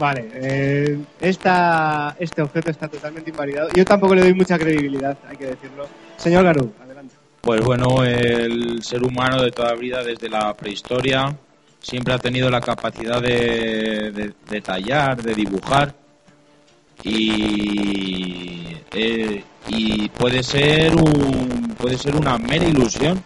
Vale, 0.00 0.30
eh, 0.32 0.98
este 1.20 2.40
objeto 2.40 2.70
está 2.70 2.88
totalmente 2.88 3.28
invalidado. 3.28 3.68
Yo 3.74 3.84
tampoco 3.84 4.14
le 4.14 4.22
doy 4.22 4.32
mucha 4.32 4.58
credibilidad, 4.58 5.16
hay 5.28 5.36
que 5.36 5.44
decirlo. 5.46 5.86
Señor 6.16 6.42
Garú, 6.44 6.72
adelante. 6.82 7.14
Pues 7.42 7.60
bueno, 7.60 8.02
el 8.02 8.82
ser 8.82 9.02
humano 9.04 9.42
de 9.42 9.50
toda 9.50 9.74
vida, 9.74 10.02
desde 10.02 10.30
la 10.30 10.54
prehistoria, 10.54 11.36
siempre 11.80 12.14
ha 12.14 12.18
tenido 12.18 12.48
la 12.48 12.62
capacidad 12.62 13.20
de, 13.20 14.10
de- 14.10 14.32
de 14.48 14.60
tallar, 14.62 15.22
de 15.22 15.34
dibujar. 15.34 15.94
Y, 17.02 18.76
eh, 18.92 19.42
y 19.68 20.08
puede 20.10 20.42
ser 20.42 20.94
un 20.96 21.74
puede 21.78 21.96
ser 21.98 22.14
una 22.16 22.38
mera 22.38 22.64
ilusión. 22.66 23.22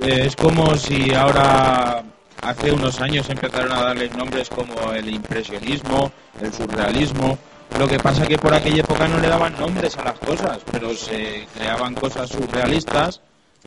Eh, 0.00 0.24
es 0.26 0.36
como 0.36 0.74
si 0.76 1.12
ahora 1.14 2.02
hace 2.42 2.72
unos 2.72 3.00
años 3.00 3.28
empezaron 3.30 3.72
a 3.72 3.82
darles 3.82 4.14
nombres 4.16 4.48
como 4.50 4.92
el 4.92 5.08
impresionismo, 5.08 6.12
el 6.40 6.52
surrealismo. 6.52 7.38
Lo 7.78 7.88
que 7.88 7.98
pasa 7.98 8.26
que 8.26 8.36
por 8.36 8.52
aquella 8.52 8.82
época 8.82 9.08
no 9.08 9.18
le 9.18 9.28
daban 9.28 9.58
nombres 9.58 9.96
a 9.96 10.04
las 10.04 10.18
cosas, 10.18 10.58
pero 10.70 10.92
se 10.94 11.46
creaban 11.54 11.94
cosas 11.94 12.28
surrealistas 12.28 13.22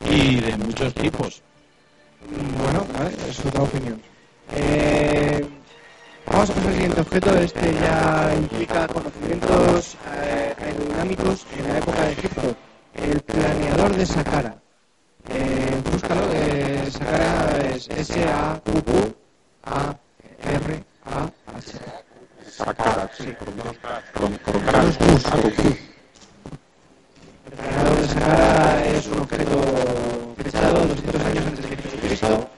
y 0.08 0.36
de 0.36 0.56
muchos 0.58 0.94
tipos. 0.94 1.42
Bueno, 2.62 2.86
vale, 2.96 3.16
es 3.28 3.44
otra 3.44 3.62
opinión. 3.62 4.00
Eh, 4.54 5.44
vamos 6.26 6.50
a 6.50 6.54
pasar 6.54 6.68
al 6.68 6.74
siguiente 6.74 7.00
objeto. 7.00 7.36
Este 7.36 7.74
ya 7.74 8.34
implica 8.36 8.86
conocimientos 8.86 9.96
eh, 10.14 10.54
aerodinámicos 10.60 11.46
en 11.58 11.68
la 11.68 11.78
época 11.78 12.02
de 12.02 12.12
Egipto. 12.12 12.56
El 12.94 13.20
planeador 13.22 13.96
de 13.96 14.06
Saqqara. 14.06 14.65
Eh, 15.28 15.82
búscalo, 15.90 16.22
eh, 16.32 16.88
Saqqara 16.90 17.58
es 17.74 17.88
S-A-Q-U-A-R-A-H. 17.88 18.66
Sí, 23.16 23.34
con. 23.38 23.56
El 27.46 28.08
de 28.08 28.96
es 28.96 29.06
un 29.08 29.18
objeto 29.20 29.58
fechado 30.36 30.86
200 30.86 31.24
años 31.24 31.46
antes 31.46 31.70
de 31.70 31.76
Jesucristo. 31.76 32.48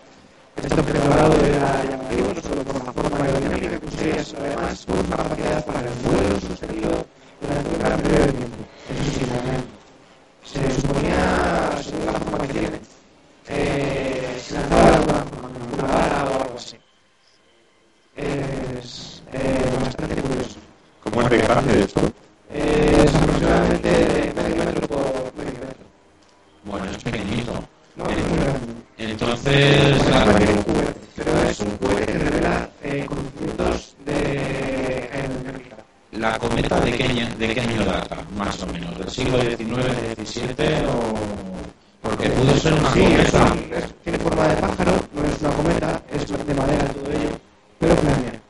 Este 0.62 0.81
objeto 0.81 1.01
dorado 1.09 1.35
era 1.45 1.85
llamativo 1.85 2.33
no 2.35 2.41
solo 2.43 2.62
por 2.64 2.85
la 2.85 2.93
forma 2.93 3.25
aerodinámica 3.25 3.71
que 3.71 3.79
poseía, 3.81 4.25
sino 4.25 4.41
además 4.41 4.85
por 4.87 4.97
su 4.99 5.11
capacidad 5.11 5.64
para 5.64 5.81
el 5.81 5.89
vuelo 6.05 6.41
sostenido 6.41 7.07
durante 7.41 7.69
un 7.71 7.79
gran 7.79 8.01
periodo 8.01 8.27
de 8.27 8.33
tiempo. 8.33 8.57
Eso 8.91 9.11
sí, 9.19 9.25
también 9.27 9.64
se 10.45 10.81
suponía, 10.81 11.48
la 12.13 12.19
forma 12.21 12.39
que 12.47 12.53
tiene, 12.53 12.81
eh, 13.49 14.41
se 14.41 14.55
lanzaba 14.55 14.95
alguna 14.97 15.25
una 15.75 15.83
vara 15.93 16.25
o 16.25 16.43
algo 16.43 16.55
así. 16.57 16.77
Es 18.17 19.23
eh, 19.33 19.65
bastante 19.83 20.15
curioso. 20.21 20.57
¿Cómo 21.05 21.23
es 21.23 21.31
de 21.31 21.39
grande 21.39 21.81
esto? 21.85 22.01
Es 22.53 23.15
aproximadamente 23.15 23.89
de 23.91 24.33
medio 24.35 24.65
metro 24.65 24.89
por 24.89 25.35
medio 25.37 25.53
metro. 25.61 25.85
Bueno, 26.65 26.85
es 26.91 26.97
pequeñito. 27.03 27.53
No, 27.97 28.05
es 28.11 28.27
muy 28.29 28.39
grande. 28.39 28.73
Entonces, 28.99 30.09
la- 30.11 30.25
también 30.25 30.51
un 30.51 30.63
QWERTY, 30.63 31.01
pero 31.17 31.43
es 31.49 31.61
un 31.61 31.71
QWERTY 31.77 32.07
que 32.13 32.19
revela 32.19 32.71
eh, 32.83 33.07
conocimientos 33.07 33.95
de 34.05 35.11
aerodinámica. 35.13 35.77
la 36.13 36.39
cometa 36.39 36.81
de 36.81 36.93
qué, 36.97 37.05
año- 37.05 37.29
de 37.39 37.55
qué 37.55 37.61
año 37.61 37.85
data, 37.85 38.17
más 38.37 38.61
o 38.63 38.67
menos, 38.67 38.99
del 38.99 39.09
siglo 39.11 39.39
XIX, 39.41 40.17
XVII 40.17 40.87
o... 40.89 41.48
Porque 42.09 42.31
pudo 42.31 42.57
ser 42.57 42.73
una 42.75 42.93
Sí, 42.93 43.03
es 43.03 43.31
cometa. 43.31 43.53
un- 43.53 43.73
es- 43.75 43.95
tiene 44.03 44.19
forma 44.19 44.49
de 44.49 44.57
pájaro, 44.57 44.93
no 45.13 45.25
es 45.25 45.41
una 45.41 45.51
cometa, 45.51 46.03
es 46.11 46.27
de 46.47 46.55
madera 46.55 46.85
todo 46.89 47.07
ello, 47.11 47.39
pero 47.79 47.95
planea. 47.97 48.41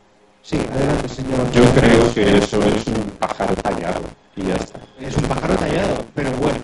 Sí, 0.42 0.60
adelante, 0.72 1.08
señor. 1.08 1.50
Yo 1.52 1.64
creo 1.74 2.14
que 2.14 2.38
eso 2.38 2.62
es 2.62 2.86
un 2.86 3.10
pájaro 3.18 3.54
tallado 3.56 4.00
y 4.36 4.44
ya 4.44 4.54
está. 4.54 4.78
Es 5.00 5.16
un 5.16 5.24
pájaro 5.24 5.56
tallado, 5.56 6.04
pero 6.14 6.30
bueno. 6.32 6.58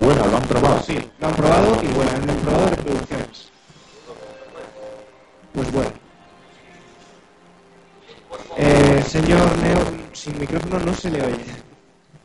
Bueno, 0.00 0.26
lo 0.26 0.36
han 0.36 0.42
probado. 0.44 0.82
Sí, 0.82 0.98
lo 1.20 1.26
han 1.28 1.34
probado 1.34 1.78
y 1.82 1.86
bueno, 1.88 2.10
han 2.12 2.36
probado 2.38 2.66
reproducciones. 2.70 3.50
Pues 5.52 5.72
bueno. 5.72 5.90
Eh, 8.56 9.04
señor 9.06 9.56
Neo, 9.58 9.78
sin 10.12 10.38
micrófono 10.38 10.78
no 10.80 10.94
se 10.94 11.10
le 11.10 11.22
oye. 11.22 11.44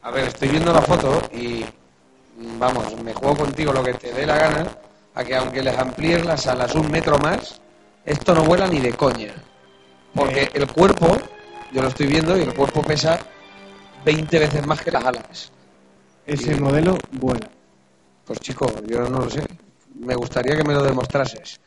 A 0.02 0.12
ver, 0.12 0.28
estoy 0.30 0.48
viendo 0.50 0.74
la 0.74 0.82
foto 0.82 1.22
y 1.34 1.66
vamos, 2.60 3.02
me 3.04 3.14
juego 3.14 3.38
contigo 3.38 3.74
lo 3.74 3.84
que 3.84 3.94
te 3.94 4.12
dé 4.14 4.26
la 4.26 4.38
gana 4.38 4.68
a 5.16 5.24
que 5.24 5.36
aunque 5.36 5.62
les 5.62 5.78
amplíes 5.78 6.26
las 6.26 6.48
alas 6.48 6.74
un 6.76 6.90
metro 6.90 7.18
más, 7.20 7.62
esto 8.06 8.34
no 8.34 8.44
vuela 8.44 8.68
ni 8.68 8.80
de 8.80 8.94
coña. 8.94 9.34
Porque 10.14 10.50
el 10.54 10.68
cuerpo, 10.68 11.18
yo 11.72 11.82
lo 11.82 11.88
estoy 11.88 12.08
viendo 12.08 12.38
y 12.38 12.42
el 12.42 12.54
cuerpo 12.54 12.82
pesa 12.82 13.20
20 14.06 14.40
veces 14.40 14.66
más 14.66 14.82
que 14.82 14.92
las 14.92 15.06
alas. 15.06 15.52
Ese 16.26 16.56
modelo 16.56 16.98
vuela. 17.12 17.50
Pues 18.26 18.40
chico, 18.40 18.72
yo 18.88 19.02
no 19.10 19.20
lo 19.20 19.30
sé. 19.30 19.44
Me 19.96 20.16
gustaría 20.16 20.56
que 20.56 20.64
me 20.64 20.74
lo 20.74 20.84
demostrases. 20.84 21.60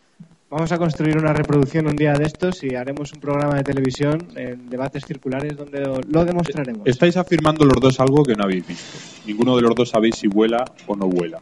Vamos 0.54 0.70
a 0.70 0.78
construir 0.78 1.18
una 1.18 1.32
reproducción 1.32 1.88
un 1.88 1.96
día 1.96 2.12
de 2.12 2.26
estos 2.26 2.62
y 2.62 2.76
haremos 2.76 3.12
un 3.12 3.18
programa 3.18 3.56
de 3.56 3.64
televisión 3.64 4.28
en 4.36 4.70
debates 4.70 5.04
circulares 5.04 5.56
donde 5.56 5.80
lo, 5.80 6.24
demostraremos. 6.24 6.86
Estáis 6.86 7.16
afirmando 7.16 7.64
los 7.64 7.80
dos 7.80 7.98
algo 7.98 8.22
que 8.22 8.36
no 8.36 8.44
habéis 8.44 8.64
visto. 8.64 8.96
Ninguno 9.26 9.56
de 9.56 9.62
los 9.62 9.74
dos 9.74 9.88
sabéis 9.88 10.14
si 10.14 10.28
vuela 10.28 10.64
o 10.86 10.94
no 10.94 11.08
vuela. 11.08 11.40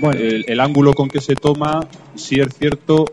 Bueno, 0.00 0.18
El, 0.18 0.46
el 0.48 0.60
ángulo 0.60 0.94
con 0.94 1.10
que 1.10 1.20
se 1.20 1.34
toma, 1.34 1.86
sí 2.14 2.40
es 2.40 2.54
cierto 2.54 3.04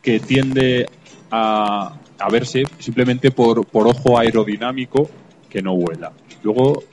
que 0.00 0.20
tiende 0.20 0.86
a, 1.32 1.98
a 2.20 2.30
verse 2.30 2.62
simplemente 2.78 3.32
por, 3.32 3.66
por 3.66 3.88
ojo 3.88 4.20
aerodinámico 4.20 5.10
que 5.50 5.62
no 5.62 5.74
vuela. 5.74 6.12
Luego, 6.44 6.84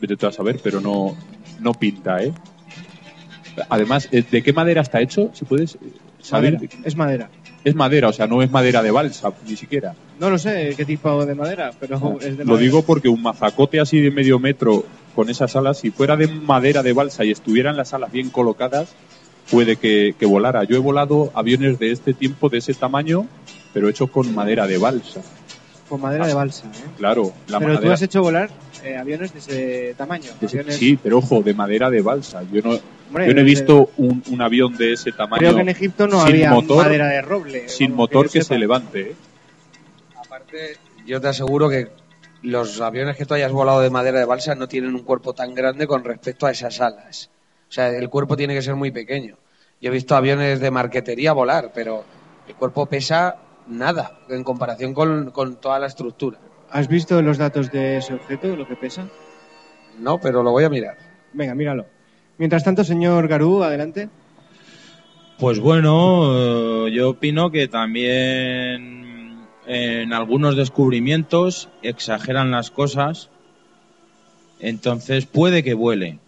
vete 0.00 0.16
tú 0.16 0.28
a 0.28 0.32
saber, 0.32 0.60
pero 0.62 0.80
no, 0.80 1.16
no 1.58 1.72
pinta, 1.74 2.22
¿eh? 2.22 2.32
Además, 3.68 4.08
eh, 4.12 4.22
¿de 4.30 4.42
qué 4.42 4.52
madera 4.52 4.82
está 4.82 5.00
hecho? 5.00 5.30
¿Se 5.32 5.44
puede 5.44 5.66
madera, 6.32 6.60
es 6.84 6.96
madera. 6.96 7.30
Es 7.64 7.74
madera, 7.74 8.08
o 8.08 8.12
sea, 8.12 8.26
no 8.26 8.42
es 8.42 8.50
madera 8.50 8.82
de 8.82 8.90
balsa, 8.90 9.32
ni 9.46 9.56
siquiera. 9.56 9.94
No 10.20 10.30
lo 10.30 10.38
sé 10.38 10.74
qué 10.76 10.84
tipo 10.84 11.24
de 11.26 11.34
madera, 11.34 11.72
pero 11.80 11.96
es 12.20 12.36
de 12.38 12.44
Lo 12.44 12.52
madera. 12.52 12.62
digo 12.62 12.82
porque 12.82 13.08
un 13.08 13.22
mazacote 13.22 13.80
así 13.80 14.00
de 14.00 14.10
medio 14.10 14.38
metro 14.38 14.84
con 15.14 15.28
esas 15.30 15.56
alas, 15.56 15.78
si 15.78 15.90
fuera 15.90 16.16
de 16.16 16.28
madera 16.28 16.82
de 16.82 16.92
balsa 16.92 17.24
y 17.24 17.30
estuvieran 17.32 17.76
las 17.76 17.92
alas 17.94 18.12
bien 18.12 18.30
colocadas, 18.30 18.94
puede 19.50 19.76
que, 19.76 20.14
que 20.18 20.26
volara. 20.26 20.64
Yo 20.64 20.76
he 20.76 20.80
volado 20.80 21.32
aviones 21.34 21.78
de 21.78 21.90
este 21.90 22.14
tiempo, 22.14 22.48
de 22.48 22.58
ese 22.58 22.74
tamaño, 22.74 23.26
pero 23.72 23.88
hechos 23.88 24.10
con 24.10 24.32
madera 24.34 24.66
de 24.66 24.78
balsa. 24.78 25.22
Con 25.88 26.00
madera 26.00 26.26
de 26.26 26.34
balsa, 26.34 26.66
¿eh? 26.66 26.70
Claro, 26.96 27.32
la 27.48 27.58
Pero 27.60 27.70
tú 27.72 27.76
madera. 27.76 27.94
has 27.94 28.02
hecho 28.02 28.20
volar 28.22 28.50
eh, 28.82 28.96
aviones 28.96 29.32
de 29.32 29.38
ese 29.38 29.94
tamaño. 29.96 30.30
de 30.40 30.46
ese- 30.46 30.58
aviones- 30.60 30.76
Sí, 30.76 30.98
pero 31.00 31.18
ojo, 31.18 31.42
de 31.42 31.54
madera 31.54 31.90
de 31.90 32.02
balsa. 32.02 32.42
Yo 32.52 32.60
no, 32.62 32.78
Hombre, 33.08 33.28
yo 33.28 33.34
no 33.34 33.40
he 33.40 33.44
visto 33.44 33.90
un, 33.96 34.22
un 34.28 34.42
avión 34.42 34.76
de 34.76 34.94
ese 34.94 35.12
tamaño 35.12 35.38
Creo 35.38 35.54
que 35.54 35.60
en 35.60 35.68
Egipto 35.68 36.08
no 36.08 36.18
sin 36.24 36.28
había 36.34 36.50
motor- 36.50 36.84
madera 36.84 37.06
de 37.08 37.22
roble. 37.22 37.68
sin 37.68 37.94
motor 37.94 38.28
que 38.28 38.42
se 38.42 38.58
levante. 38.58 39.00
¿eh? 39.10 39.14
Aparte, 40.24 40.76
yo 41.06 41.20
te 41.20 41.28
aseguro 41.28 41.68
que 41.68 41.88
los 42.42 42.80
aviones 42.80 43.16
que 43.16 43.24
tú 43.24 43.34
hayas 43.34 43.52
volado 43.52 43.80
de 43.80 43.90
madera 43.90 44.18
de 44.18 44.24
balsa 44.24 44.54
no 44.54 44.68
tienen 44.68 44.94
un 44.94 45.02
cuerpo 45.02 45.34
tan 45.34 45.54
grande 45.54 45.86
con 45.86 46.04
respecto 46.04 46.46
a 46.46 46.50
esas 46.50 46.80
alas. 46.80 47.30
O 47.68 47.72
sea, 47.72 47.88
el 47.90 48.08
cuerpo 48.08 48.36
tiene 48.36 48.54
que 48.54 48.62
ser 48.62 48.74
muy 48.74 48.90
pequeño. 48.90 49.36
Yo 49.80 49.90
he 49.90 49.92
visto 49.92 50.16
aviones 50.16 50.60
de 50.60 50.70
marquetería 50.70 51.32
volar, 51.32 51.70
pero 51.74 52.04
el 52.48 52.54
cuerpo 52.54 52.86
pesa 52.86 53.36
nada 53.68 54.18
en 54.28 54.44
comparación 54.44 54.94
con, 54.94 55.30
con 55.30 55.56
toda 55.56 55.78
la 55.78 55.86
estructura. 55.86 56.38
¿Has 56.70 56.88
visto 56.88 57.20
los 57.22 57.38
datos 57.38 57.70
de 57.70 57.98
ese 57.98 58.14
objeto, 58.14 58.56
lo 58.56 58.66
que 58.66 58.76
pesa? 58.76 59.08
No, 59.98 60.18
pero 60.18 60.42
lo 60.42 60.50
voy 60.50 60.64
a 60.64 60.68
mirar. 60.70 60.96
Venga, 61.32 61.54
míralo. 61.54 61.86
Mientras 62.38 62.64
tanto, 62.64 62.84
señor 62.84 63.28
Garú, 63.28 63.62
adelante. 63.62 64.08
Pues 65.38 65.60
bueno, 65.60 66.86
eh, 66.86 66.92
yo 66.92 67.10
opino 67.10 67.50
que 67.50 67.68
también 67.68 69.46
en 69.66 70.12
algunos 70.12 70.56
descubrimientos 70.56 71.68
exageran 71.82 72.50
las 72.52 72.70
cosas 72.70 73.30
Entonces 74.60 75.26
puede 75.26 75.62
que 75.62 75.74
vuele, 75.74 76.18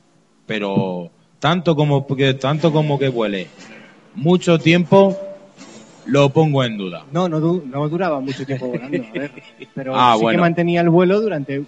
pero 0.46 1.10
tanto 1.38 1.76
como 1.76 2.06
que, 2.06 2.34
tanto 2.34 2.72
como 2.72 2.98
que 2.98 3.08
vuele 3.08 3.46
mucho 4.14 4.58
tiempo 4.58 5.16
lo 6.08 6.30
pongo 6.30 6.64
en 6.64 6.76
duda. 6.76 7.04
No, 7.12 7.28
no, 7.28 7.38
du- 7.40 7.62
no 7.66 7.88
duraba 7.88 8.20
mucho 8.20 8.44
tiempo 8.44 8.66
volando, 8.68 8.98
a 9.02 9.12
ver, 9.18 9.30
pero 9.74 9.92
Ah, 9.96 10.12
sí 10.14 10.18
que 10.18 10.22
bueno. 10.24 10.40
mantenía 10.40 10.80
el 10.80 10.90
vuelo 10.90 11.20
durante 11.20 11.58
un, 11.60 11.66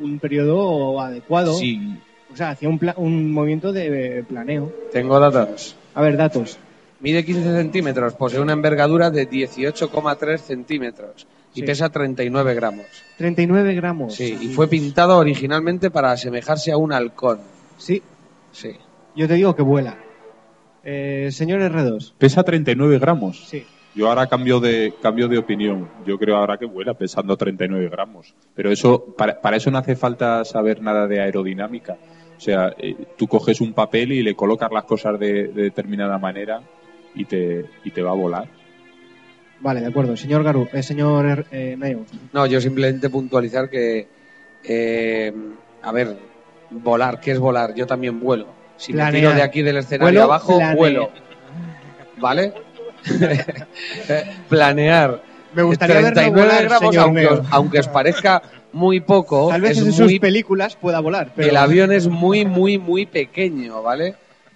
un 0.00 0.18
periodo 0.18 1.00
adecuado. 1.00 1.54
Sí, 1.54 1.98
O 2.32 2.36
sea, 2.36 2.50
hacía 2.50 2.68
un, 2.68 2.78
pla- 2.78 2.94
un 2.96 3.32
movimiento 3.32 3.72
de 3.72 4.24
planeo. 4.28 4.72
Tengo 4.92 5.18
datos. 5.18 5.76
A 5.94 6.02
ver, 6.02 6.16
datos. 6.16 6.58
Mide 7.00 7.24
15 7.24 7.42
centímetros, 7.56 8.12
posee 8.14 8.40
una 8.40 8.52
envergadura 8.52 9.10
de 9.10 9.28
18,3 9.28 10.38
centímetros 10.38 11.26
y 11.54 11.60
Sí. 11.60 11.66
pesa 11.66 11.88
39 11.88 12.54
gramos. 12.54 12.84
39 13.16 13.74
gramos. 13.74 14.14
Sí, 14.14 14.36
y 14.40 14.48
fue 14.48 14.68
pintado 14.68 15.16
originalmente 15.18 15.90
para 15.90 16.12
asemejarse 16.12 16.70
a 16.72 16.76
un 16.76 16.92
halcón. 16.92 17.40
Sí, 17.78 18.02
Sí. 18.52 18.72
yo 19.16 19.26
te 19.26 19.34
digo 19.34 19.56
que 19.56 19.62
vuela. 19.62 19.96
Eh, 20.84 21.28
señor 21.32 21.60
R2. 21.60 22.14
Pesa 22.18 22.42
39 22.42 22.98
gramos. 22.98 23.48
Sí. 23.48 23.64
Yo 23.94 24.08
ahora 24.08 24.28
cambio 24.28 24.60
de 24.60 24.94
cambio 25.02 25.28
de 25.28 25.38
opinión. 25.38 25.88
Yo 26.06 26.18
creo 26.18 26.36
ahora 26.36 26.58
que 26.58 26.66
vuela 26.66 26.94
pesando 26.94 27.36
39 27.36 27.88
gramos. 27.88 28.34
Pero 28.54 28.70
eso 28.70 29.14
para, 29.16 29.40
para 29.40 29.56
eso 29.56 29.70
no 29.70 29.78
hace 29.78 29.96
falta 29.96 30.44
saber 30.44 30.80
nada 30.80 31.06
de 31.06 31.20
aerodinámica. 31.20 31.96
O 32.36 32.40
sea, 32.40 32.72
eh, 32.78 32.96
tú 33.16 33.26
coges 33.26 33.60
un 33.60 33.72
papel 33.72 34.12
y 34.12 34.22
le 34.22 34.34
colocas 34.34 34.70
las 34.72 34.84
cosas 34.84 35.18
de, 35.18 35.48
de 35.48 35.62
determinada 35.62 36.18
manera 36.18 36.62
y 37.14 37.24
te, 37.24 37.66
y 37.84 37.90
te 37.90 38.02
va 38.02 38.12
a 38.12 38.14
volar. 38.14 38.60
Vale, 39.60 39.80
de 39.80 39.86
acuerdo. 39.86 40.16
Señor 40.16 40.42
Garu, 40.42 40.68
eh, 40.72 40.82
señor 40.82 41.46
eh, 41.50 41.76
Mayo. 41.76 42.00
No, 42.32 42.46
yo 42.46 42.60
simplemente 42.60 43.10
puntualizar 43.10 43.68
que, 43.68 44.08
eh, 44.64 45.32
a 45.82 45.92
ver, 45.92 46.16
volar, 46.70 47.20
¿qué 47.20 47.32
es 47.32 47.38
volar? 47.38 47.74
Yo 47.74 47.86
también 47.86 48.20
vuelo. 48.20 48.46
Si 48.80 48.94
me 48.94 49.12
tiro 49.12 49.34
de 49.34 49.42
aquí 49.42 49.60
del 49.60 49.76
escenario 49.76 50.06
Vuelo, 50.06 50.22
abajo, 50.22 50.58
vuelo. 50.74 51.10
¿Vale? 52.16 52.54
Planear. 54.48 55.22
Me 55.52 55.62
gustaría 55.62 55.96
verlo 55.96 56.12
39 56.12 56.42
volar, 56.42 56.64
gramos, 56.64 56.96
aunque 56.96 57.26
os, 57.26 57.40
aunque 57.50 57.78
os 57.80 57.88
parezca 57.88 58.40
muy 58.72 59.00
poco, 59.00 59.48
Tal 59.48 59.60
vez 59.60 59.72
es 59.72 59.86
en 59.86 59.92
sus 59.92 60.06
muy, 60.06 60.18
películas 60.18 60.76
pueda 60.76 61.00
volar, 61.00 61.32
pero 61.34 61.50
el 61.50 61.56
avión 61.56 61.92
es 61.92 62.08
muy, 62.08 62.46
muy, 62.46 62.78
muy 62.78 63.04
pequeño, 63.04 63.82
¿vale? 63.82 64.14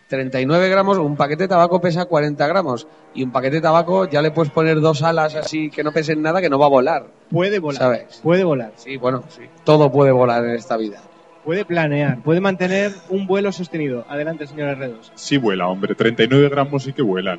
39 0.09 0.69
gramos, 0.71 0.97
un 0.99 1.17
paquete 1.17 1.45
de 1.45 1.49
tabaco 1.49 1.81
pesa 1.81 2.07
40 2.07 2.47
gramos. 2.47 2.87
Y 3.15 3.25
un 3.25 3.31
paquete 3.31 3.57
de 3.57 3.63
tabaco 3.63 4.09
ya 4.09 4.23
le 4.23 4.31
puedes 4.31 4.53
poner 4.53 4.81
dos 4.81 5.03
alas 5.03 5.35
así 5.35 5.71
que 5.71 5.83
no 5.83 5.93
pesen 5.93 6.23
nada, 6.23 6.41
que 6.41 6.49
no 6.49 6.59
va 6.59 6.67
a 6.67 6.71
volar. 6.71 7.07
puede 7.31 7.59
volar. 7.59 7.79
¿Sabes? 7.79 8.21
Puede 8.23 8.45
volar. 8.45 8.73
Sí, 8.77 8.97
bueno, 8.97 9.25
sí. 9.29 9.43
Todo 9.65 9.93
puede 9.93 10.13
volar 10.13 10.45
en 10.45 10.55
esta 10.55 10.77
vida. 10.77 11.01
Puede 11.45 11.65
planear. 11.65 12.23
Puede 12.23 12.41
mantener 12.41 12.93
un 13.11 13.27
vuelo 13.27 13.53
sostenido. 13.53 14.05
Adelante, 14.09 14.47
señor 14.47 14.77
R2. 14.79 14.95
Sí 15.15 15.37
vuela, 15.37 15.69
hombre. 15.69 15.95
39 15.95 16.49
gramos 16.49 16.83
sí 16.85 16.93
que 16.93 17.03
vuelan. 17.03 17.39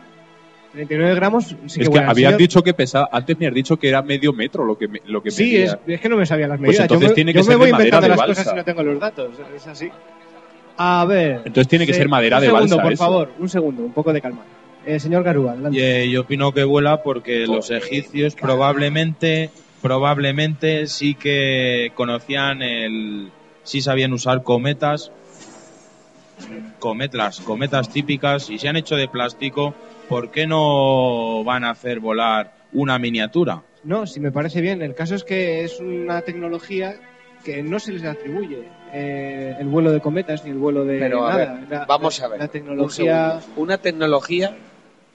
39 0.74 1.16
gramos 1.16 1.46
sí 1.46 1.56
es 1.66 1.74
que 1.78 1.84
que 1.84 1.90
vuela. 1.90 2.10
habías 2.10 2.32
Señor- 2.32 2.40
dicho 2.40 2.62
que 2.62 2.74
pesaba, 2.74 3.10
antes 3.12 3.40
me 3.40 3.48
has 3.48 3.54
dicho 3.54 3.78
que 3.78 3.88
era 3.90 4.02
medio 4.02 4.34
metro 4.34 4.66
lo 4.66 4.78
que 4.78 4.88
me- 4.90 5.02
lo 5.06 5.24
que 5.24 5.32
Sí, 5.32 5.44
medía. 5.44 5.66
es, 5.66 5.78
es 5.88 6.02
que 6.02 6.10
no 6.10 6.18
me 6.18 6.26
sabía 6.26 6.48
las 6.48 6.58
Pues 6.60 6.68
medidas. 6.70 6.84
entonces 6.84 7.06
yo 7.08 7.10
me, 7.12 7.16
tiene 7.16 7.34
que 7.34 7.40
yo 7.40 7.44
ser 7.46 7.52
me 7.54 7.56
voy 7.58 7.66
de 7.68 7.72
madera 7.72 7.88
inventando 7.88 8.04
de 8.06 8.10
las 8.10 8.18
balsa. 8.18 8.34
cosas 8.42 8.52
si 8.52 8.58
no 8.58 8.64
tengo 8.66 8.84
los 8.84 9.00
datos. 9.00 9.30
Es 9.56 9.68
así. 9.68 9.90
A 10.78 11.06
ver. 11.08 11.38
Entonces 11.46 11.68
tiene 11.70 11.86
que 11.88 11.94
se- 11.94 12.00
ser 12.00 12.10
madera 12.10 12.38
un 12.38 12.42
de 12.42 12.48
segundo, 12.48 12.76
balsa, 12.76 12.84
por 12.84 12.94
eso. 12.94 13.04
favor. 13.04 13.32
Un 13.40 13.50
segundo, 13.50 13.84
un 13.84 13.94
poco 13.94 14.12
de 14.14 14.22
calma. 14.22 14.42
Eh, 14.86 15.00
señor 15.00 15.24
Garúa, 15.24 15.54
adelante. 15.54 16.04
eh, 16.04 16.10
yo 16.12 16.22
opino 16.22 16.52
que 16.52 16.64
vuela 16.64 17.02
porque 17.02 17.48
los 17.48 17.72
egipcios 17.72 18.36
probablemente, 18.36 19.50
probablemente 19.82 20.86
sí 20.88 21.16
que 21.16 21.92
conocían 21.96 22.62
el, 22.62 23.32
sí 23.66 23.82
sabían 23.82 24.14
usar 24.14 24.42
cometas, 24.44 25.12
cometas, 26.80 27.42
cometas 27.42 27.90
típicas 27.90 28.50
y 28.50 28.60
se 28.60 28.68
han 28.70 28.76
hecho 28.78 28.96
de 28.96 29.08
plástico. 29.08 29.76
¿Por 30.08 30.30
qué 30.32 30.46
no 30.48 31.44
van 31.44 31.64
a 31.64 31.72
hacer 31.72 32.00
volar 32.00 32.54
una 32.72 33.00
miniatura? 33.00 33.64
No, 33.84 34.06
si 34.06 34.20
me 34.20 34.32
parece 34.32 34.62
bien. 34.62 34.82
El 34.82 34.94
caso 34.96 35.16
es 35.16 35.24
que 35.24 35.64
es 35.64 35.80
una 35.80 36.22
tecnología 36.22 36.96
que 37.44 37.62
no 37.64 37.80
se 37.80 37.92
les 37.92 38.04
atribuye 38.04 38.68
eh, 38.94 39.56
el 39.60 39.68
vuelo 39.68 39.92
de 39.92 40.00
cometas 40.02 40.44
ni 40.44 40.52
el 40.52 40.58
vuelo 40.58 40.86
de 40.86 41.00
Pero 41.00 41.26
a 41.26 41.32
nada. 41.32 41.54
ver, 41.60 41.70
La- 41.70 41.86
vamos 41.86 42.22
a 42.22 42.28
ver. 42.28 42.40
La 42.40 42.48
tecnología. 42.48 43.40
Una 43.56 43.78
tecnología, 43.80 44.56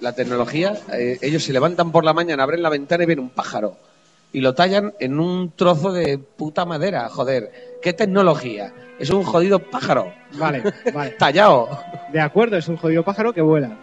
la 0.00 0.12
tecnología, 0.12 0.72
eh, 0.92 1.18
ellos 1.22 1.44
se 1.44 1.52
levantan 1.52 1.92
por 1.92 2.04
la 2.04 2.12
mañana, 2.12 2.42
abren 2.44 2.62
la 2.62 2.68
ventana 2.68 3.04
y 3.04 3.06
ven 3.06 3.20
un 3.20 3.30
pájaro. 3.30 3.76
Y 4.32 4.40
lo 4.40 4.54
tallan 4.54 4.94
en 5.00 5.18
un 5.18 5.52
trozo 5.56 5.92
de 5.92 6.18
puta 6.18 6.64
madera, 6.64 7.08
joder. 7.08 7.78
¿Qué 7.82 7.92
tecnología? 7.92 8.72
Es 8.98 9.10
un 9.10 9.24
jodido 9.24 9.58
pájaro. 9.58 10.12
Vale, 10.38 10.62
vale. 10.94 11.10
Tallado. 11.12 11.68
De 12.12 12.20
acuerdo, 12.20 12.56
es 12.56 12.68
un 12.68 12.76
jodido 12.76 13.02
pájaro 13.02 13.32
que 13.32 13.40
vuela. 13.40 13.76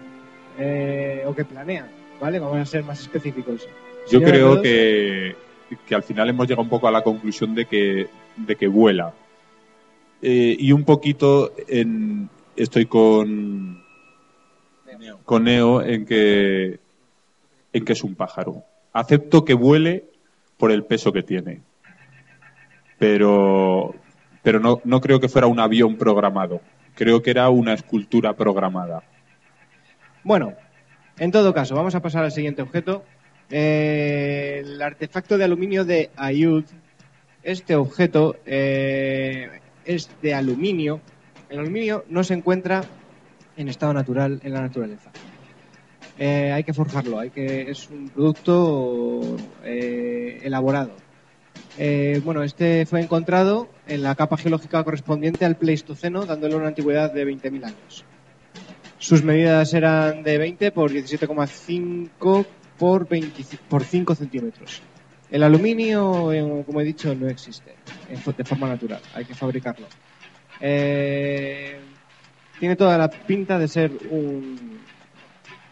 Eh, 0.58 1.24
o 1.26 1.36
que 1.36 1.44
planea. 1.44 1.88
¿Vale? 2.22 2.40
Vamos 2.40 2.58
a 2.58 2.66
ser 2.66 2.84
más 2.84 3.02
específicos. 3.02 3.68
Yo 4.10 4.22
creo 4.22 4.56
R2. 4.56 4.62
que, 4.62 5.36
que 5.86 5.96
al 5.96 6.04
final 6.04 6.30
hemos 6.30 6.48
llegado 6.48 6.64
un 6.64 6.70
poco 6.70 6.88
a 6.88 6.92
la 6.92 7.04
conclusión 7.04 7.54
de 7.54 7.66
que, 7.66 8.08
de 8.38 8.56
que 8.56 8.68
vuela. 8.68 9.14
Eh, 10.22 10.56
y 10.58 10.72
un 10.72 10.84
poquito 10.84 11.52
en, 11.68 12.30
estoy 12.56 12.86
con, 12.86 13.84
con 15.26 15.44
Neo 15.44 15.82
en 15.84 16.06
que, 16.06 16.80
en 17.74 17.86
que 17.86 17.94
es 17.94 18.04
un 18.04 18.16
pájaro. 18.16 18.64
Acepto 18.94 19.46
que 19.46 19.54
vuele 19.54 20.06
por 20.58 20.72
el 20.72 20.84
peso 20.84 21.14
que 21.14 21.24
tiene. 21.24 21.62
Pero, 22.98 23.96
pero 24.42 24.60
no, 24.60 24.82
no 24.84 25.02
creo 25.02 25.20
que 25.20 25.30
fuera 25.30 25.48
un 25.48 25.60
avión 25.60 25.96
programado. 25.96 26.62
Creo 26.96 27.22
que 27.22 27.30
era 27.30 27.50
una 27.50 27.74
escultura 27.74 28.34
programada. 28.34 29.04
Bueno, 30.24 30.54
en 31.20 31.32
todo 31.32 31.54
caso, 31.54 31.76
vamos 31.76 31.96
a 31.96 32.02
pasar 32.02 32.24
al 32.24 32.32
siguiente 32.32 32.62
objeto. 32.62 33.04
Eh, 33.50 34.62
el 34.66 34.82
artefacto 34.82 35.38
de 35.38 35.44
aluminio 35.46 35.86
de 35.86 36.10
Ayud. 36.16 36.66
Este 37.44 37.76
objeto 37.76 38.36
eh, 38.46 39.62
es 39.86 40.10
de 40.22 40.34
aluminio. 40.34 41.00
El 41.50 41.60
aluminio 41.60 42.04
no 42.10 42.24
se 42.24 42.34
encuentra 42.34 42.84
en 43.56 43.70
estado 43.70 43.94
natural 43.94 44.42
en 44.44 44.54
la 44.54 44.62
naturaleza. 44.62 45.12
Eh, 46.20 46.52
hay 46.52 46.64
que 46.64 46.74
forjarlo, 46.74 47.20
hay 47.20 47.30
que 47.30 47.70
es 47.70 47.90
un 47.90 48.10
producto 48.10 49.38
eh, 49.64 50.40
elaborado. 50.44 50.92
Eh, 51.78 52.22
bueno, 52.26 52.42
este 52.42 52.88
fue 52.88 53.02
encontrado 53.02 53.70
en 53.88 54.02
la 54.02 54.16
capa 54.16 54.38
geológica 54.38 54.84
correspondiente 54.84 55.46
al 55.46 55.58
Pleistoceno, 55.58 56.26
dándole 56.26 56.56
una 56.56 56.70
antigüedad 56.70 57.14
de 57.14 57.24
20.000 57.26 57.66
años. 57.66 58.04
Sus 58.98 59.24
medidas 59.24 59.76
eran 59.76 60.24
de 60.24 60.40
20 60.40 60.72
por 60.72 60.92
17,5 60.92 62.46
por, 62.80 63.08
25 63.08 63.64
por 63.70 63.84
5 63.84 64.16
centímetros. 64.16 64.82
El 65.30 65.44
aluminio, 65.44 66.32
como 66.66 66.82
he 66.82 66.84
dicho, 66.84 67.14
no 67.14 67.28
existe 67.28 67.76
de 68.10 68.44
forma 68.44 68.70
natural, 68.70 69.02
hay 69.14 69.26
que 69.26 69.36
fabricarlo. 69.36 69.86
Tiene 70.60 71.78
toda 72.76 72.98
la 72.98 73.10
pinta 73.10 73.60
de 73.60 73.68
ser 73.68 73.92
un 74.10 74.78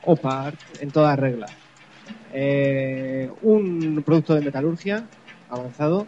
OPART 0.06 0.60
en 0.82 0.92
toda 0.92 1.16
regla. 1.16 1.48
Eh, 2.34 3.30
un 3.44 4.04
producto 4.06 4.36
de 4.36 4.42
metalurgia 4.42 5.06
avanzado. 5.50 6.06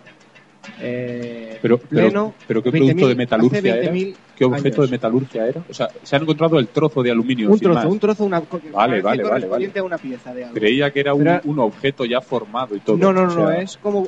eh, 0.81 1.57
Pero, 1.61 1.77
pleno, 1.77 2.33
pero 2.45 2.61
¿qué 2.61 2.69
20.000 2.69 2.77
producto 2.79 3.07
de 3.07 3.15
metalurgia 3.15 3.59
era? 3.77 3.91
20.000 3.91 4.15
¿Qué 4.35 4.45
objeto 4.45 4.81
años. 4.81 4.89
de 4.91 4.95
metalurgia 4.97 5.47
era? 5.47 5.63
O 5.69 5.73
sea, 5.73 5.87
se 6.03 6.15
han 6.15 6.23
encontrado 6.23 6.59
el 6.59 6.67
trozo 6.67 7.01
de 7.01 7.11
aluminio. 7.11 7.49
Un 7.49 7.59
trozo, 7.59 7.79
más. 7.79 7.85
un 7.85 7.99
trozo, 7.99 8.25
una 8.25 8.41
Vale, 8.71 9.01
vale, 9.01 9.23
vale, 9.23 9.81
una 9.81 9.97
pieza 9.97 10.33
de 10.33 10.43
algo. 10.43 10.55
Creía 10.55 10.91
que 10.91 10.99
era 10.99 11.13
un, 11.13 11.59
objeto 11.59 12.05
ya 12.05 12.21
formado 12.21 12.75
y 12.75 12.79
todo. 12.81 12.97
No, 12.97 13.13
no, 13.13 13.21
O 13.21 13.25
no, 13.25 13.31
sea, 13.31 13.43
no, 13.43 13.51
es 13.53 13.77
como 13.77 14.07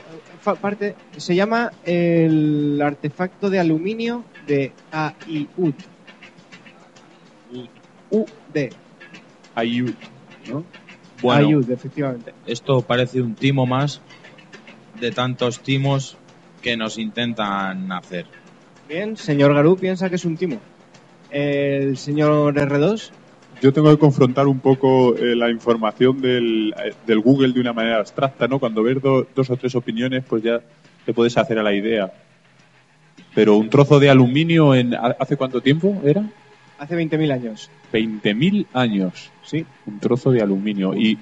parte, 0.62 0.96
se 1.18 1.36
llama 1.36 1.72
el 1.86 2.80
artefacto 2.84 3.50
de 3.50 3.60
aluminio 3.60 4.24
de 4.46 4.74
AIUD. 4.92 5.74
UD, 8.12 8.70
Ayud, 9.60 9.93
¿no? 10.51 10.64
Bueno, 11.22 11.47
AIUD, 11.47 11.72
efectivamente. 11.72 12.34
esto 12.45 12.82
parece 12.82 13.22
un 13.22 13.36
timo 13.36 13.66
más 13.66 14.01
de 14.99 15.12
tantos 15.12 15.60
timos 15.62 16.18
que 16.62 16.76
nos 16.78 16.97
intentan 16.97 17.91
hacer. 17.91 18.26
Bien, 18.88 19.16
señor 19.18 19.53
Garú 19.53 19.78
piensa 19.78 20.10
que 20.10 20.16
es 20.16 20.26
un 20.26 20.36
timo. 20.38 20.60
El 21.32 21.97
señor 21.97 22.55
R2, 22.55 23.12
Yo 23.62 23.72
tengo 23.74 23.91
que 23.91 23.97
confrontar 23.97 24.47
un 24.47 24.60
poco 24.60 25.16
eh, 25.16 25.36
la 25.36 25.49
información 25.51 26.22
del, 26.22 26.74
eh, 26.84 26.93
del 27.05 27.20
Google 27.20 27.53
de 27.53 27.60
una 27.60 27.74
manera 27.74 27.97
abstracta, 27.97 28.47
¿no? 28.47 28.57
Cuando 28.60 28.82
ves 28.84 29.01
do- 29.01 29.28
dos 29.36 29.49
o 29.49 29.57
tres 29.57 29.76
opiniones, 29.76 30.24
pues 30.28 30.41
ya 30.41 30.62
te 31.05 31.14
puedes 31.14 31.38
hacer 31.38 31.60
a 31.60 31.64
la 31.64 31.74
idea. 31.74 32.12
Pero 33.36 33.57
un 33.57 33.70
trozo 33.70 33.99
de 33.99 34.10
aluminio 34.10 34.74
en 34.74 34.95
¿hace 34.95 35.36
cuánto 35.38 35.62
tiempo 35.62 36.01
era? 36.03 36.24
Hace 36.80 36.96
20.000 36.96 37.32
años. 37.32 37.70
20.000 37.94 38.66
años. 38.74 39.30
Sí. 39.44 39.66
Un 39.86 40.00
trozo 40.00 40.32
de 40.32 40.42
aluminio. 40.42 40.94
¿Y, 40.96 41.18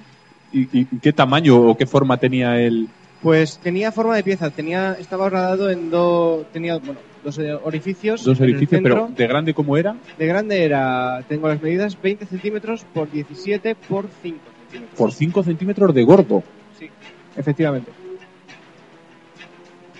y, 0.52 0.68
y 0.72 0.84
qué 1.00 1.12
tamaño 1.12 1.56
o 1.60 1.76
qué 1.76 1.86
forma 1.86 2.16
tenía 2.16 2.60
el, 2.60 2.88
Pues 3.22 3.58
tenía 3.58 3.92
forma 3.92 4.16
de 4.16 4.22
pieza, 4.22 4.50
tenía, 4.50 4.96
estaba 4.98 5.28
rodado 5.28 5.70
en 5.70 5.90
dos, 5.90 6.46
tenía, 6.52 6.78
bueno, 6.78 7.00
dos 7.24 7.38
orificios. 7.64 8.24
Dos 8.24 8.40
edificios, 8.40 8.80
pero. 8.82 9.10
¿de 9.14 9.26
grande 9.26 9.54
cómo 9.54 9.76
era? 9.76 9.96
De 10.18 10.26
grande 10.26 10.64
era, 10.64 11.22
tengo 11.28 11.48
las 11.48 11.60
medidas, 11.60 12.00
20 12.00 12.26
centímetros 12.26 12.84
por 12.94 13.10
17 13.10 13.74
por 13.74 14.06
5 14.22 14.38
centímetros. 14.70 14.98
Por 14.98 15.12
5 15.12 15.42
centímetros 15.42 15.94
de 15.94 16.04
gordo. 16.04 16.42
Sí, 16.78 16.88
efectivamente. 17.36 17.90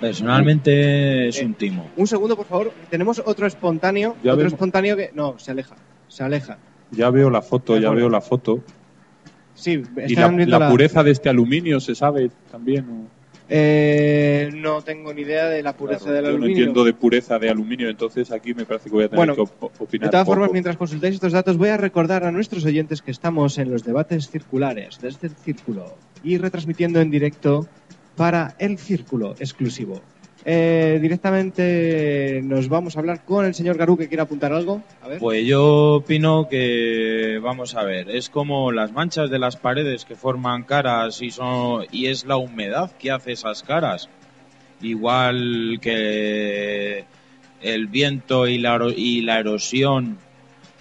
Personalmente 0.01 1.29
es 1.29 1.41
Eh, 1.41 1.45
un 1.47 1.55
timo. 1.55 1.91
Un 1.97 2.07
segundo, 2.07 2.37
por 2.37 2.47
favor. 2.47 2.73
Tenemos 2.91 3.23
otro 3.25 3.47
espontáneo. 3.47 4.17
Ya 4.23 4.33
otro 4.33 4.39
vemos. 4.45 4.53
espontáneo 4.55 4.97
que. 4.97 5.11
No, 5.15 5.39
se 5.39 5.51
aleja. 5.51 5.77
Se 6.09 6.23
aleja. 6.23 6.59
Ya 6.91 7.11
veo 7.11 7.31
la 7.31 7.43
foto, 7.43 7.75
ya 7.75 7.89
acuerdo. 7.89 7.97
veo 7.97 8.09
la 8.11 8.21
foto. 8.21 8.63
Sí, 9.55 9.83
Y 10.07 10.15
la, 10.15 10.29
viendo 10.29 10.59
la 10.59 10.69
pureza 10.71 11.03
de 11.03 11.11
este 11.11 11.29
aluminio 11.29 11.81
se 11.81 11.95
sabe 11.95 12.31
también. 12.51 12.85
¿o? 12.89 13.19
Eh, 13.51 14.51
no 14.55 14.83
tengo 14.83 15.13
ni 15.15 15.23
idea 15.23 15.47
de 15.49 15.63
la 15.63 15.75
pureza 15.75 16.05
Claro, 16.05 16.15
del 16.15 16.25
yo 16.25 16.31
no 16.31 16.37
aluminio. 16.37 16.57
entiendo 16.65 16.85
de 16.85 16.93
pureza 16.93 17.39
de 17.39 17.49
aluminio, 17.51 17.89
entonces 17.89 18.31
aquí 18.31 18.53
me 18.55 18.65
parece 18.67 18.89
que 18.91 18.95
voy 18.95 19.05
a 19.05 19.09
tener 19.09 19.17
Bueno, 19.27 19.35
que 19.35 19.41
op- 19.41 19.81
opinar. 19.81 20.07
De 20.09 20.11
todas 20.13 20.27
poco. 20.27 20.35
formas, 20.35 20.53
mientras 20.53 20.77
consultáis 20.77 21.15
estos 21.15 21.33
datos, 21.33 21.57
voy 21.57 21.71
a 21.71 21.77
recordar 21.79 22.25
a 22.25 22.31
nuestros 22.31 22.65
oyentes 22.67 23.01
que 23.03 23.11
estamos 23.11 23.57
en 23.59 23.71
los 23.71 23.85
debates 23.85 24.29
circulares 24.31 24.99
desde 25.01 25.29
el 25.29 25.35
Círculo 25.35 25.97
y 26.23 26.37
retransmitiendo 26.39 27.01
en 27.01 27.11
directo 27.11 27.67
para 28.19 28.57
el 28.59 28.77
Círculo 28.79 29.37
exclusivo. 29.39 30.03
Eh, 30.45 30.99
directamente 31.01 32.41
nos 32.43 32.69
vamos 32.69 32.97
a 32.97 33.01
hablar 33.01 33.25
con 33.25 33.47
el 33.47 33.55
señor 33.55 33.77
Garú 33.77 33.97
que 33.97 34.09
quiere 34.09 34.23
apuntar 34.23 34.53
algo. 34.53 34.83
A 35.03 35.09
ver. 35.09 35.19
Pues 35.21 35.47
yo 35.47 35.95
opino 35.95 36.49
que, 36.49 37.39
vamos 37.41 37.77
a 37.77 37.85
ver, 37.85 38.11
es 38.11 38.29
como 38.29 38.73
las 38.73 38.91
manchas 38.93 39.31
de 39.31 39.39
las 39.39 39.57
paredes 39.57 40.05
que 40.05 40.17
forman 40.17 40.65
caras 40.65 41.23
y, 41.23 41.31
son, 41.31 41.87
y 41.93 42.07
es 42.07 42.25
la 42.25 42.37
humedad 42.37 42.91
que 42.99 43.13
hace 43.13 43.33
esas 43.33 43.63
caras. 43.63 44.09
Igual 44.81 45.79
que 45.81 47.05
el 47.63 47.87
viento 47.87 48.49
y 48.49 48.59
la, 48.59 48.81
y 48.97 49.23
la 49.23 49.39
erosión 49.39 50.19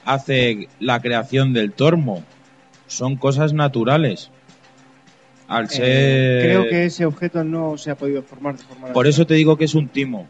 hace 0.05 0.69
la 0.79 1.01
creación 1.01 1.53
del 1.53 1.71
tormo. 1.71 2.23
Son 2.87 3.15
cosas 3.15 3.53
naturales. 3.53 4.31
Al 5.47 5.65
Eh, 5.65 5.67
ser... 5.69 6.41
creo 6.41 6.63
que 6.69 6.85
ese 6.85 7.05
objeto 7.05 7.43
no 7.43 7.77
se 7.77 7.91
ha 7.91 7.95
podido 7.95 8.21
formar 8.23 8.57
de 8.57 8.63
forma 8.63 8.87
Por 8.93 9.07
eso 9.07 9.25
te 9.25 9.33
digo 9.35 9.57
que 9.57 9.65
es 9.65 9.75
un 9.75 9.87
timo. 9.87 10.27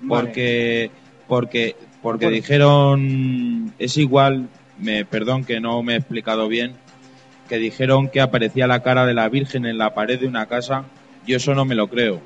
Vale. 0.00 0.22
Porque, 0.26 0.90
porque, 1.26 1.76
porque 2.02 2.26
Bueno. 2.26 2.36
dijeron, 2.36 3.72
es 3.78 3.96
igual, 3.96 4.48
me 4.78 5.04
perdón 5.04 5.44
que 5.44 5.58
no 5.60 5.82
me 5.82 5.94
he 5.94 5.96
explicado 5.96 6.46
bien, 6.48 6.72
que 7.48 7.58
dijeron 7.58 8.08
que 8.08 8.20
aparecía 8.20 8.66
la 8.66 8.82
cara 8.82 9.06
de 9.06 9.14
la 9.14 9.28
Virgen 9.28 9.66
en 9.66 9.78
la 9.78 9.94
pared 9.94 10.20
de 10.20 10.26
una 10.28 10.46
casa. 10.46 10.84
Yo 11.26 11.36
eso 11.38 11.54
no 11.54 11.64
me 11.64 11.74
lo 11.74 11.88
creo. 11.88 12.20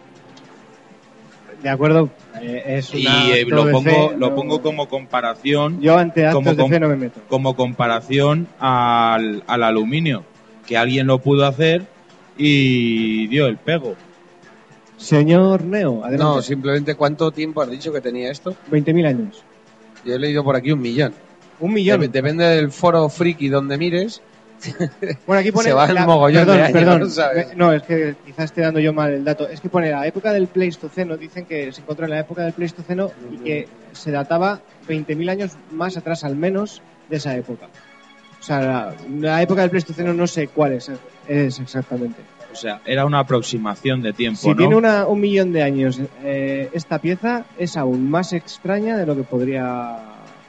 De 1.63 1.69
acuerdo, 1.69 2.11
eh, 2.41 2.63
es 2.67 2.93
Y 2.95 3.07
una 3.07 3.29
eh, 3.29 3.43
acto 3.43 3.55
lo 3.55 3.63
pongo, 3.71 3.83
fe, 3.83 4.09
lo 4.19 4.29
no- 4.31 4.35
pongo 4.35 4.63
como 4.63 4.89
comparación, 4.89 5.81
Yo 5.81 5.97
ante 5.99 6.25
actos 6.27 6.35
como 6.43 6.51
de 6.51 6.57
com- 6.57 6.71
fe 6.71 6.81
no 6.81 6.89
me 6.89 6.97
meto. 6.97 7.21
como 7.29 7.55
comparación 7.55 8.49
al, 8.59 9.43
al 9.47 9.63
aluminio, 9.63 10.25
que 10.67 10.77
alguien 10.79 11.07
lo 11.07 11.19
pudo 11.19 11.47
hacer 11.47 11.85
y 12.37 13.27
dio 13.29 13.47
el 13.47 13.57
pego. 13.59 13.95
Señor 14.97 15.65
Neo, 15.65 16.05
adelante. 16.05 16.25
No, 16.25 16.43
simplemente 16.43 16.95
cuánto 16.95 17.31
tiempo 17.33 17.63
has 17.63 17.71
dicho 17.71 17.93
que 17.93 18.01
tenía 18.01 18.31
esto. 18.31 18.55
20.000 18.71 19.07
años. 19.07 19.43
Yo 20.05 20.15
he 20.15 20.19
leído 20.19 20.45
por 20.45 20.57
aquí 20.57 20.73
un 20.73 20.81
millón. 20.81 21.15
Un 21.59 21.73
millón. 21.73 22.01
Dep- 22.03 22.11
depende 22.11 22.45
del 22.45 22.71
foro 22.71 23.09
friki 23.09 23.49
donde 23.49 23.79
mires. 23.79 24.21
Bueno, 25.27 25.41
aquí 25.41 25.53
pone. 25.53 25.69
Se 25.71 25.73
va 25.73 25.87
el 25.87 25.95
la- 25.95 26.05
mogollón 26.07 26.43
perdón, 26.45 26.57
de 26.57 26.63
años, 26.65 26.73
perdón. 26.73 27.11
¿sabes? 27.11 27.57
No, 27.57 27.73
es 27.73 27.83
que 27.83 28.15
quizás 28.27 28.47
esté 28.47 28.61
dando 28.61 28.79
yo 28.79 28.93
mal 28.93 29.11
el 29.11 29.25
dato. 29.25 29.49
Es 29.49 29.61
que 29.61 29.71
pone 29.71 29.91
la 29.91 30.07
época 30.07 30.33
del 30.35 30.49
Pleistoceno. 30.49 31.17
Dicen 31.17 31.47
que 31.47 31.73
se 31.73 31.81
encontró 31.81 32.05
en 32.05 32.11
la 32.11 32.21
época 32.21 32.43
del 32.43 32.53
Pleistoceno 32.53 33.11
y 33.33 33.39
que 33.39 33.69
se 33.93 34.11
databa 34.11 34.61
20.000 34.87 35.31
años 35.31 35.53
más 35.71 35.97
atrás, 35.97 36.25
al 36.25 36.37
menos, 36.37 36.83
de 37.09 37.17
esa 37.17 37.35
época. 37.37 37.69
O 38.41 38.43
sea, 38.43 38.61
la, 38.61 38.95
la 39.19 39.43
época 39.43 39.61
del 39.61 39.71
Pleistoceno 39.71 40.15
no 40.15 40.27
sé 40.27 40.49
cuál 40.49 40.73
es, 40.73 40.91
es 41.29 41.61
exactamente. 41.61 42.23
O 42.51 42.55
sea, 42.57 42.81
era 42.85 43.05
una 43.05 43.21
aproximación 43.21 44.01
de 44.03 44.13
tiempo, 44.13 44.41
Si 44.41 44.49
¿no? 44.51 44.57
tiene 44.57 44.75
una- 44.77 45.07
un 45.07 45.21
millón 45.21 45.53
de 45.53 45.63
años, 45.63 46.01
eh, 46.25 46.69
esta 46.73 46.99
pieza 46.99 47.45
es 47.59 47.77
aún 47.77 48.11
más 48.11 48.33
extraña 48.33 48.97
de 48.97 49.07
lo 49.07 49.15
que 49.15 49.23
podría 49.23 49.99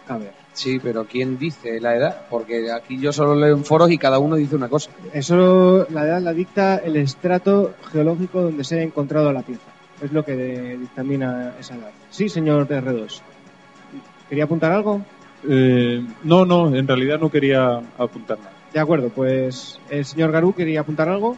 caber. 0.08 0.32
Sí, 0.54 0.80
pero 0.82 1.06
¿quién 1.06 1.38
dice 1.38 1.80
la 1.80 1.96
edad? 1.96 2.22
Porque 2.30 2.72
aquí 2.72 2.98
yo 3.00 3.12
solo 3.14 3.36
leo 3.36 3.56
en 3.56 3.64
foros 3.64 3.92
y 3.92 3.98
cada 3.98 4.20
uno 4.20 4.36
dice 4.36 4.56
una 4.56 4.68
cosa. 4.68 4.90
Eso 5.14 5.86
la 5.92 6.06
edad 6.06 6.22
la 6.22 6.34
dicta 6.34 6.78
el 6.78 6.96
estrato 6.98 7.74
geológico 7.92 8.42
donde 8.42 8.64
se 8.64 8.80
ha 8.80 8.84
encontrado 8.84 9.32
la 9.32 9.44
pieza. 9.44 9.70
Es 10.02 10.12
lo 10.12 10.26
que 10.26 10.36
de- 10.36 10.78
dictamina 10.78 11.54
esa 11.60 11.76
edad. 11.76 11.92
Sí, 12.10 12.28
señor 12.30 12.68
R2. 12.68 13.22
¿Quería 14.28 14.46
apuntar 14.46 14.72
algo? 14.72 15.02
Eh, 15.50 16.04
no, 16.24 16.46
no, 16.46 16.76
en 16.76 16.88
realidad 16.88 17.20
no 17.20 17.32
quería 17.32 17.82
apuntar 17.98 18.38
nada. 18.40 18.52
De 18.74 18.80
acuerdo, 18.80 19.10
pues 19.10 19.80
el 19.90 20.06
señor 20.06 20.32
Garú 20.32 20.54
quería 20.54 20.82
apuntar 20.82 21.10
algo. 21.10 21.36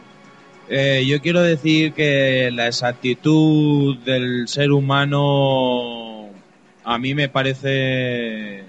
Eh, 0.70 1.04
yo 1.08 1.22
quiero 1.22 1.42
decir 1.42 1.94
que 1.94 2.50
la 2.52 2.68
exactitud 2.68 3.98
del 4.00 4.48
ser 4.48 4.72
humano 4.72 6.30
a 6.84 6.98
mí 6.98 7.14
me 7.14 7.28
parece 7.30 8.64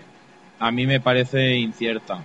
a 0.59 0.71
mí 0.71 0.87
me 0.87 1.01
parece 1.01 1.57
incierta 1.57 2.25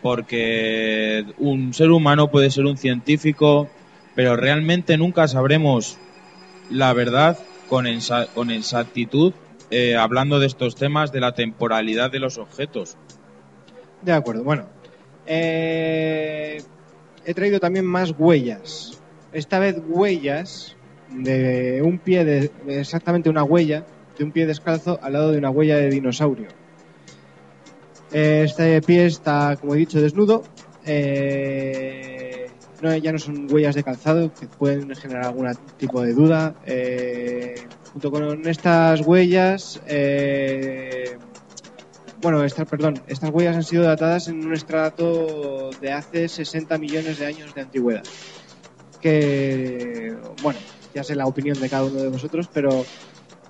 porque 0.00 1.24
un 1.38 1.74
ser 1.74 1.90
humano 1.90 2.30
puede 2.30 2.50
ser 2.50 2.64
un 2.64 2.76
científico 2.78 3.68
pero 4.14 4.36
realmente 4.36 4.96
nunca 4.96 5.28
sabremos 5.28 5.98
la 6.70 6.92
verdad 6.94 7.38
con 7.68 7.86
exactitud 7.86 9.34
eh, 9.76 9.96
hablando 9.96 10.38
de 10.38 10.46
estos 10.46 10.76
temas 10.76 11.10
de 11.10 11.18
la 11.18 11.34
temporalidad 11.34 12.12
de 12.12 12.20
los 12.20 12.38
objetos 12.38 12.96
De 14.02 14.12
acuerdo, 14.12 14.44
bueno. 14.44 14.66
Eh, 15.26 16.62
he 17.24 17.34
traído 17.34 17.58
también 17.58 17.84
más 17.84 18.14
huellas. 18.16 19.02
Esta 19.32 19.58
vez 19.58 19.82
huellas 19.84 20.76
de 21.10 21.82
un 21.82 21.98
pie, 21.98 22.24
de, 22.24 22.52
exactamente 22.68 23.28
una 23.28 23.42
huella, 23.42 23.84
de 24.16 24.22
un 24.22 24.30
pie 24.30 24.46
descalzo 24.46 25.00
al 25.02 25.14
lado 25.14 25.32
de 25.32 25.38
una 25.38 25.50
huella 25.50 25.76
de 25.76 25.90
dinosaurio. 25.90 26.46
Este 28.12 28.80
pie 28.80 29.06
está, 29.06 29.56
como 29.60 29.74
he 29.74 29.78
dicho, 29.78 30.00
desnudo. 30.00 30.44
Eh, 30.86 32.46
ya 33.02 33.10
no 33.10 33.18
son 33.18 33.52
huellas 33.52 33.74
de 33.74 33.82
calzado 33.82 34.32
que 34.32 34.46
pueden 34.46 34.94
generar 34.94 35.24
algún 35.24 35.50
tipo 35.78 36.00
de 36.00 36.12
duda. 36.12 36.54
Junto 37.94 38.10
con 38.10 38.46
estas 38.48 39.00
huellas, 39.02 39.80
eh, 39.86 41.16
bueno, 42.20 42.42
estas, 42.42 42.66
perdón, 42.68 43.00
estas 43.06 43.30
huellas 43.30 43.54
han 43.54 43.62
sido 43.62 43.84
datadas 43.84 44.26
en 44.26 44.44
un 44.44 44.52
estrato 44.52 45.70
de 45.80 45.92
hace 45.92 46.28
60 46.28 46.76
millones 46.78 47.20
de 47.20 47.26
años 47.26 47.54
de 47.54 47.60
antigüedad. 47.60 48.02
Que, 49.00 50.12
bueno, 50.42 50.58
ya 50.92 51.04
sé 51.04 51.14
la 51.14 51.26
opinión 51.26 51.60
de 51.60 51.68
cada 51.68 51.84
uno 51.84 52.02
de 52.02 52.08
vosotros, 52.08 52.50
pero 52.52 52.84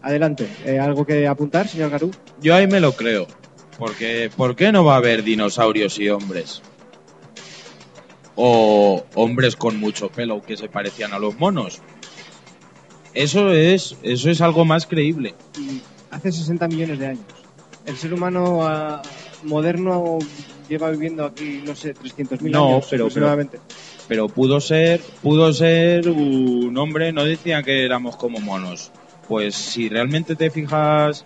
adelante. 0.02 0.46
Eh, 0.66 0.78
¿Algo 0.78 1.06
que 1.06 1.26
apuntar, 1.26 1.66
señor 1.66 1.90
Garú? 1.90 2.10
Yo 2.42 2.54
ahí 2.54 2.66
me 2.66 2.80
lo 2.80 2.92
creo. 2.92 3.26
Porque, 3.78 4.30
¿por 4.36 4.56
qué 4.56 4.72
no 4.72 4.84
va 4.84 4.94
a 4.94 4.98
haber 4.98 5.24
dinosaurios 5.24 5.98
y 5.98 6.10
hombres? 6.10 6.60
O 8.36 9.06
hombres 9.14 9.56
con 9.56 9.80
mucho 9.80 10.10
pelo 10.10 10.42
que 10.42 10.58
se 10.58 10.68
parecían 10.68 11.14
a 11.14 11.18
los 11.18 11.38
monos. 11.38 11.80
Eso 13.14 13.52
es, 13.52 13.96
eso 14.02 14.30
es 14.30 14.40
algo 14.40 14.64
más 14.64 14.86
creíble. 14.86 15.34
Hace 16.10 16.32
60 16.32 16.68
millones 16.68 16.98
de 16.98 17.06
años. 17.08 17.24
El 17.86 17.96
ser 17.96 18.12
humano 18.14 18.66
ah, 18.66 19.02
moderno 19.44 20.18
lleva 20.68 20.90
viviendo 20.90 21.24
aquí, 21.24 21.62
no 21.64 21.74
sé, 21.76 21.94
300.000 21.94 22.50
No, 22.50 22.66
años 22.68 22.86
pero- 22.90 23.04
aproximadamente. 23.04 23.60
Pero 24.06 24.28
pudo 24.28 24.60
ser, 24.60 25.00
pudo 25.22 25.50
ser 25.54 26.10
un 26.10 26.76
hombre, 26.76 27.10
no 27.12 27.24
decía 27.24 27.62
que 27.62 27.84
éramos 27.86 28.16
como 28.16 28.38
monos. 28.38 28.90
Pues 29.28 29.54
si 29.54 29.88
realmente 29.88 30.36
te 30.36 30.50
fijas, 30.50 31.24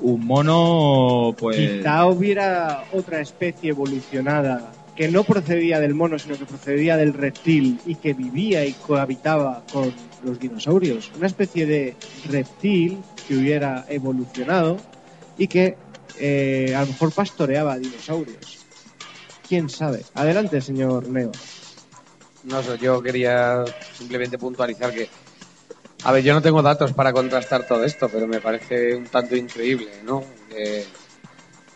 un 0.00 0.26
mono, 0.26 1.34
pues... 1.38 1.56
Quizá 1.56 2.06
hubiera 2.06 2.84
otra 2.92 3.20
especie 3.20 3.70
evolucionada 3.70 4.72
que 4.98 5.06
no 5.06 5.22
procedía 5.22 5.78
del 5.78 5.94
mono, 5.94 6.18
sino 6.18 6.36
que 6.36 6.44
procedía 6.44 6.96
del 6.96 7.14
reptil 7.14 7.78
y 7.86 7.94
que 7.94 8.14
vivía 8.14 8.64
y 8.64 8.72
cohabitaba 8.72 9.62
con 9.72 9.94
los 10.24 10.40
dinosaurios. 10.40 11.12
Una 11.16 11.28
especie 11.28 11.66
de 11.66 11.94
reptil 12.28 12.98
que 13.28 13.36
hubiera 13.36 13.86
evolucionado 13.88 14.76
y 15.38 15.46
que 15.46 15.76
eh, 16.18 16.74
a 16.74 16.80
lo 16.80 16.88
mejor 16.88 17.12
pastoreaba 17.12 17.78
dinosaurios. 17.78 18.66
¿Quién 19.48 19.68
sabe? 19.68 20.02
Adelante, 20.14 20.60
señor 20.60 21.08
Neo. 21.08 21.30
No 22.42 22.60
sé, 22.64 22.76
yo 22.78 23.00
quería 23.00 23.64
simplemente 23.96 24.36
puntualizar 24.36 24.92
que. 24.92 25.08
A 26.02 26.10
ver, 26.10 26.24
yo 26.24 26.34
no 26.34 26.42
tengo 26.42 26.60
datos 26.60 26.92
para 26.92 27.12
contrastar 27.12 27.68
todo 27.68 27.84
esto, 27.84 28.08
pero 28.08 28.26
me 28.26 28.40
parece 28.40 28.96
un 28.96 29.04
tanto 29.04 29.36
increíble, 29.36 29.90
¿no? 30.04 30.24
Que, 30.48 30.84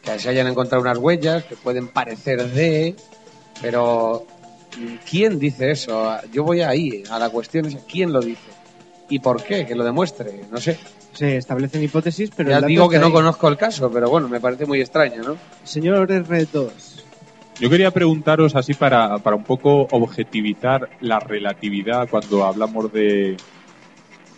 que 0.03 0.18
se 0.18 0.28
hayan 0.28 0.46
encontrado 0.46 0.82
unas 0.82 0.98
huellas 0.98 1.44
que 1.44 1.57
pueden 1.57 1.88
parecer 1.88 2.50
de. 2.50 2.94
Pero. 3.61 4.26
¿Quién 5.09 5.38
dice 5.38 5.70
eso? 5.70 6.16
Yo 6.32 6.44
voy 6.44 6.62
ahí, 6.62 7.03
a 7.11 7.18
la 7.18 7.28
cuestión 7.28 7.66
es 7.66 7.76
quién 7.86 8.11
lo 8.11 8.20
dice. 8.20 8.40
y 9.11 9.18
por 9.18 9.42
qué, 9.42 9.66
que 9.66 9.74
lo 9.74 9.84
demuestre, 9.84 10.40
no 10.50 10.59
sé. 10.59 10.78
Se 11.12 11.36
establecen 11.36 11.82
hipótesis, 11.82 12.30
pero 12.34 12.48
ya 12.48 12.62
digo 12.62 12.88
que 12.88 12.98
no 12.98 13.07
ahí. 13.07 13.12
conozco 13.12 13.48
el 13.48 13.59
caso, 13.59 13.90
pero 13.90 14.09
bueno, 14.09 14.28
me 14.28 14.40
parece 14.40 14.64
muy 14.64 14.80
extraño, 14.80 15.22
¿no? 15.22 15.36
Señor 15.64 16.09
R2. 16.09 16.70
Yo 17.61 17.68
quería 17.68 17.90
preguntaros 17.90 18.57
así 18.57 18.72
para, 18.72 19.18
para 19.18 19.36
un 19.36 19.44
poco 19.44 19.82
objetivizar 19.90 20.88
la 21.03 21.20
relatividad 21.20 22.09
cuando 22.09 22.44
hablamos 22.46 22.90
de, 22.94 23.36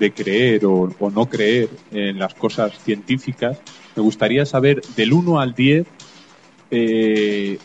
de 0.01 0.13
creer 0.13 0.67
o, 0.67 0.93
o 0.99 1.11
no 1.11 1.27
creer 1.27 1.69
en 1.93 2.19
las 2.19 2.35
cosas 2.35 2.77
científicas. 2.83 3.59
Me 3.97 4.03
gustaría 4.03 4.45
saber 4.47 4.83
del 4.97 5.13
1 5.13 5.41
al 5.41 5.55
10 5.55 5.87
eh, 6.71 7.59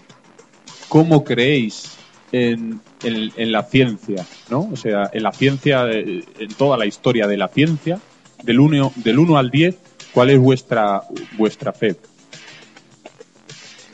cómo 0.87 1.23
creéis 1.23 1.97
en, 2.31 2.79
en- 3.03 3.31
en 3.35 3.51
la 3.51 3.63
ciencia, 3.63 4.25
¿no? 4.49 4.69
O 4.71 4.75
sea, 4.75 5.09
en 5.11 5.23
la 5.23 5.31
ciencia, 5.31 5.89
eh, 5.91 6.23
en 6.39 6.53
toda 6.53 6.77
la 6.77 6.85
historia 6.85 7.25
de 7.27 7.37
la 7.37 7.47
ciencia, 7.47 7.99
del 8.43 8.59
1, 8.59 8.93
del 8.97 9.19
1 9.19 9.37
al 9.37 9.49
10, 9.49 9.75
¿cuál 10.13 10.29
es 10.29 10.39
vuestra, 10.39 11.01
vuestra 11.37 11.73
fe? 11.73 11.95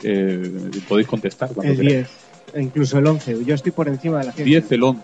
Eh, 0.02 0.70
podéis 0.88 1.08
contestar 1.08 1.48
cuando 1.52 1.72
El 1.72 1.78
queráis. 1.78 1.96
10. 2.06 2.10
e 2.54 2.62
Incluso 2.62 2.98
el 2.98 3.06
11. 3.06 3.44
Yo 3.44 3.54
estoy 3.54 3.72
por 3.72 3.88
encima 3.88 4.18
de 4.20 4.26
la 4.26 4.32
ciencia. 4.32 4.60
10, 4.60 4.72
el 4.72 4.82
11. 4.82 5.02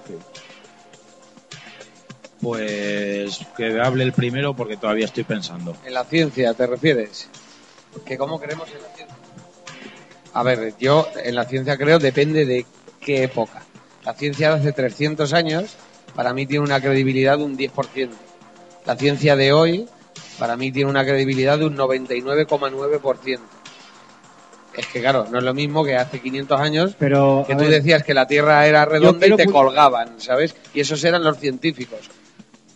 Pues 2.43 3.38
que 3.57 3.80
hable 3.80 4.03
el 4.03 4.12
primero 4.12 4.55
porque 4.55 4.76
todavía 4.76 5.05
estoy 5.05 5.22
pensando. 5.22 5.76
En 5.86 5.95
la 5.95 6.05
ciencia, 6.05 6.53
¿te 6.55 6.66
refieres? 6.66 7.28
¿Que 8.05 8.18
cómo 8.18 8.40
creemos 8.40 8.68
en 8.68 8.82
la 8.82 8.88
ciencia? 8.88 9.16
A 10.34 10.43
ver, 10.43 10.74
yo 10.78 11.07
en 11.22 11.36
la 11.36 11.45
ciencia 11.45 11.76
creo 11.76 12.01
depende 12.01 12.45
de 12.45 12.66
qué 13.01 13.22
época. 13.22 13.62
La 14.05 14.14
ciencia 14.14 14.49
de 14.51 14.61
hace 14.61 14.72
300 14.72 15.32
años 15.32 15.76
para 16.16 16.34
mí 16.34 16.47
tiene 16.47 16.64
una 16.64 16.80
credibilidad 16.80 17.38
de 17.38 17.45
un 17.45 17.57
10%. 17.57 18.11
La 18.86 18.97
ciencia 18.97 19.36
de 19.36 19.53
hoy 19.53 19.88
para 20.38 20.57
mí 20.57 20.72
tiene 20.72 20.90
una 20.90 21.05
credibilidad 21.05 21.59
de 21.59 21.66
un 21.66 21.76
99,9%. 21.76 23.38
Es 24.74 24.86
que 24.86 25.01
claro, 25.01 25.28
no 25.30 25.38
es 25.38 25.45
lo 25.45 25.55
mismo 25.55 25.84
que 25.84 25.97
hace 25.97 26.18
500 26.18 26.61
años 26.61 26.97
Pero, 26.99 27.45
que 27.47 27.55
tú 27.55 27.61
ver, 27.61 27.70
decías 27.70 28.03
que 28.03 28.14
la 28.14 28.26
Tierra 28.26 28.66
era 28.66 28.84
redonda 28.86 29.26
y 29.26 29.36
te 29.36 29.47
colgaban, 29.47 30.18
¿sabes? 30.18 30.57
Y 30.72 30.80
esos 30.80 31.05
eran 31.05 31.22
los 31.22 31.38
científicos, 31.38 32.11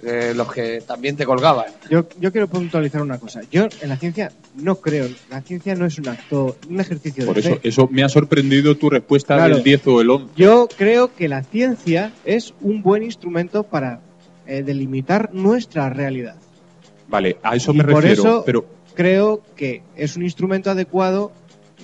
eh, 0.02 0.32
los 0.36 0.52
que 0.52 0.82
también 0.86 1.16
te 1.16 1.24
colgaban. 1.24 1.66
yo, 1.90 2.06
yo 2.20 2.30
quiero 2.32 2.48
puntualizar 2.48 3.00
una 3.02 3.18
cosa. 3.18 3.40
Yo 3.50 3.66
en 3.80 3.88
la 3.88 3.96
ciencia 3.96 4.30
no 4.54 4.76
creo. 4.76 5.08
La 5.30 5.40
ciencia 5.42 5.74
no 5.74 5.86
es 5.86 5.98
un 5.98 6.08
acto, 6.08 6.56
un 6.68 6.80
ejercicio 6.80 7.24
Por 7.26 7.34
de 7.36 7.40
eso, 7.40 7.54
fe. 7.60 7.68
eso 7.68 7.88
me 7.90 8.02
ha 8.04 8.08
sorprendido 8.08 8.76
tu 8.76 8.90
respuesta 8.90 9.36
Claro. 9.36 9.54
del 9.54 9.64
10 9.64 9.86
o 9.86 10.00
el 10.00 10.10
11. 10.10 10.32
Yo 10.36 10.68
creo 10.76 11.14
que 11.14 11.28
la 11.28 11.42
ciencia 11.42 12.12
es 12.24 12.52
un 12.60 12.82
buen 12.82 13.02
instrumento 13.02 13.62
para 13.64 14.00
eh, 14.46 14.62
delimitar 14.62 15.30
nuestra 15.32 15.88
realidad. 15.90 16.36
Vale, 17.08 17.38
a 17.42 17.56
eso 17.56 17.72
Y 17.72 17.78
me 17.78 17.84
por 17.84 18.02
refiero. 18.02 18.22
eso- 18.22 18.42
pero 18.44 18.66
Creo 18.94 19.42
que 19.56 19.82
es 19.96 20.16
un 20.16 20.22
instrumento 20.22 20.70
adecuado. 20.70 21.30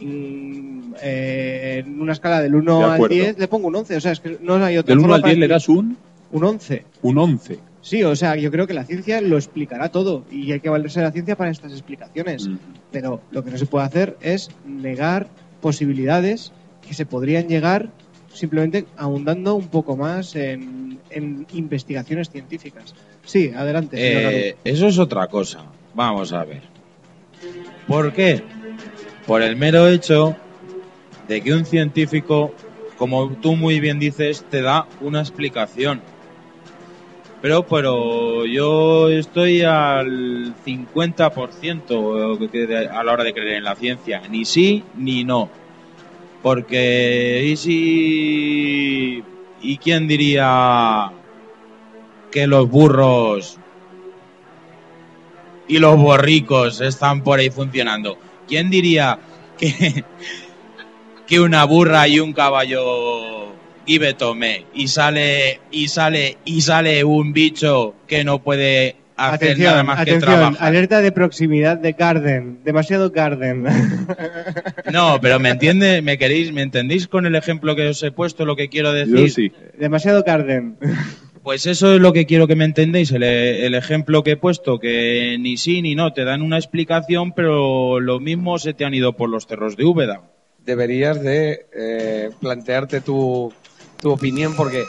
mm, 0.00 0.94
eh, 1.02 1.82
en 1.84 2.00
una 2.00 2.12
escala 2.12 2.40
del 2.40 2.54
1 2.54 2.78
De 2.78 2.84
al 2.84 2.92
acuerdo. 2.92 3.14
10 3.14 3.38
le 3.38 3.48
pongo 3.48 3.68
un 3.68 3.76
11. 3.76 3.96
O 3.96 4.00
sea, 4.00 4.12
es 4.12 4.20
que 4.20 4.38
no 4.40 4.54
hay 4.64 4.78
otra 4.78 4.90
del 4.92 4.98
1 4.98 5.02
forma 5.04 5.16
al 5.16 5.20
para 5.22 5.34
10 5.34 5.40
le 5.40 5.48
das 5.48 5.68
un, 5.68 5.96
un 6.30 6.44
11. 6.44 6.84
un 7.02 7.18
11. 7.18 7.58
Sí, 7.82 8.04
o 8.04 8.14
sea, 8.14 8.36
yo 8.36 8.50
creo 8.50 8.66
que 8.66 8.74
la 8.74 8.84
ciencia 8.84 9.20
lo 9.20 9.36
explicará 9.36 9.90
todo 9.90 10.24
y 10.30 10.52
hay 10.52 10.60
que 10.60 10.68
valerse 10.68 11.00
de 11.00 11.06
la 11.06 11.12
ciencia 11.12 11.36
para 11.36 11.50
estas 11.50 11.72
explicaciones. 11.72 12.48
Mm. 12.48 12.56
Pero 12.92 13.20
lo 13.32 13.44
que 13.44 13.50
no 13.50 13.58
se 13.58 13.66
puede 13.66 13.84
hacer 13.84 14.16
es 14.20 14.50
negar 14.64 15.26
posibilidades 15.60 16.52
que 16.86 16.94
se 16.94 17.06
podrían 17.06 17.48
llegar 17.48 17.90
simplemente 18.32 18.86
ahondando 18.96 19.56
un 19.56 19.68
poco 19.68 19.96
más 19.96 20.36
en, 20.36 21.00
en 21.10 21.46
investigaciones 21.52 22.30
científicas. 22.30 22.94
Sí, 23.24 23.52
adelante. 23.54 23.96
Eh, 23.98 24.56
eso 24.64 24.86
es 24.86 24.98
otra 24.98 25.26
cosa. 25.26 25.64
Vamos 25.94 26.32
a 26.32 26.44
ver. 26.44 26.62
¿Por 27.86 28.12
qué? 28.12 28.42
Por 29.26 29.42
el 29.42 29.56
mero 29.56 29.88
hecho 29.88 30.36
de 31.28 31.40
que 31.40 31.52
un 31.52 31.64
científico, 31.64 32.54
como 32.96 33.32
tú 33.36 33.56
muy 33.56 33.80
bien 33.80 33.98
dices, 33.98 34.44
te 34.50 34.62
da 34.62 34.86
una 35.00 35.20
explicación. 35.20 36.00
Pero, 37.42 37.66
pero 37.66 38.46
yo 38.46 39.10
estoy 39.10 39.62
al 39.62 40.54
50% 40.64 42.38
que 42.50 42.66
de- 42.66 42.88
a 42.88 43.02
la 43.02 43.12
hora 43.12 43.24
de 43.24 43.34
creer 43.34 43.56
en 43.56 43.64
la 43.64 43.74
ciencia. 43.74 44.22
Ni 44.30 44.44
sí 44.44 44.84
ni 44.96 45.24
no. 45.24 45.50
Porque, 46.42 47.42
¿y 47.44 47.56
si... 47.56 49.22
¿Y 49.60 49.76
quién 49.78 50.08
diría 50.08 51.10
que 52.30 52.46
los 52.46 52.68
burros 52.68 53.58
y 55.68 55.78
los 55.78 55.96
borricos 55.96 56.80
están 56.80 57.22
por 57.22 57.38
ahí 57.38 57.50
funcionando. 57.50 58.18
¿Quién 58.48 58.70
diría 58.70 59.18
que, 59.56 60.04
que 61.26 61.40
una 61.40 61.64
burra 61.64 62.08
y 62.08 62.18
un 62.20 62.32
caballo 62.32 63.31
give 63.86 64.12
tome 64.14 64.66
y 64.74 64.88
sale 64.88 65.60
y 65.70 65.88
sale 65.88 66.38
y 66.44 66.60
sale 66.60 67.04
un 67.04 67.32
bicho 67.32 67.94
que 68.06 68.24
no 68.24 68.42
puede 68.42 68.96
hacer 69.16 69.34
Atención, 69.52 69.70
nada 69.70 69.82
más 69.84 69.96
que 69.96 70.02
atención, 70.02 70.20
trabajar? 70.32 70.56
alerta 70.66 71.00
de 71.00 71.12
proximidad 71.12 71.76
de 71.78 71.92
Garden, 71.92 72.60
demasiado 72.64 73.10
Garden. 73.10 73.64
No, 74.92 75.18
pero 75.20 75.38
me 75.38 75.50
entiende, 75.50 76.02
me 76.02 76.18
queréis, 76.18 76.52
me 76.52 76.62
entendéis 76.62 77.08
con 77.08 77.24
el 77.26 77.34
ejemplo 77.34 77.74
que 77.76 77.88
os 77.88 78.02
he 78.02 78.10
puesto 78.10 78.44
lo 78.44 78.56
que 78.56 78.68
quiero 78.68 78.92
decir. 78.92 79.16
Yo 79.16 79.28
sí. 79.28 79.52
demasiado 79.78 80.22
Garden. 80.22 80.76
Pues 81.42 81.66
eso 81.66 81.94
es 81.94 82.00
lo 82.00 82.12
que 82.12 82.26
quiero 82.26 82.46
que 82.46 82.56
me 82.56 82.64
entendéis, 82.64 83.10
el, 83.10 83.22
el 83.22 83.74
ejemplo 83.74 84.22
que 84.22 84.32
he 84.32 84.36
puesto, 84.36 84.78
que 84.78 85.36
ni 85.40 85.56
sí 85.56 85.82
ni 85.82 85.94
no, 85.94 86.12
te 86.12 86.24
dan 86.24 86.40
una 86.42 86.56
explicación, 86.56 87.32
pero 87.32 88.00
lo 88.00 88.20
mismo 88.20 88.58
se 88.58 88.74
te 88.74 88.84
han 88.84 88.94
ido 88.94 89.14
por 89.16 89.28
los 89.28 89.46
cerros 89.46 89.76
de 89.76 89.84
Úbeda. 89.84 90.22
deberías 90.64 91.20
de 91.20 91.66
eh, 91.76 92.30
plantearte 92.40 93.00
tu, 93.00 93.52
tu 94.02 94.10
opinión 94.12 94.54
porque, 94.54 94.84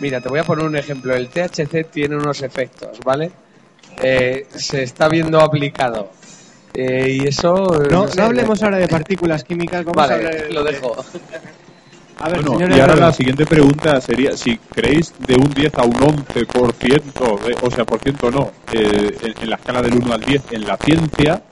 mira, 0.00 0.20
te 0.20 0.28
voy 0.28 0.40
a 0.40 0.44
poner 0.44 0.66
un 0.66 0.76
ejemplo. 0.76 1.14
El 1.14 1.28
THC 1.28 1.84
tiene 1.90 2.16
unos 2.16 2.42
efectos, 2.42 2.98
¿vale? 3.04 3.30
Eh, 4.02 4.46
se 4.54 4.82
está 4.82 5.08
viendo 5.08 5.40
aplicado. 5.40 6.10
Eh, 6.74 7.18
y 7.22 7.28
eso... 7.28 7.80
eh, 7.82 7.88
No, 7.90 8.08
sé, 8.08 8.18
no 8.18 8.24
hablemos 8.24 8.62
ahora 8.62 8.76
de 8.78 8.88
partículas 8.88 9.44
químicas, 9.44 9.84
vamos 9.84 10.10
a 10.10 10.14
hablar 10.14 10.32
Vale, 10.34 10.44
de- 10.48 10.52
lo 10.52 10.64
dejo. 10.64 10.96
A 12.18 12.28
ver, 12.28 12.40
Bueno, 12.42 12.52
señores 12.54 12.76
y 12.76 12.80
ahora 12.80 12.96
la 12.96 13.12
siguiente 13.12 13.46
pregunta 13.46 14.00
sería 14.00 14.36
si 14.36 14.56
creéis 14.58 15.12
de 15.26 15.34
un 15.36 15.50
10 15.54 15.74
a 15.76 15.84
un 15.84 15.92
11%, 15.94 17.38
de- 17.44 17.56
o 17.62 17.70
sea, 17.70 17.84
por 17.84 18.00
ciento 18.00 18.30
no, 18.30 18.50
eh, 18.72 19.16
en, 19.22 19.42
en 19.42 19.50
la 19.50 19.56
escala 19.56 19.80
del 19.82 19.94
1 19.94 20.12
al 20.14 20.20
10 20.22 20.42
en 20.50 20.66
la 20.66 20.76
ciencia, 20.78 21.42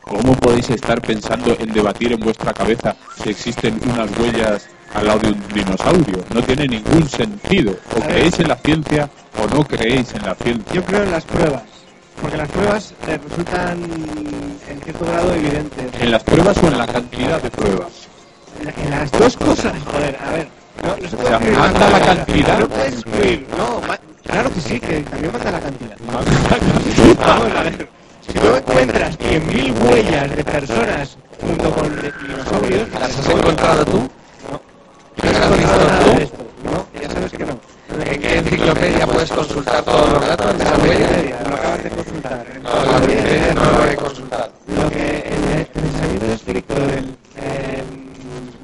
¿cómo 0.00 0.34
podéis 0.36 0.70
estar 0.70 1.00
pensando 1.00 1.56
en 1.58 1.72
debatir 1.72 2.12
en 2.12 2.20
vuestra 2.20 2.52
cabeza 2.52 2.96
si 3.22 3.30
existen 3.30 3.80
unas 3.84 4.16
huellas 4.18 4.68
al 4.94 5.06
lado 5.06 5.18
de 5.20 5.28
un 5.28 5.48
dinosaurio? 5.54 6.24
No 6.34 6.42
tiene 6.42 6.66
ningún 6.66 7.08
sentido. 7.08 7.74
O 7.96 8.00
creéis 8.00 8.38
en 8.40 8.48
la 8.48 8.56
ciencia 8.56 9.08
o 9.38 9.54
no 9.54 9.64
creéis 9.64 10.14
en 10.14 10.22
la 10.22 10.34
ciencia. 10.34 10.72
Yo 10.72 10.84
creo 10.84 11.02
en 11.02 11.10
las 11.10 11.24
pruebas, 11.24 11.62
porque 12.20 12.36
las 12.36 12.48
pruebas 12.48 12.94
eh, 13.06 13.18
resultan 13.28 13.82
en 14.68 14.80
cierto 14.82 15.04
grado 15.06 15.34
evidentes. 15.34 16.00
¿En 16.00 16.10
las 16.10 16.22
pruebas 16.22 16.56
o 16.62 16.68
en 16.68 16.78
la 16.78 16.86
cantidad 16.86 17.42
de 17.42 17.50
pruebas? 17.50 18.08
En, 18.60 18.90
las 18.90 19.10
dos 19.12 19.36
cosas, 19.36 19.72
joder, 19.84 20.18
a 20.22 20.30
ver. 20.32 20.48
No, 20.82 20.96
no 20.96 21.08
se 21.08 21.16
puede 21.16 21.34
O 21.34 21.38
sea, 21.40 21.58
¿manda 21.58 21.90
la 21.90 22.00
cantidad? 22.00 22.58
No 22.58 22.68
puedes 22.68 22.94
excluir, 22.94 23.46
no, 23.56 23.80
claro 24.24 24.52
que 24.52 24.60
sí, 24.60 24.80
que 24.80 25.00
también 25.00 25.32
manda 25.32 25.50
la 25.50 25.60
cantidad. 25.60 25.96
Vamos 27.26 27.52
a 27.56 27.62
ver. 27.62 27.88
Si 28.26 28.32
tú 28.38 28.54
encuentras 28.54 29.18
100.000 29.18 29.90
huellas 29.90 30.36
de 30.36 30.44
personas 30.44 31.16
junto 31.40 31.70
con 31.72 31.90
dinosaurios, 31.90 32.88
¿Las 32.92 33.18
has 33.18 33.28
encontrado 33.28 33.84
tú? 33.86 34.10
Nada 35.22 36.14
de 36.14 36.22
esto. 36.24 36.38
No, 36.64 36.86
ya 37.00 37.10
sabes 37.10 37.32
que 37.32 37.44
no. 37.44 37.60
¿En 38.04 38.20
qué 38.20 38.38
enciclopedia 38.38 39.06
puedes 39.06 39.30
consultar 39.30 39.82
todos 39.84 40.12
los 40.12 40.26
datos 40.26 40.54
esa 40.54 40.78
huella? 40.78 41.06
Wikipedia, 41.06 41.40
lo 41.48 41.54
acabas 41.54 41.84
de 41.84 41.90
consultar. 41.90 42.46
No, 42.62 42.84
la 42.84 42.98
Wikipedia 42.98 43.54
no 43.54 43.70
lo 43.72 43.84
he 43.84 43.96
consultado. 43.96 44.52
Lo 44.68 44.90
que 44.90 45.18
el, 45.58 45.66
pensamiento 45.66 46.26
estricto 46.26 46.74
del, 46.74 47.16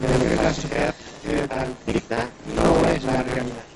de 0.00 0.28
que 0.28 0.42
la 0.42 0.54
sociedad 0.54 0.94
occidental 1.22 1.68
dicta 1.86 2.28
no 2.54 2.88
es 2.90 3.04
la 3.04 3.22
realidad. 3.22 3.66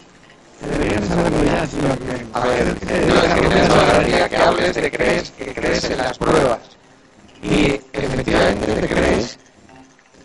Deberían 0.61 1.09
saberlo 1.09 1.45
ya 1.45 1.67
si 1.67 1.77
lo 1.81 1.97
creen. 1.97 2.29
A 2.33 2.41
ver, 2.47 2.75
que 2.75 3.49
me 3.49 3.61
agradaría 3.61 4.29
que 4.29 4.37
hables 4.37 4.75
de 4.75 4.91
crees, 4.91 5.31
que 5.31 5.55
crees 5.55 5.85
en 5.85 5.99
las 5.99 6.19
pruebas. 6.19 6.61
Y 7.43 7.81
efectivamente 7.93 8.67
te 8.75 8.87
crees 8.87 9.39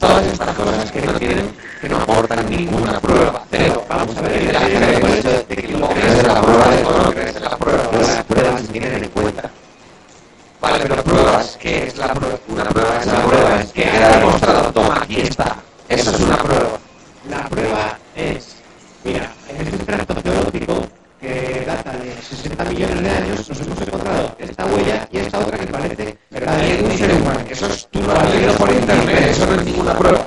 todas 0.07 0.25
estas 0.27 0.55
cosas 0.55 0.91
que 0.91 1.01
no 1.01 1.13
tienen, 1.13 1.55
que 1.81 1.89
no 1.89 1.97
aportan 1.97 2.49
ninguna 2.49 2.99
prueba. 2.99 3.43
Cero. 3.49 3.83
Vamos 3.89 4.17
a 4.17 4.21
ver, 4.21 4.51
ya 4.51 4.59
crees 4.59 4.99
por 4.99 5.09
eso 5.09 5.29
de 5.29 5.55
que 5.55 5.67
lo 5.69 5.89
crees 5.89 6.19
en 6.19 6.27
la 6.27 6.41
prueba 6.41 6.65
o 6.85 7.03
no 7.03 7.11
crees 7.11 7.35
en 7.35 7.43
la 7.43 7.57
prueba. 7.57 7.83
Las 7.91 8.23
pruebas 8.23 8.61
se 8.61 8.67
tienen 8.67 9.03
en 9.03 9.09
cuenta. 9.09 9.49
Vale, 10.61 10.85
pero 10.87 11.03
pruebas, 11.03 11.57
¿qué 11.59 11.87
es 11.87 11.97
la 11.97 12.13
prueba? 12.13 12.37
Una 12.47 12.63
prueba 12.65 12.99
es 12.99 13.07
la 13.07 13.25
prueba, 13.25 13.61
es 13.61 13.71
que 13.71 13.83
queda 13.83 14.17
demostrado, 14.17 14.71
toma, 14.73 14.99
aquí 15.01 15.21
está. 15.21 15.55
Eso 15.89 16.11
es 16.11 16.19
una 16.19 16.37
prueba. 16.37 16.79
La 17.29 17.49
prueba 17.49 17.97
es, 18.15 18.55
mira, 19.03 19.31
en 19.49 19.67
este 19.67 19.85
trato 19.85 20.15
millones 22.63 23.01
de 23.01 23.09
años 23.09 23.49
nos 23.49 23.59
hemos 23.61 23.81
encontrado 23.81 24.35
esta 24.39 24.65
huella 24.65 25.07
y 25.11 25.17
esta 25.17 25.39
otra 25.39 25.57
que 25.57 25.67
parece 25.67 26.17
la 26.31 26.57
de 26.57 26.83
un 26.83 26.97
ser 26.97 27.13
humano. 27.13 27.39
Eso 27.49 27.67
es 27.67 27.87
tú 27.91 28.01
lo 28.01 28.13
has 28.13 28.33
leído 28.33 28.53
por 28.53 28.71
internet, 28.71 29.27
eso 29.29 29.45
no 29.45 29.55
es 29.55 29.65
ninguna 29.65 29.97
prueba. 29.97 30.25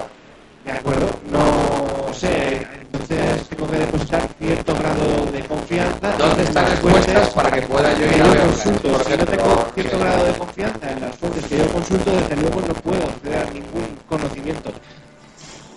De 0.64 0.72
acuerdo, 0.72 1.08
no 1.30 2.12
sé. 2.12 2.66
Entonces 2.82 3.48
tengo 3.48 3.70
que 3.70 3.78
depositar 3.78 4.28
cierto 4.38 4.74
grado 4.74 5.32
de 5.32 5.40
confianza. 5.44 6.12
¿Dónde 6.18 6.42
están 6.42 6.68
las 6.68 6.78
fuentes 6.80 7.28
para 7.30 7.50
que 7.50 7.62
pueda 7.62 7.92
yo 7.94 8.04
ir 8.06 8.22
a 8.22 8.26
verlas? 8.26 8.46
Consulto. 8.46 8.88
Por 8.88 9.04
si 9.04 9.12
ejemplo, 9.12 9.36
no 9.36 9.42
tengo 9.42 9.66
cierto 9.74 9.98
grado 9.98 10.24
de 10.24 10.32
confianza 10.32 10.90
en 10.92 11.00
las 11.00 11.16
fuentes 11.16 11.44
que 11.46 11.58
yo 11.58 11.68
consulto, 11.72 12.10
desde 12.12 12.36
luego 12.36 12.60
no 12.60 12.74
puedo 12.74 13.02
acceder 13.04 13.46
a 13.46 13.50
ningún 13.50 13.98
conocimiento. 14.08 14.70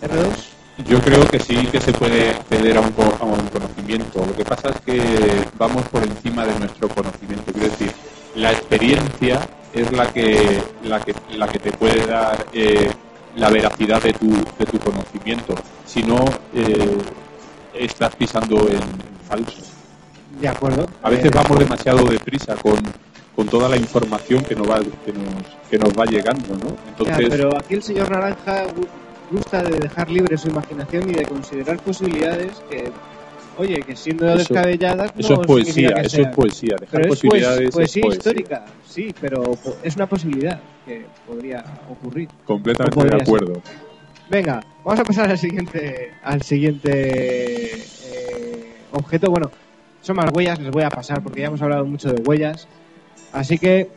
R2. 0.02 0.51
Yo 0.88 1.00
creo 1.02 1.28
que 1.28 1.40
sí 1.40 1.68
que 1.68 1.80
se 1.80 1.94
puede 1.94 2.32
acceder 2.32 2.78
a 2.78 2.82
un, 2.82 2.94
a 3.20 3.24
un 3.24 3.48
conocimiento. 3.48 4.26
Lo 4.26 4.36
que 4.36 4.44
pasa 4.46 4.70
es 4.70 4.82
que 4.82 5.02
vamos 5.58 5.88
por 5.90 6.04
encima 6.04 6.46
de 6.46 6.58
nuestro 6.60 6.90
conocimiento. 6.90 7.52
Quiero 7.52 7.70
decir, 7.70 7.92
la 8.36 8.52
experiencia 8.52 9.48
es 9.74 9.92
la 9.92 10.12
que 10.12 10.62
la 10.84 11.00
que, 11.00 11.14
la 11.36 11.48
que 11.48 11.60
te 11.60 11.72
puede 11.72 12.06
dar 12.06 12.46
eh, 12.54 12.90
la 13.36 13.50
veracidad 13.50 14.02
de 14.02 14.14
tu, 14.14 14.30
de 14.30 14.66
tu 14.66 14.80
conocimiento. 14.80 15.56
Si 15.86 16.04
no, 16.04 16.26
eh, 16.54 16.98
estás 17.74 18.16
pisando 18.16 18.68
en, 18.68 18.82
falso. 19.28 19.62
de 20.40 20.48
acuerdo. 20.48 20.88
A 21.04 21.10
veces 21.10 21.32
vamos 21.32 21.60
demasiado 21.60 22.04
deprisa 22.06 22.56
con, 22.56 22.80
con 23.36 23.48
toda 23.48 23.70
la 23.70 23.78
información 23.78 24.44
que 24.44 24.56
nos 24.56 24.70
va 24.70 24.80
que 24.80 25.14
nos, 25.14 25.46
que 25.70 25.78
nos 25.78 25.94
va 25.94 26.06
llegando, 26.06 26.54
¿no? 26.56 26.70
ya, 26.70 26.90
Entonces, 26.90 27.30
pero 27.30 27.58
aquí 27.58 27.76
el 27.76 27.84
señor 27.84 28.12
Naranja 28.12 28.66
gusta 29.32 29.64
de 29.64 29.78
dejar 29.80 30.10
libre 30.12 30.38
su 30.38 30.50
imaginación 30.50 31.10
y 31.10 31.14
de 31.14 31.24
considerar 31.26 31.80
posibilidades 31.80 32.62
que, 32.70 32.92
oye, 33.58 33.82
que 33.82 33.96
siendo 33.96 34.28
Eso- 34.28 34.38
descabelladas 34.38 35.14
no 35.16 35.20
eso 35.22 35.42
es 35.42 35.48
poesía, 35.48 35.94
que 35.96 36.02
eso 36.02 36.22
es 36.22 36.28
poesía. 36.30 36.76
Dejar 36.80 37.02
Pero 37.02 37.02
es 37.02 37.08
poes- 37.08 37.20
posibilidades 37.22 37.68
es 37.70 37.74
poesía 37.76 38.04
histórica, 38.08 38.66
sí, 38.88 39.16
pero 39.20 39.44
es 39.84 39.96
una 39.96 40.08
posibilidad 40.08 40.60
que 40.86 41.06
podría 41.28 41.64
ocurrir. 41.90 42.30
Completamente 42.46 42.96
podría 42.96 43.18
de 43.18 43.24
acuerdo. 43.24 43.62
Venga, 44.30 44.62
vamos 44.84 45.00
a 45.00 45.04
pasar 45.04 45.30
al 45.30 45.38
siguiente, 45.38 46.12
al 46.24 46.42
siguiente 46.42 47.76
eh, 47.76 48.74
objeto. 48.94 49.30
Bueno, 49.30 49.52
son 50.02 50.16
más 50.16 50.32
huellas, 50.34 50.60
les 50.60 50.72
voy 50.72 50.84
a 50.84 50.90
pasar 50.90 51.22
porque 51.22 51.42
ya 51.42 51.48
hemos 51.48 51.62
hablado 51.62 51.86
mucho 51.86 52.12
de 52.14 52.22
huellas. 52.22 52.68
Así 53.34 53.58
que 53.58 53.90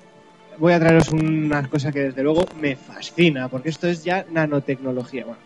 voy 0.59 0.73
a 0.73 0.81
traeros 0.81 1.09
unas 1.11 1.69
cosas 1.69 1.93
que 1.93 2.01
desde 2.01 2.23
luego 2.23 2.45
me 2.61 2.77
fascina, 2.77 3.49
porque 3.49 3.69
esto 3.69 3.89
es 3.89 4.05
ya 4.05 4.25
nanotecnología. 4.31 5.25
Bueno. 5.25 5.41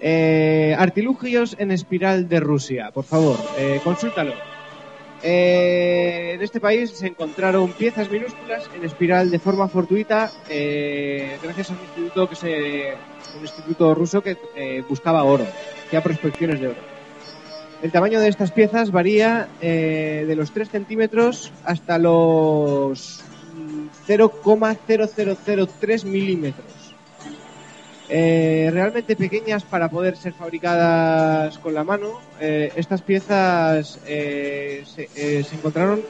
Eh, 0.00 0.74
artilugios 0.78 1.56
en 1.58 1.70
espiral 1.70 2.28
de 2.28 2.40
Rusia, 2.40 2.90
por 2.92 3.04
favor, 3.04 3.38
eh, 3.56 3.80
consúltalo. 3.82 4.34
Eh, 5.22 6.32
en 6.34 6.42
este 6.42 6.60
país 6.60 6.90
se 6.90 7.06
encontraron 7.06 7.72
piezas 7.72 8.10
minúsculas 8.10 8.68
en 8.76 8.84
espiral 8.84 9.30
de 9.30 9.38
forma 9.38 9.68
fortuita 9.68 10.30
eh, 10.50 11.38
gracias 11.42 11.70
a 11.70 11.72
un 11.72 11.78
instituto 11.78 12.28
que 12.28 12.36
se 12.36 12.92
un 13.34 13.40
instituto 13.40 13.94
ruso 13.94 14.20
que 14.20 14.36
buscaba 14.86 15.24
oro, 15.24 15.46
hacía 15.86 16.02
prospecciones 16.02 16.60
de 16.60 16.68
oro. 16.68 16.94
El 17.82 17.90
tamaño 17.90 18.20
de 18.20 18.28
estas 18.28 18.52
piezas 18.52 18.90
varía 18.90 19.48
de 19.60 20.34
los 20.36 20.52
3 20.52 20.68
centímetros 20.68 21.50
hasta 21.64 21.98
los 21.98 23.24
0,0003 24.06 26.04
milímetros. 26.04 26.66
Eh, 28.08 28.68
realmente 28.72 29.16
pequeñas 29.16 29.64
para 29.64 29.88
poder 29.88 30.16
ser 30.16 30.34
fabricadas 30.34 31.58
con 31.58 31.74
la 31.74 31.84
mano. 31.84 32.20
Eh, 32.40 32.70
estas 32.76 33.02
piezas 33.02 33.98
eh, 34.06 34.84
se, 34.86 35.08
se 35.42 35.54
encontraron 35.54 36.02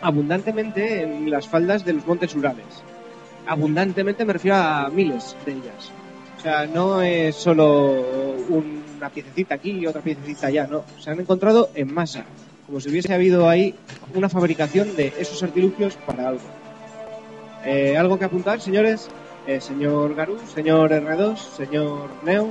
abundantemente 0.00 1.02
en 1.02 1.30
las 1.30 1.48
faldas 1.48 1.84
de 1.84 1.92
los 1.94 2.06
montes 2.06 2.34
Urales. 2.34 2.82
Abundantemente 3.46 4.24
me 4.24 4.32
refiero 4.32 4.56
a 4.56 4.90
miles 4.90 5.36
de 5.46 5.52
ellas. 5.52 5.92
O 6.38 6.40
sea, 6.42 6.66
no 6.66 7.00
es 7.02 7.36
solo 7.36 8.02
una 8.48 9.10
piececita 9.10 9.54
aquí 9.54 9.70
y 9.70 9.86
otra 9.86 10.02
piececita 10.02 10.48
allá, 10.48 10.66
no. 10.66 10.84
Se 10.98 11.10
han 11.10 11.20
encontrado 11.20 11.70
en 11.74 11.94
masa, 11.94 12.24
como 12.66 12.80
si 12.80 12.88
hubiese 12.88 13.14
habido 13.14 13.48
ahí 13.48 13.76
una 14.12 14.28
fabricación 14.28 14.96
de 14.96 15.12
esos 15.18 15.40
artilugios 15.44 15.94
para 16.04 16.30
algo. 16.30 16.61
Eh, 17.64 17.96
¿Algo 17.96 18.18
que 18.18 18.24
apuntar, 18.24 18.60
señores? 18.60 19.08
Eh, 19.46 19.60
señor 19.60 20.14
Garú, 20.14 20.38
señor 20.54 20.90
R2, 20.90 21.36
señor 21.36 22.10
Neo. 22.24 22.50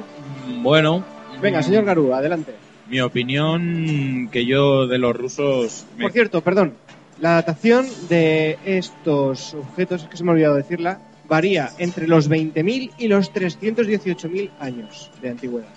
Bueno. 0.62 1.04
Venga, 1.42 1.60
mm, 1.60 1.64
señor 1.64 1.86
Garú, 1.86 2.14
adelante. 2.14 2.54
Mi 2.88 3.00
opinión 3.02 4.30
que 4.32 4.46
yo 4.46 4.88
de 4.88 4.98
los 4.98 5.16
rusos... 5.16 5.86
me- 5.98 6.04
Por 6.04 6.12
cierto, 6.12 6.42
perdón, 6.42 6.74
la 7.20 7.32
datación 7.36 7.86
de 8.10 8.58
estos 8.66 9.54
objetos, 9.54 10.04
es 10.04 10.10
que 10.10 10.18
se 10.18 10.24
me 10.24 10.32
ha 10.32 10.34
olvidado 10.34 10.56
decirla, 10.56 11.00
varía 11.30 11.70
entre 11.78 12.08
los 12.08 12.30
20.000 12.30 12.92
y 12.98 13.08
los 13.08 13.32
318.000 13.34 14.50
años 14.60 15.10
de 15.22 15.30
antigüedad. 15.30 15.68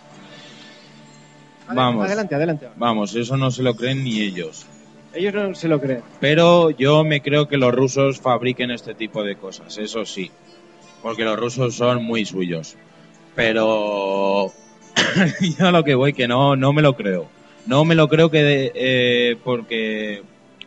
Vamos. 1.72 2.04
Adelante, 2.06 2.34
adelante. 2.34 2.68
Vamos, 2.76 3.14
eso 3.14 3.36
no 3.36 3.50
se 3.50 3.62
lo 3.62 3.74
creen 3.74 4.02
ni 4.04 4.20
ellos. 4.20 4.66
Ellos 5.14 5.34
no 5.34 5.54
se 5.54 5.68
lo 5.68 5.80
creen. 5.80 6.02
Pero 6.20 6.70
yo 6.70 7.04
me 7.04 7.20
creo 7.22 7.46
que 7.48 7.56
los 7.56 7.72
rusos 7.74 8.20
fabriquen 8.20 8.70
este 8.70 8.94
tipo 8.94 9.22
de 9.22 9.36
cosas, 9.36 9.78
eso 9.78 10.04
sí. 10.04 10.30
Porque 11.02 11.24
los 11.24 11.38
rusos 11.38 11.74
son 11.76 12.02
muy 12.04 12.24
suyos. 12.24 12.76
Pero 13.34 14.52
yo 15.58 15.66
a 15.66 15.72
lo 15.72 15.84
que 15.84 15.94
voy 15.94 16.12
que 16.12 16.26
no, 16.28 16.56
no 16.56 16.72
me 16.72 16.82
lo 16.82 16.96
creo. 16.96 17.28
No 17.66 17.84
me 17.84 17.94
lo 17.94 18.08
creo 18.08 18.30
que 18.30 18.42
de- 18.42 18.72
eh, 18.74 19.36
porque 19.42 20.22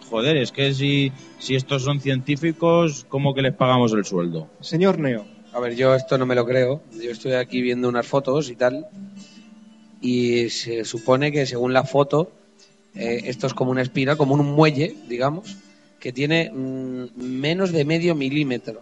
joder, 0.09 0.37
es 0.37 0.51
que 0.51 0.73
si, 0.73 1.11
si 1.39 1.55
estos 1.55 1.83
son 1.83 1.99
científicos, 1.99 3.05
¿cómo 3.09 3.33
que 3.33 3.41
les 3.41 3.53
pagamos 3.53 3.91
el 3.93 4.05
sueldo? 4.05 4.47
Señor 4.61 4.99
Neo, 4.99 5.25
A 5.53 5.59
ver, 5.59 5.75
yo 5.75 5.93
esto 5.95 6.17
no 6.17 6.25
me 6.25 6.35
lo 6.35 6.45
creo. 6.45 6.81
Yo 6.93 7.11
estoy 7.11 7.33
aquí 7.33 7.61
viendo 7.61 7.89
unas 7.89 8.07
fotos 8.07 8.49
y 8.49 8.55
tal. 8.55 8.87
Y 9.99 10.49
se 10.49 10.85
supone 10.85 11.31
que 11.31 11.45
según 11.45 11.73
la 11.73 11.83
foto, 11.83 12.31
eh, 12.97 13.21
esto 13.25 13.47
es 13.47 13.53
como 13.53 13.71
una 13.71 13.81
espiral, 13.81 14.17
como 14.17 14.33
un 14.33 14.45
muelle, 14.53 14.95
digamos, 15.07 15.55
que 15.99 16.11
tiene 16.11 16.51
mm, 16.53 17.05
menos 17.15 17.71
de 17.71 17.85
medio 17.85 18.15
milímetro. 18.15 18.81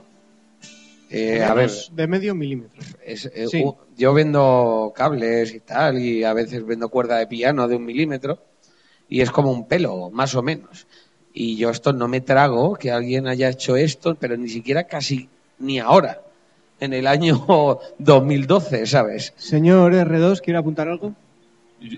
Eh, 1.09 1.43
a 1.43 1.53
ver, 1.53 1.69
de 1.91 2.07
medio 2.07 2.33
milímetro. 2.33 2.81
es, 3.05 3.25
eh, 3.27 3.47
Sí. 3.49 3.63
yo 3.95 4.13
vendo 4.13 4.91
cables 4.95 5.53
y 5.53 5.59
tal, 5.59 5.99
y 5.99 6.23
a 6.23 6.33
veces 6.33 6.65
vendo 6.65 6.89
cuerda 6.89 7.17
de 7.17 7.27
piano 7.27 7.67
de 7.67 7.75
un 7.75 7.85
milímetro, 7.85 8.39
y 9.07 9.21
es 9.21 9.29
como 9.31 9.51
un 9.51 9.67
pelo, 9.67 10.09
más 10.09 10.33
o 10.35 10.41
menos. 10.41 10.87
Y 11.31 11.57
yo 11.57 11.69
esto 11.69 11.93
no 11.93 12.07
me 12.07 12.21
trago 12.21 12.75
que 12.75 12.91
alguien 12.91 13.27
haya 13.27 13.49
hecho 13.49 13.75
esto, 13.75 14.15
pero 14.15 14.35
ni 14.35 14.49
siquiera 14.49 14.85
casi 14.85 15.29
ni 15.59 15.79
ahora, 15.79 16.21
en 16.79 16.93
el 16.93 17.05
año 17.07 17.45
2012, 17.99 18.85
¿sabes? 18.87 19.33
Señor 19.37 19.93
R2, 19.93 20.41
¿quiere 20.41 20.59
apuntar 20.59 20.87
algo? 20.87 21.13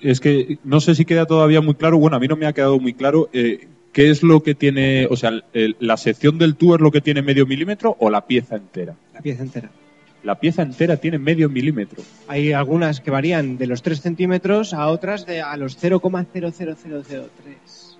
Es 0.01 0.19
que 0.19 0.57
no 0.63 0.79
sé 0.79 0.95
si 0.95 1.05
queda 1.05 1.25
todavía 1.25 1.61
muy 1.61 1.75
claro, 1.75 1.97
bueno, 1.97 2.17
a 2.17 2.19
mí 2.19 2.27
no 2.27 2.35
me 2.35 2.45
ha 2.45 2.53
quedado 2.53 2.79
muy 2.79 2.93
claro 2.93 3.29
eh, 3.33 3.67
qué 3.93 4.09
es 4.09 4.23
lo 4.23 4.41
que 4.43 4.55
tiene, 4.55 5.07
o 5.09 5.15
sea, 5.15 5.31
el- 5.53 5.75
la 5.79 5.97
sección 5.97 6.37
del 6.37 6.55
tubo 6.55 6.75
es 6.75 6.81
lo 6.81 6.91
que 6.91 7.01
tiene 7.01 7.21
medio 7.21 7.45
milímetro 7.45 7.95
o 7.99 8.09
la 8.09 8.25
pieza 8.25 8.55
entera. 8.55 8.95
La 9.13 9.21
pieza 9.21 9.43
entera. 9.43 9.69
La 10.23 10.39
pieza 10.39 10.61
entera 10.63 10.97
tiene 10.97 11.19
medio 11.19 11.49
milímetro. 11.49 12.03
Hay 12.27 12.51
algunas 12.51 12.99
que 12.99 13.11
varían 13.11 13.57
de 13.57 13.67
los 13.67 13.81
3 13.81 14.01
centímetros 14.01 14.73
a 14.73 14.87
otras 14.87 15.25
de 15.25 15.41
a 15.41 15.55
los 15.57 15.77
0,00003 15.77 17.97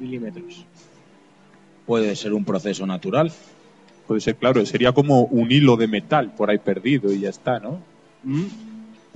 milímetros. 0.00 0.64
Puede 1.86 2.16
ser 2.16 2.32
un 2.34 2.44
proceso 2.44 2.86
natural. 2.86 3.30
Puede 4.06 4.20
ser, 4.20 4.36
claro, 4.36 4.64
sería 4.66 4.92
como 4.92 5.22
un 5.24 5.50
hilo 5.52 5.76
de 5.76 5.86
metal 5.88 6.32
por 6.36 6.50
ahí 6.50 6.58
perdido 6.58 7.12
y 7.12 7.20
ya 7.20 7.28
está, 7.30 7.58
¿no? 7.60 7.80
Mm, 8.24 8.44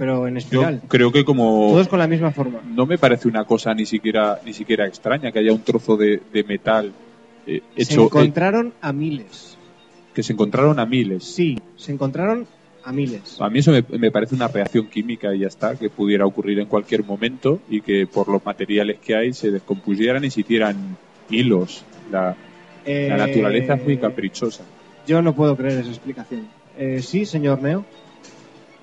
Pero 0.01 0.26
en 0.26 0.34
Yo 0.34 0.38
espiral. 0.38 0.80
creo 0.88 1.12
que 1.12 1.24
como 1.26 1.68
Todos 1.72 1.88
con 1.88 1.98
la 1.98 2.07
misma 2.09 2.30
forma. 2.32 2.61
no 2.66 2.86
me 2.86 2.96
parece 2.96 3.28
una 3.28 3.44
cosa 3.44 3.74
ni 3.74 3.84
siquiera 3.84 4.40
ni 4.46 4.55
siquiera 4.55 4.86
extraña 4.86 5.30
que 5.30 5.38
haya 5.40 5.53
un 5.53 5.61
trozo 5.62 5.96
de, 5.98 6.20
de 6.32 6.42
metal 6.42 6.90
eh, 7.46 7.61
se 7.76 7.82
hecho 7.82 8.01
eh, 8.03 8.05
encontraron 8.07 8.72
a 8.80 8.92
miles. 8.94 9.59
que 10.14 10.22
se 10.22 10.32
encontraron 10.32 10.78
a 10.80 10.86
miles. 10.86 11.22
Sí, 11.24 11.59
se 11.76 11.92
encontraron 11.92 12.46
a 12.82 12.92
miles. 12.92 13.36
A 13.40 13.51
mí 13.51 13.59
eso 13.59 13.72
me, 13.72 13.84
me 13.98 14.11
parece 14.11 14.34
una 14.34 14.48
reacción 14.48 14.86
química 14.88 15.34
y 15.34 15.40
ya 15.40 15.48
está, 15.48 15.76
que 15.76 15.90
pudiera 15.90 16.24
ocurrir 16.24 16.59
en 16.61 16.66
cualquier 16.66 17.05
momento 17.05 17.61
y 17.68 17.82
que 17.82 18.07
por 18.07 18.28
los 18.28 18.42
materiales 18.44 18.98
que 19.01 19.14
hay 19.14 19.32
se 19.34 19.51
descompusieran 19.51 20.24
y 20.24 20.30
se 20.30 20.40
hicieran 20.40 20.96
hilos. 21.28 21.84
La, 22.11 22.34
Eh, 22.86 23.07
la 23.11 23.18
naturaleza 23.26 23.74
es 23.74 23.84
muy 23.84 23.98
caprichosa. 23.98 24.64
Yo 25.07 25.20
no 25.20 25.34
puedo 25.34 25.55
creer 25.57 25.80
esa 25.80 25.90
explicación. 25.90 26.48
Eh, 26.78 27.01
sí, 27.03 27.26
señor 27.26 27.61
Neo. 27.62 27.84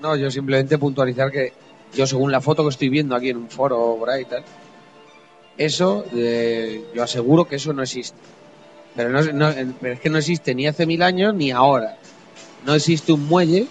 No, 0.02 0.16
yo 0.16 0.30
simplemente 0.30 0.78
puntualizar 0.78 1.32
que 1.32 1.54
yo 1.96 2.06
según 2.06 2.32
la 2.32 2.42
foto 2.42 2.64
que 2.64 2.70
estoy 2.70 2.90
viendo 2.90 3.16
aquí 3.16 3.30
en 3.30 3.38
un 3.38 3.50
foro 3.50 3.96
por 3.98 4.10
ahí 4.10 4.22
y 4.24 4.26
tal, 4.26 4.44
eso, 5.58 6.06
eh, 6.16 6.84
yo 6.94 7.04
aseguro 7.04 7.46
que 7.48 7.56
eso 7.56 7.74
no 7.74 7.82
existe. 7.82 8.18
Pero, 8.96 9.10
no, 9.10 9.22
no- 9.34 9.54
pero 9.82 9.94
es 9.94 10.00
que 10.00 10.10
no 10.10 10.18
existe 10.18 10.54
ni 10.56 10.68
hace 10.68 10.86
mil 10.86 11.02
años 11.02 11.34
ni 11.34 11.52
ahora. 11.52 11.98
No 12.66 12.74
existe 12.76 13.12
un 13.12 13.28
muelle 13.28 13.68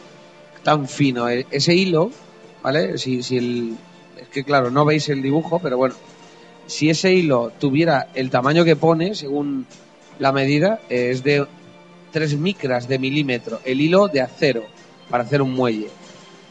tan 0.63 0.89
fino. 0.89 1.29
E- 1.29 1.47
Ese 1.51 1.75
hilo, 1.75 2.11
¿vale? 2.63 2.99
Si, 2.99 3.23
si 3.23 3.37
el, 3.39 3.77
es 4.21 4.29
que 4.29 4.45
claro, 4.45 4.71
no 4.71 4.85
veis 4.85 5.09
el 5.09 5.23
dibujo, 5.23 5.61
pero 5.61 5.77
bueno, 5.77 5.95
si 6.67 6.91
ese 6.91 7.13
hilo 7.13 7.53
tuviera 7.61 8.09
el 8.15 8.31
tamaño 8.31 8.65
que 8.65 8.75
pone, 8.77 9.15
según 9.15 9.67
la 10.19 10.33
medida, 10.33 10.81
eh, 10.89 11.11
es 11.13 11.23
de 11.23 11.47
3 12.13 12.37
micras 12.37 12.89
de 12.89 12.99
milímetro. 12.99 13.61
El 13.65 13.81
hilo 13.81 14.09
de 14.09 14.21
acero. 14.23 14.65
para 15.09 15.23
hacer 15.23 15.41
un 15.41 15.53
muelle. 15.55 15.89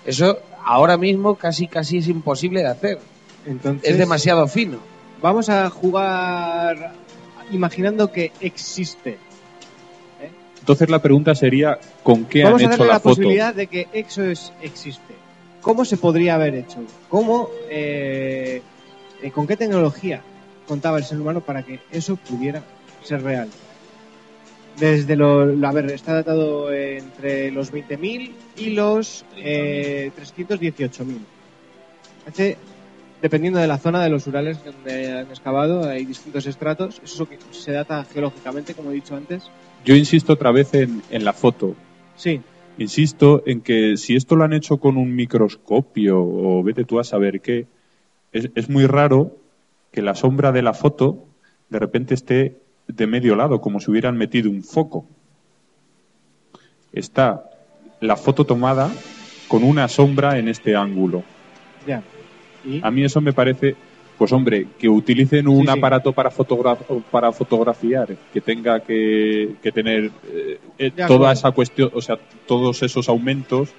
Eso 0.06 0.39
ahora 0.64 0.97
mismo 0.97 1.36
casi 1.36 1.68
casi 1.68 1.97
es 1.97 2.08
imposible 2.08 2.62
de 2.62 2.68
hacer. 2.68 2.99
Entonces, 3.45 3.89
Es 3.89 3.97
demasiado 3.97 4.47
fino. 4.47 4.78
Vamos 5.22 5.49
a 5.49 5.70
jugar 5.70 6.93
imaginando 7.51 8.12
que 8.12 8.32
existe. 8.39 9.18
Entonces 10.60 10.89
la 10.89 10.99
pregunta 10.99 11.36
sería, 11.36 11.78
¿con 12.03 12.26
qué 12.26 12.43
Vamos 12.43 12.62
a 12.64 12.66
han 12.66 12.72
hecho 12.74 12.80
darle 12.80 12.88
la, 12.88 12.93
la, 12.93 12.99
foto? 12.99 13.10
posibilidad 13.16 13.53
de 13.53 13.68
que 13.68 13.88
eso 13.93 14.24
es- 14.24 14.51
existe. 14.62 15.14
¿Cómo 15.62 15.86
se 15.86 15.97
podría 15.97 16.36
haber 16.36 16.56
hecho? 16.56 16.80
¿Cómo, 17.10 17.49
eh, 17.70 18.62
eh, 19.22 19.32
con 19.32 19.45
qué 19.45 19.58
tecnología 19.58 20.22
contaba 20.68 20.97
el 20.97 21.03
ser 21.03 21.20
humano 21.22 21.41
para 21.41 21.62
que 21.64 21.80
eso 21.91 22.16
pudiera 22.16 22.64
ser 23.03 23.22
real? 23.22 23.49
Desde 24.80 25.15
lo, 25.15 25.41
a 25.41 25.71
ver, 25.71 25.91
está 25.91 26.13
datado 26.13 26.71
entre 26.73 27.51
los 27.51 27.71
20.000 27.71 28.32
y 28.57 28.69
los 28.71 29.26
eh, 29.38 30.11
318.000. 30.17 31.17
Hace, 32.28 32.57
dependiendo 33.21 33.59
de 33.59 33.67
la 33.67 33.78
zona 33.78 34.03
de 34.03 34.09
los 34.09 34.28
Urales 34.28 34.63
donde 34.63 35.11
han 35.11 35.28
excavado, 35.30 35.88
hay 35.88 36.05
distintos 36.05 36.45
estratos. 36.45 37.01
Eso 37.03 37.13
es 37.13 37.19
lo 37.19 37.30
que 37.30 37.38
se 37.51 37.71
data 37.71 38.05
geológicamente, 38.11 38.73
como 38.73 38.91
he 38.91 38.95
dicho 38.95 39.15
antes. 39.15 39.49
Yo 39.86 39.95
insisto 39.95 40.34
otra 40.34 40.51
vez 40.51 40.73
en, 40.73 41.01
en 41.09 41.23
la 41.23 41.34
foto. 41.34 41.76
Sí, 42.17 42.41
Insisto 42.78 43.41
en 43.45 43.61
que 43.61 43.95
si 43.95 44.15
esto 44.15 44.36
lo 44.36 44.43
han 44.43 44.53
hecho 44.53 44.78
con 44.78 44.97
un 44.97 45.15
microscopio 45.15 46.21
o 46.21 46.61
vete 46.61 46.84
tú 46.84 46.99
a 46.99 47.05
saber 47.05 47.39
qué, 47.39 47.67
es, 48.34 48.49
es 48.53 48.69
muy 48.69 48.86
raro 48.86 49.38
que 49.91 50.01
la 50.01 50.13
sombra 50.13 50.51
de 50.51 50.61
la 50.61 50.73
foto 50.73 51.26
de 51.69 51.80
repente 51.80 52.13
esté 52.13 52.57
de 52.88 53.08
medio 53.08 53.36
lado, 53.36 53.60
como 53.62 53.80
si 53.80 53.90
hubieran 53.92 54.18
metido 54.18 54.50
un 54.50 54.64
foco. 54.64 55.06
Está 56.94 57.44
la 58.00 58.16
foto 58.16 58.46
tomada 58.46 58.92
con 59.48 59.64
una 59.64 59.88
sombra 59.88 60.38
en 60.38 60.48
este 60.48 60.76
ángulo. 60.76 61.24
ya. 61.86 62.02
¿Y? 62.66 62.80
A 62.84 62.90
mí 62.90 63.04
eso 63.04 63.22
me 63.22 63.32
parece, 63.32 63.76
pues 64.18 64.32
hombre, 64.32 64.66
que 64.80 64.90
utilicen 64.90 65.48
un 65.48 65.62
Sí, 65.62 65.68
sí. 65.74 65.78
aparato 65.78 66.14
para, 66.14 66.32
fotogra- 66.32 66.78
para 67.12 67.32
fotografiar, 67.32 68.16
que 68.34 68.42
tenga 68.42 68.80
que, 68.80 69.56
que 69.62 69.72
tener 69.72 70.10
eh, 70.28 70.60
eh, 70.80 70.92
toda 71.08 71.32
esa 71.32 71.52
cuestión, 71.52 71.92
o 71.94 72.02
sea, 72.02 72.18
todos 72.48 72.82
esos 72.82 73.08
aumentos, 73.08 73.70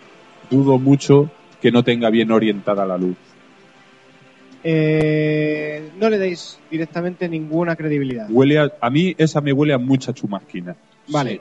dudo 0.50 0.78
mucho 0.78 1.30
que 1.60 1.72
no 1.72 1.82
tenga 1.82 2.10
bien 2.10 2.30
orientada 2.30 2.86
la 2.86 2.96
luz. 2.96 3.16
Eh, 4.68 5.90
no 5.96 6.10
le 6.10 6.18
deis 6.18 6.58
directamente 6.68 7.28
ninguna 7.28 7.76
credibilidad. 7.76 8.26
Huele 8.28 8.58
a, 8.58 8.72
a 8.80 8.90
mí 8.90 9.14
esa 9.16 9.40
me 9.40 9.52
huele 9.52 9.72
a 9.72 9.78
mucha 9.78 10.12
chumasquina. 10.12 10.74
Vale. 11.06 11.30
Sí. 11.30 11.40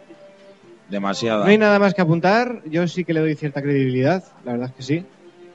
Demasiada. 0.92 1.44
No 1.44 1.50
hay 1.50 1.58
nada 1.58 1.80
más 1.80 1.96
que 1.96 2.04
apuntar. 2.04 2.62
Yo 2.70 2.88
sí 2.88 3.04
que 3.04 3.14
le 3.14 3.22
doy 3.22 3.34
cierta 3.34 3.64
credibilidad. 3.64 4.24
La 4.46 4.52
verdad 4.52 4.70
es 4.70 4.76
que 4.76 4.84
sí. 4.84 5.06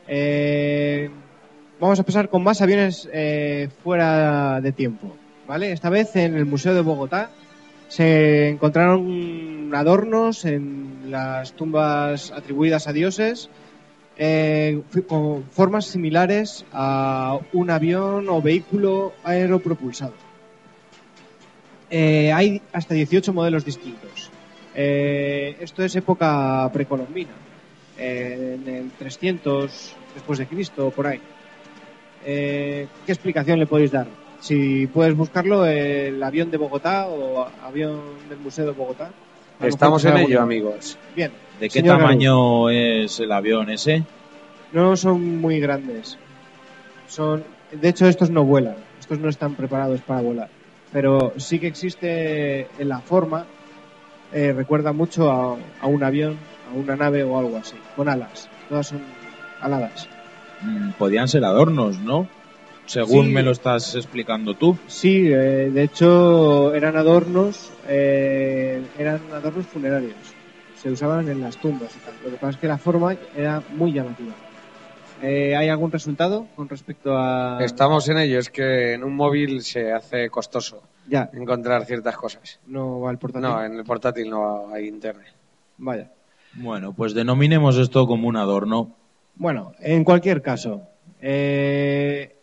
Eh, 0.08 1.10
vamos 1.78 2.00
a 2.00 2.02
pasar 2.02 2.28
con 2.28 2.42
más 2.42 2.60
aviones 2.60 3.08
eh, 3.12 3.68
fuera 3.84 4.60
de 4.60 4.72
tiempo. 4.72 5.16
¿Vale? 5.46 5.70
Esta 5.70 5.90
vez 5.90 6.16
en 6.16 6.34
el 6.34 6.46
Museo 6.46 6.74
de 6.74 6.80
Bogotá 6.80 7.30
se 7.86 8.48
encontraron 8.48 9.72
adornos 9.74 10.44
en 10.44 11.10
las 11.10 11.52
tumbas 11.52 12.32
atribuidas 12.32 12.88
a 12.88 12.92
dioses 12.92 13.48
eh, 14.22 14.82
con 15.08 15.44
formas 15.44 15.86
similares 15.86 16.66
a 16.74 17.38
un 17.54 17.70
avión 17.70 18.28
o 18.28 18.42
vehículo 18.42 19.14
aeropropulsado. 19.24 20.12
Eh, 21.88 22.30
hay 22.30 22.60
hasta 22.70 22.92
18 22.92 23.32
modelos 23.32 23.64
distintos. 23.64 24.30
Eh, 24.74 25.56
esto 25.58 25.82
es 25.82 25.96
época 25.96 26.68
precolombina, 26.70 27.32
en 27.96 28.68
el 28.68 28.90
300 28.90 29.96
después 30.14 30.38
de 30.38 30.46
Cristo, 30.46 30.90
por 30.94 31.06
ahí. 31.06 31.20
Eh, 32.22 32.88
¿Qué 33.06 33.12
explicación 33.12 33.58
le 33.58 33.66
podéis 33.66 33.90
dar? 33.90 34.06
Si 34.40 34.86
puedes 34.86 35.16
buscarlo, 35.16 35.64
el 35.64 36.22
avión 36.22 36.50
de 36.50 36.58
Bogotá 36.58 37.06
o 37.08 37.48
avión 37.64 38.00
del 38.28 38.38
Museo 38.38 38.66
de 38.66 38.72
Bogotá. 38.72 39.10
Estamos 39.62 40.04
en 40.04 40.18
ello, 40.18 40.42
amigos. 40.42 40.98
Bien. 41.16 41.32
¿De 41.60 41.68
qué 41.68 41.80
Señor 41.80 41.98
tamaño 41.98 42.70
es 42.70 43.20
el 43.20 43.30
avión 43.32 43.70
ese? 43.70 44.02
No 44.72 44.96
son 44.96 45.40
muy 45.40 45.60
grandes. 45.60 46.16
Son, 47.08 47.44
de 47.72 47.88
hecho, 47.88 48.06
estos 48.06 48.30
no 48.30 48.44
vuelan. 48.44 48.76
Estos 48.98 49.18
no 49.18 49.28
están 49.28 49.54
preparados 49.54 50.00
para 50.00 50.20
volar. 50.22 50.48
Pero 50.92 51.34
sí 51.36 51.58
que 51.58 51.66
existe 51.66 52.66
en 52.78 52.88
la 52.88 53.00
forma. 53.00 53.44
eh, 54.32 54.52
recuerda 54.56 54.92
mucho 54.92 55.28
a, 55.30 55.56
a 55.80 55.86
un 55.88 56.04
avión, 56.04 56.36
a 56.72 56.78
una 56.78 56.94
nave 56.94 57.24
o 57.24 57.36
algo 57.36 57.56
así, 57.56 57.74
con 57.96 58.08
alas. 58.08 58.48
Todas 58.68 58.86
son 58.86 59.00
aladas. 59.60 60.08
Mm, 60.62 60.90
Podían 60.92 61.26
ser 61.26 61.44
adornos, 61.44 61.98
¿no? 61.98 62.28
Según 62.86 63.26
Sí. 63.26 63.32
me 63.32 63.42
lo 63.42 63.50
estás 63.50 63.94
explicando 63.96 64.54
tú. 64.54 64.76
Sí, 64.86 65.26
eh, 65.26 65.70
de 65.72 65.82
hecho 65.82 66.72
eran 66.74 66.96
adornos, 66.96 67.72
eh, 67.88 68.80
eran 68.98 69.20
adornos 69.32 69.66
funerarios. 69.66 70.14
Se 70.82 70.90
usaban 70.90 71.28
en 71.28 71.40
las 71.40 71.56
tumbas 71.56 71.94
y 71.94 71.98
tal. 72.00 72.14
Lo 72.24 72.30
que 72.30 72.36
pasa 72.36 72.50
es 72.50 72.56
que 72.56 72.66
la 72.68 72.78
forma 72.78 73.14
era 73.36 73.62
muy 73.76 73.92
llamativa. 73.92 74.32
Eh, 75.22 75.54
¿Hay 75.54 75.68
algún 75.68 75.92
resultado 75.92 76.46
con 76.56 76.68
respecto 76.68 77.14
a...? 77.16 77.58
Estamos 77.62 78.08
en 78.08 78.16
ello. 78.18 78.38
Es 78.38 78.48
que 78.48 78.94
en 78.94 79.04
un 79.04 79.14
móvil 79.14 79.62
se 79.62 79.92
hace 79.92 80.30
costoso 80.30 80.82
Ya, 81.06 81.28
encontrar 81.34 81.84
ciertas 81.84 82.16
cosas. 82.16 82.58
no 82.66 83.00
va 83.00 83.10
al 83.10 83.18
portátil. 83.18 83.48
No, 83.48 83.62
en 83.62 83.74
el 83.74 83.84
portátil 83.84 84.30
no 84.30 84.72
hay 84.72 84.88
internet. 84.88 85.34
Vaya. 85.76 86.10
Bueno, 86.54 86.94
pues 86.94 87.12
denominemos 87.12 87.76
esto 87.76 88.06
como 88.06 88.28
un 88.28 88.36
adorno. 88.36 88.96
Bueno, 89.36 89.72
en 89.80 90.04
cualquier 90.04 90.40
caso, 90.42 90.82
eh, 91.20 92.34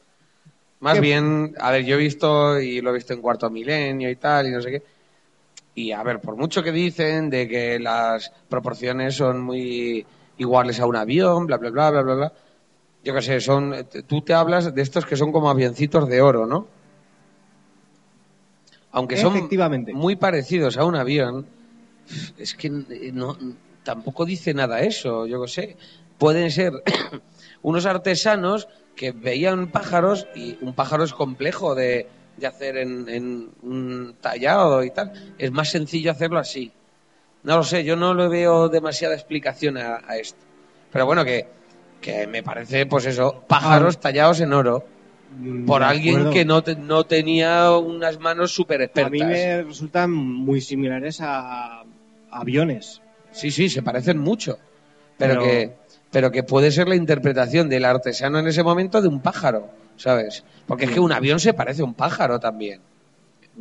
Más 0.80 0.96
¿Qué? 0.96 1.02
bien, 1.02 1.56
a 1.60 1.72
ver, 1.72 1.84
yo 1.86 1.96
he 1.96 2.00
visto 2.00 2.60
y 2.60 2.82
lo 2.82 2.92
he 2.92 2.94
visto 2.94 3.14
en 3.14 3.22
cuarto 3.22 3.50
milenio 3.50 4.10
y 4.12 4.16
tal 4.16 4.48
y 4.48 4.52
no 4.52 4.62
sé 4.62 4.70
qué. 4.72 4.84
Y 5.78 5.92
a 5.92 6.02
ver, 6.02 6.20
por 6.20 6.36
mucho 6.36 6.64
que 6.64 6.72
dicen 6.72 7.30
de 7.30 7.48
que 7.48 7.78
las 7.78 8.32
proporciones 8.50 9.14
son 9.14 9.44
muy 9.44 10.04
iguales 10.40 10.80
a 10.80 10.88
un 10.88 10.96
avión, 10.96 11.46
bla, 11.46 11.58
bla, 11.58 11.70
bla, 11.70 11.92
bla, 11.92 12.02
bla, 12.02 12.16
bla. 12.16 12.34
Yo 13.04 13.14
qué 13.14 13.22
sé, 13.22 13.40
son, 13.40 13.86
tú 14.08 14.24
te 14.24 14.34
hablas 14.34 14.74
de 14.74 14.82
estos 14.82 15.06
que 15.06 15.16
son 15.16 15.32
como 15.32 15.52
avioncitos 15.52 16.10
de 16.10 16.20
oro, 16.20 16.48
¿no? 16.48 16.66
Aunque 18.90 19.18
son 19.18 19.48
muy 19.94 20.16
parecidos 20.16 20.78
a 20.78 20.84
un 20.84 20.96
avión, 20.96 21.46
es 22.40 22.56
que 22.56 22.72
no, 22.72 23.38
tampoco 23.84 24.26
dice 24.26 24.56
nada 24.56 24.80
eso, 24.80 25.28
yo 25.28 25.44
qué 25.44 25.48
sé. 25.48 25.78
Pueden 26.18 26.50
ser 26.50 26.74
unos 27.62 27.86
artesanos 27.86 28.68
que 28.96 29.12
veían 29.12 29.68
pájaros 29.68 30.26
y 30.34 30.58
un 30.60 30.74
pájaro 30.74 31.04
es 31.04 31.14
complejo 31.14 31.76
de, 31.76 32.08
de 32.38 32.48
hacer 32.48 32.78
en, 32.78 33.10
en 33.10 33.50
un 33.64 34.16
tallado 34.22 34.84
y 34.84 34.92
tal. 34.92 35.12
Es 35.38 35.52
más 35.52 35.70
sencillo 35.70 36.12
hacerlo 36.12 36.40
así. 36.40 36.72
No 37.44 37.58
lo 37.58 37.64
sé, 37.64 37.84
yo 37.84 37.96
no 37.96 38.14
le 38.14 38.28
veo 38.28 38.70
demasiada 38.70 39.16
explicación 39.16 39.78
a, 39.78 40.02
a 40.08 40.18
esto. 40.18 40.40
Pero 40.92 41.06
bueno, 41.06 41.24
que, 41.26 41.48
que 42.02 42.28
me 42.28 42.44
parece, 42.44 42.86
pues 42.86 43.06
eso, 43.06 43.44
pájaros 43.48 43.96
Ah. 43.98 44.00
tallados 44.02 44.40
en 44.42 44.54
oro 44.54 44.86
mm, 45.38 45.66
por 45.66 45.84
alguien 45.84 46.30
que 46.32 46.46
no, 46.46 46.64
te- 46.64 46.76
no 46.76 47.06
tenía 47.06 47.72
unas 47.78 48.20
manos 48.20 48.52
súper 48.54 48.82
A 48.82 48.84
expertas. 48.86 49.12
mí 49.12 49.24
me 49.24 49.64
resultan 49.64 50.12
muy 50.12 50.62
similares 50.62 51.20
a 51.22 51.84
aviones. 52.32 53.02
Sí, 53.32 53.52
sí, 53.52 53.70
se 53.70 53.82
parecen 53.82 54.18
mucho. 54.20 54.58
Pero, 55.18 55.34
Pero- 55.40 55.44
que 55.44 55.74
pero 56.10 56.32
que 56.32 56.42
puede 56.44 56.72
ser 56.72 56.88
la 56.88 56.96
interpretación 56.96 57.68
del 57.70 57.84
artesano 57.84 58.40
en 58.40 58.48
ese 58.48 58.64
momento 58.64 59.02
de 59.02 59.10
un 59.10 59.20
pájaro, 59.22 59.68
¿sabes? 59.98 60.44
Porque 60.66 60.86
es 60.86 60.92
que 60.92 61.00
un 61.00 61.12
avión 61.12 61.40
se 61.40 61.54
parece 61.54 61.82
a 61.82 61.86
un 61.86 61.94
pájaro 61.94 62.40
también. 62.40 62.82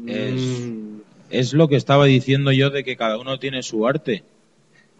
Es, 0.07 0.61
Mm, 0.61 1.01
es 1.31 1.53
lo 1.53 1.69
que 1.69 1.77
estaba 1.77 2.05
diciendo 2.05 2.53
yo 2.53 2.71
de 2.71 2.85
que 2.85 2.97
cada 2.97 3.19
uno 3.19 3.39
tiene 3.39 3.63
su 3.63 3.87
arte 3.87 4.23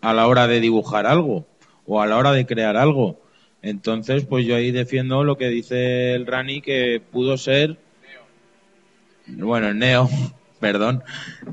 a 0.01 0.13
la 0.13 0.27
hora 0.27 0.47
de 0.47 0.61
dibujar 0.61 1.07
algo 1.07 1.47
o 1.87 2.01
a 2.01 2.07
la 2.07 2.17
hora 2.17 2.33
de 2.33 2.47
crear 2.47 2.77
algo. 2.77 3.21
Entonces, 3.63 4.25
pues 4.25 4.47
yo 4.47 4.57
ahí 4.57 4.71
defiendo 4.71 5.25
lo 5.25 5.37
que 5.37 5.49
dice 5.49 6.15
el 6.15 6.27
Rani 6.27 6.61
que 6.61 7.01
pudo 7.13 7.37
ser. 7.37 7.77
Bueno, 9.27 9.69
el 9.69 9.79
Neo, 9.79 10.09
perdón. 10.61 11.03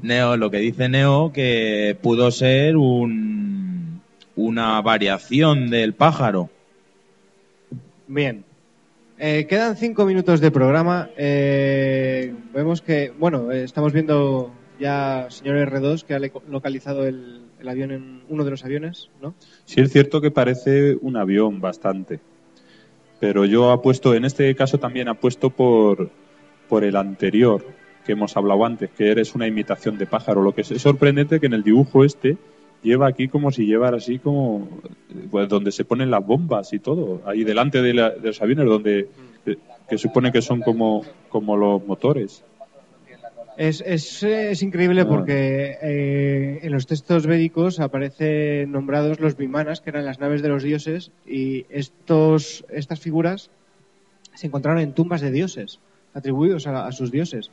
Neo, 0.02 0.38
lo 0.38 0.52
que 0.52 0.58
dice 0.58 0.90
Neo 0.90 1.32
que 1.34 1.98
pudo 2.02 2.32
ser 2.32 2.78
un, 2.78 4.02
una 4.36 4.82
variación 4.82 5.70
del 5.70 5.94
pájaro. 5.94 6.50
Bien. 8.08 8.44
Eh, 9.26 9.48
quedan 9.48 9.78
cinco 9.78 10.04
minutos 10.06 10.41
de 10.41 10.52
programa. 10.52 11.10
Eh, 11.16 12.36
vemos 12.54 12.82
que, 12.82 13.14
bueno, 13.18 13.54
eh, 13.54 13.64
estamos 13.64 13.94
viendo 13.94 14.52
ya 14.82 15.28
señor 15.30 15.56
R2 15.66 16.04
que 16.04 16.14
ha 16.14 16.20
localizado 16.50 17.08
el, 17.08 17.44
el 17.58 17.70
avión 17.70 17.91
en 17.91 18.22
uno 18.28 18.44
de 18.44 18.52
los 18.52 18.66
aviones, 18.66 19.10
¿no? 19.22 19.34
Sí 19.64 19.80
es 19.80 19.94
cierto 19.94 20.20
que 20.20 20.30
parece 20.30 20.98
un 21.00 21.16
avión 21.16 21.62
bastante, 21.62 22.20
pero 23.22 23.45
yo 23.45 23.72
apuesto, 23.72 24.14
en 24.14 24.26
este 24.26 24.54
caso 24.56 24.78
también 24.78 25.08
apuesto 25.08 25.52
por, 25.52 26.10
por 26.68 26.84
el 26.84 26.98
anterior 26.98 27.66
que 28.06 28.12
hemos 28.12 28.36
hablado 28.36 28.66
antes, 28.66 28.90
que 28.90 29.10
eres 29.10 29.36
una 29.36 29.48
imitación 29.48 29.98
de 29.98 30.06
pájaro. 30.06 30.41
Lo 30.41 30.54
que 30.54 30.64
es 30.64 30.82
sorprendente 30.82 31.40
que 31.40 31.45
en 31.45 31.54
el 31.54 31.64
dibujo 31.64 32.04
este 32.04 32.36
lleva 32.84 33.08
aquí 33.08 33.28
como 33.28 33.52
si 33.52 33.66
llevara 33.66 33.98
así 33.98 34.20
como 34.20 34.68
pues, 35.32 35.48
donde 35.50 35.72
se 35.72 35.86
ponen 35.86 36.12
las 36.12 36.26
bombas 36.26 36.74
y 36.74 36.80
todo, 36.80 37.22
ahí 37.26 37.44
delante 37.44 37.82
de, 37.82 37.94
la- 37.94 38.10
de 38.12 38.28
los 38.28 38.42
aviones 38.42 38.66
donde 38.66 39.08
que, 39.46 39.58
que 39.90 39.98
supone 39.98 40.32
que 40.32 40.42
son 40.42 40.62
como, 40.62 41.04
como 41.30 41.56
los 41.58 41.86
motores. 41.86 42.44
Es, 43.56 43.82
es, 43.86 44.24
es 44.24 44.64
increíble 44.64 45.02
Ah. 45.02 45.08
porque 45.08 45.78
eh, 45.82 46.60
en 46.64 46.72
los 46.72 46.88
textos 46.88 47.28
védicos 47.28 47.80
aparecen 47.80 48.72
nombrados 48.72 49.20
los 49.20 49.38
vimanas, 49.38 49.80
que 49.82 49.92
eran 49.92 50.06
las 50.06 50.20
naves 50.20 50.42
de 50.42 50.50
los 50.50 50.64
dioses, 50.64 51.12
y 51.28 51.66
estos, 51.70 52.66
estas 52.72 53.00
figuras 53.00 53.52
se 54.34 54.48
encontraron 54.48 54.82
en 54.82 54.94
tumbas 54.94 55.22
de 55.22 55.30
dioses, 55.30 55.80
atribuidos 56.16 56.66
a, 56.66 56.88
a 56.88 56.92
sus 56.92 57.12
dioses. 57.12 57.52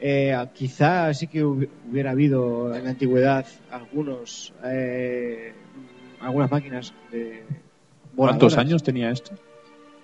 Eh, 0.00 0.34
quizá 0.54 1.12
sí 1.12 1.26
que 1.26 1.44
hubi- 1.44 1.68
hubiera 1.90 2.12
habido 2.12 2.74
en 2.74 2.84
la 2.84 2.90
antigüedad 2.90 3.44
algunos 3.70 4.54
eh, 4.64 5.52
algunas 6.20 6.50
máquinas 6.50 6.94
de 7.12 7.44
¿Cuántos 8.16 8.56
años 8.58 8.82
tenía 8.82 9.10
esto? 9.10 9.32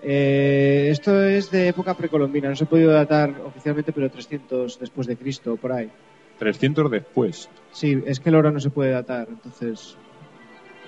Eh, 0.02 0.88
esto 0.90 1.22
es 1.24 1.50
de 1.50 1.68
época 1.68 1.94
precolombina, 1.94 2.48
no 2.48 2.56
se 2.56 2.64
ha 2.64 2.68
podido 2.68 2.92
datar 2.92 3.30
oficialmente, 3.44 3.92
pero 3.92 4.10
300 4.10 4.78
después 4.78 5.06
de 5.06 5.16
Cristo, 5.16 5.56
por 5.56 5.72
ahí. 5.72 5.90
300 6.38 6.90
después. 6.90 7.48
Sí, 7.72 8.00
es 8.06 8.20
que 8.20 8.28
el 8.28 8.36
oro 8.36 8.52
no 8.52 8.60
se 8.60 8.70
puede 8.70 8.90
datar, 8.92 9.26
entonces 9.28 9.96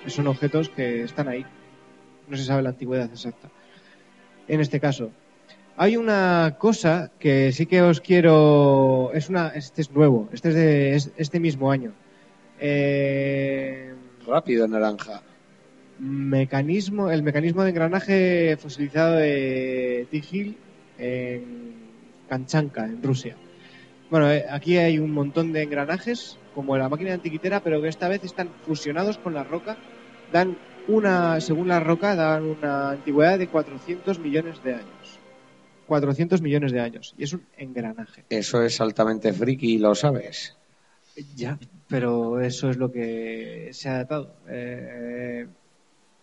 son 0.07 0.27
objetos 0.27 0.69
que 0.69 1.03
están 1.03 1.27
ahí. 1.27 1.45
No 2.27 2.37
se 2.37 2.43
sabe 2.45 2.61
la 2.61 2.69
antigüedad 2.69 3.09
exacta. 3.11 3.49
En 4.47 4.61
este 4.61 4.79
caso, 4.79 5.11
hay 5.81 5.95
una 5.95 6.57
cosa 6.59 7.09
que 7.19 7.51
sí 7.53 7.65
que 7.65 7.81
os 7.81 8.01
quiero. 8.01 9.11
Es 9.13 9.29
una, 9.29 9.47
este 9.49 9.81
es 9.81 9.89
nuevo, 9.91 10.27
este 10.33 10.49
es 10.49 10.55
de 10.55 10.95
es- 10.95 11.11
este 11.15 11.39
mismo 11.39 11.71
año. 11.71 11.93
Eh, 12.59 13.93
Rápido, 14.27 14.67
naranja. 14.67 15.21
mecanismo, 15.99 17.09
el 17.09 17.23
mecanismo 17.23 17.63
de 17.63 17.69
engranaje 17.69 18.57
fosilizado 18.57 19.15
de 19.15 20.05
Tigil 20.11 20.57
en 20.97 21.75
Kanchanka, 22.27 22.85
en 22.85 23.01
Rusia. 23.01 23.35
Bueno, 24.09 24.29
eh, 24.31 24.45
aquí 24.49 24.75
hay 24.77 24.99
un 24.99 25.11
montón 25.11 25.53
de 25.53 25.63
engranajes, 25.63 26.37
como 26.55 26.75
la 26.77 26.89
máquina 26.89 27.13
antiquitera, 27.13 27.61
pero 27.61 27.81
que 27.81 27.87
esta 27.87 28.09
vez 28.09 28.23
están 28.25 28.49
fusionados 28.67 29.17
con 29.17 29.33
la 29.33 29.43
roca. 29.45 29.77
Dan 30.33 30.57
una, 30.89 31.39
según 31.39 31.67
la 31.69 31.79
roca, 31.79 32.15
dan 32.15 32.43
una 32.43 32.91
antigüedad 32.91 33.37
de 33.39 33.47
400 33.47 34.19
millones 34.19 34.61
de 34.63 34.73
años. 34.73 34.98
400 35.89 36.41
millones 36.41 36.71
de 36.71 36.79
años. 36.79 37.13
Y 37.17 37.23
es 37.25 37.33
un 37.33 37.43
engranaje. 37.57 38.23
Eso 38.29 38.63
es 38.63 38.79
altamente 38.79 39.33
friki, 39.33 39.77
lo 39.77 39.93
sabes. 39.95 40.55
Ya, 41.35 41.59
pero 41.89 42.39
eso 42.39 42.69
es 42.69 42.77
lo 42.77 42.89
que 42.93 43.69
se 43.73 43.89
ha 43.89 43.97
datado. 43.97 44.35
Eh, 44.47 45.47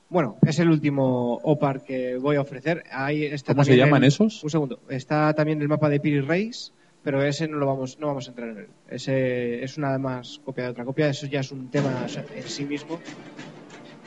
bueno, 0.08 0.38
es 0.46 0.58
el 0.58 0.70
último 0.70 1.34
OPAR 1.42 1.82
que 1.84 2.16
voy 2.16 2.36
a 2.36 2.40
ofrecer. 2.40 2.84
Ahí 2.90 3.24
está 3.24 3.52
¿Cómo 3.52 3.64
se 3.64 3.76
llaman 3.76 4.02
el- 4.04 4.08
esos? 4.08 4.42
Un 4.42 4.48
segundo. 4.50 4.80
Está 4.88 5.34
también 5.34 5.60
el 5.60 5.68
mapa 5.68 5.90
de 5.90 6.00
Piri 6.00 6.20
Reis, 6.20 6.72
pero 7.02 7.22
ese 7.22 7.46
no 7.48 7.58
lo 7.58 7.66
vamos, 7.66 7.98
no 7.98 8.06
vamos 8.06 8.26
a 8.26 8.30
entrar 8.30 8.48
en 8.50 8.58
él. 8.58 8.68
Ese 8.88 9.62
es 9.62 9.76
una 9.76 9.98
más 9.98 10.40
copia 10.44 10.64
de 10.64 10.70
otra 10.70 10.84
copia. 10.86 11.08
Eso 11.10 11.26
ya 11.26 11.40
es 11.40 11.52
un 11.52 11.68
tema 11.70 12.06
en 12.34 12.42
sí 12.48 12.64
mismo. 12.64 12.98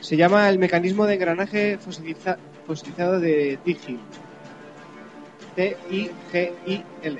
Se 0.00 0.16
llama 0.16 0.48
el 0.48 0.58
mecanismo 0.58 1.06
de 1.06 1.14
engranaje 1.14 1.78
fosiliza- 1.78 2.38
fosilizado 2.66 3.20
de 3.20 3.58
Tigil. 3.64 4.00
T-I-G-I-L. 5.54 7.18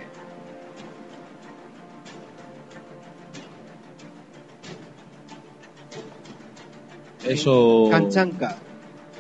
Eso. 7.27 7.89
Kanchanka, 7.91 8.57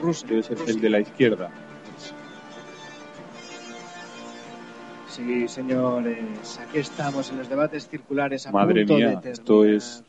Rusia. 0.01 0.29
Debe 0.29 0.43
ser 0.43 0.59
el 0.67 0.81
de 0.81 0.91
la 0.91 1.01
izquierda. 1.01 1.51
Sí, 5.09 5.49
señores, 5.49 6.59
aquí 6.67 6.79
estamos 6.79 7.31
en 7.31 7.39
los 7.39 7.49
debates 7.49 7.89
circulares 7.89 8.47
a 8.47 8.53
Madre 8.53 8.83
punto 8.87 8.95
mía, 8.97 9.09
de 9.09 9.15
terminar. 9.17 9.33
esto 9.33 9.65
es... 9.67 10.05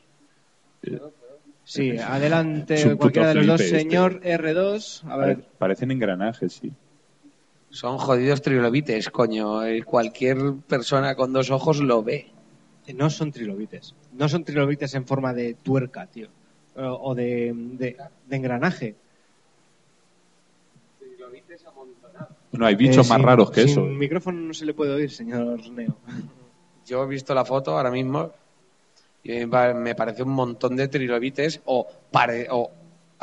Sí, 1.64 1.98
adelante 1.98 2.96
cualquiera 2.98 3.30
de 3.30 3.36
los 3.36 3.48
dos, 3.48 3.62
este. 3.62 3.80
señor 3.80 4.22
R2. 4.22 5.04
A 5.10 5.18
ver, 5.18 5.36
pare- 5.38 5.48
Parecen 5.58 5.92
engranajes, 5.92 6.54
sí. 6.54 6.72
Son 7.72 7.98
jodidos 7.98 8.42
trilobites, 8.42 9.10
coño. 9.10 9.64
Eh, 9.66 9.84
Cualquier 9.84 10.38
persona 10.68 11.16
con 11.16 11.32
dos 11.34 11.50
ojos 11.50 11.80
lo 11.80 12.04
ve. 12.04 12.28
no 12.94 13.10
son 13.10 13.32
trilobites. 13.32 13.96
No 14.12 14.28
son 14.28 14.44
trilobites 14.44 14.94
en 14.96 15.06
forma 15.08 15.34
de 15.34 15.54
tuerca, 15.54 16.06
tío. 16.08 16.28
O, 16.76 17.12
o 17.12 17.16
de, 17.16 17.54
de- 17.56 17.98
de 18.28 18.36
engranaje. 18.36 18.96
No, 22.52 22.66
hay 22.66 22.76
bichos 22.76 23.06
Eh, 23.06 23.10
más 23.10 23.18
sin- 23.18 23.26
raros 23.26 23.52
que 23.52 23.62
sin 23.62 23.70
eso. 23.72 23.82
micrófono 23.84 24.42
no 24.42 24.54
se 24.54 24.66
le 24.66 24.74
puede 24.74 24.92
oír, 24.94 25.10
señor 25.10 25.70
Neo. 25.70 25.96
Yo 26.86 27.04
he 27.04 27.08
visto 27.08 27.34
la 27.34 27.46
foto 27.46 27.78
ahora 27.78 27.90
mismo 27.92 28.32
y 29.24 29.32
me 29.32 29.48
pa- 29.48 29.74
me 29.74 29.96
parece 29.96 30.24
un 30.24 30.32
montón 30.32 30.76
de 30.76 30.90
trilobites 30.90 31.62
o, 31.66 31.88
pare- 32.12 32.48
o 32.52 32.70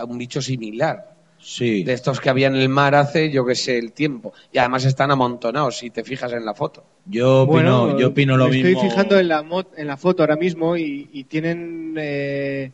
un 0.06 0.16
bicho 0.16 0.40
similar. 0.40 1.14
Sí. 1.40 1.82
De 1.84 1.92
estos 1.92 2.20
que 2.20 2.28
había 2.30 2.48
en 2.48 2.56
el 2.56 2.68
mar 2.68 2.94
hace, 2.94 3.30
yo 3.30 3.46
que 3.46 3.54
sé, 3.54 3.78
el 3.78 3.92
tiempo. 3.92 4.32
Y 4.52 4.58
además 4.58 4.84
están 4.84 5.10
amontonados, 5.10 5.78
si 5.78 5.90
te 5.90 6.04
fijas 6.04 6.32
en 6.32 6.44
la 6.44 6.54
foto. 6.54 6.84
Yo 7.06 7.42
opino, 7.42 7.98
yo 7.98 8.08
opino 8.08 8.36
lo 8.36 8.46
me 8.48 8.50
mismo. 8.56 8.68
estoy 8.70 8.88
fijando 8.90 9.18
en 9.18 9.28
la, 9.28 9.44
en 9.76 9.86
la 9.86 9.96
foto 9.96 10.22
ahora 10.22 10.36
mismo 10.36 10.76
y, 10.76 11.08
y 11.12 11.24
tienen... 11.24 11.94
eh, 11.98 12.72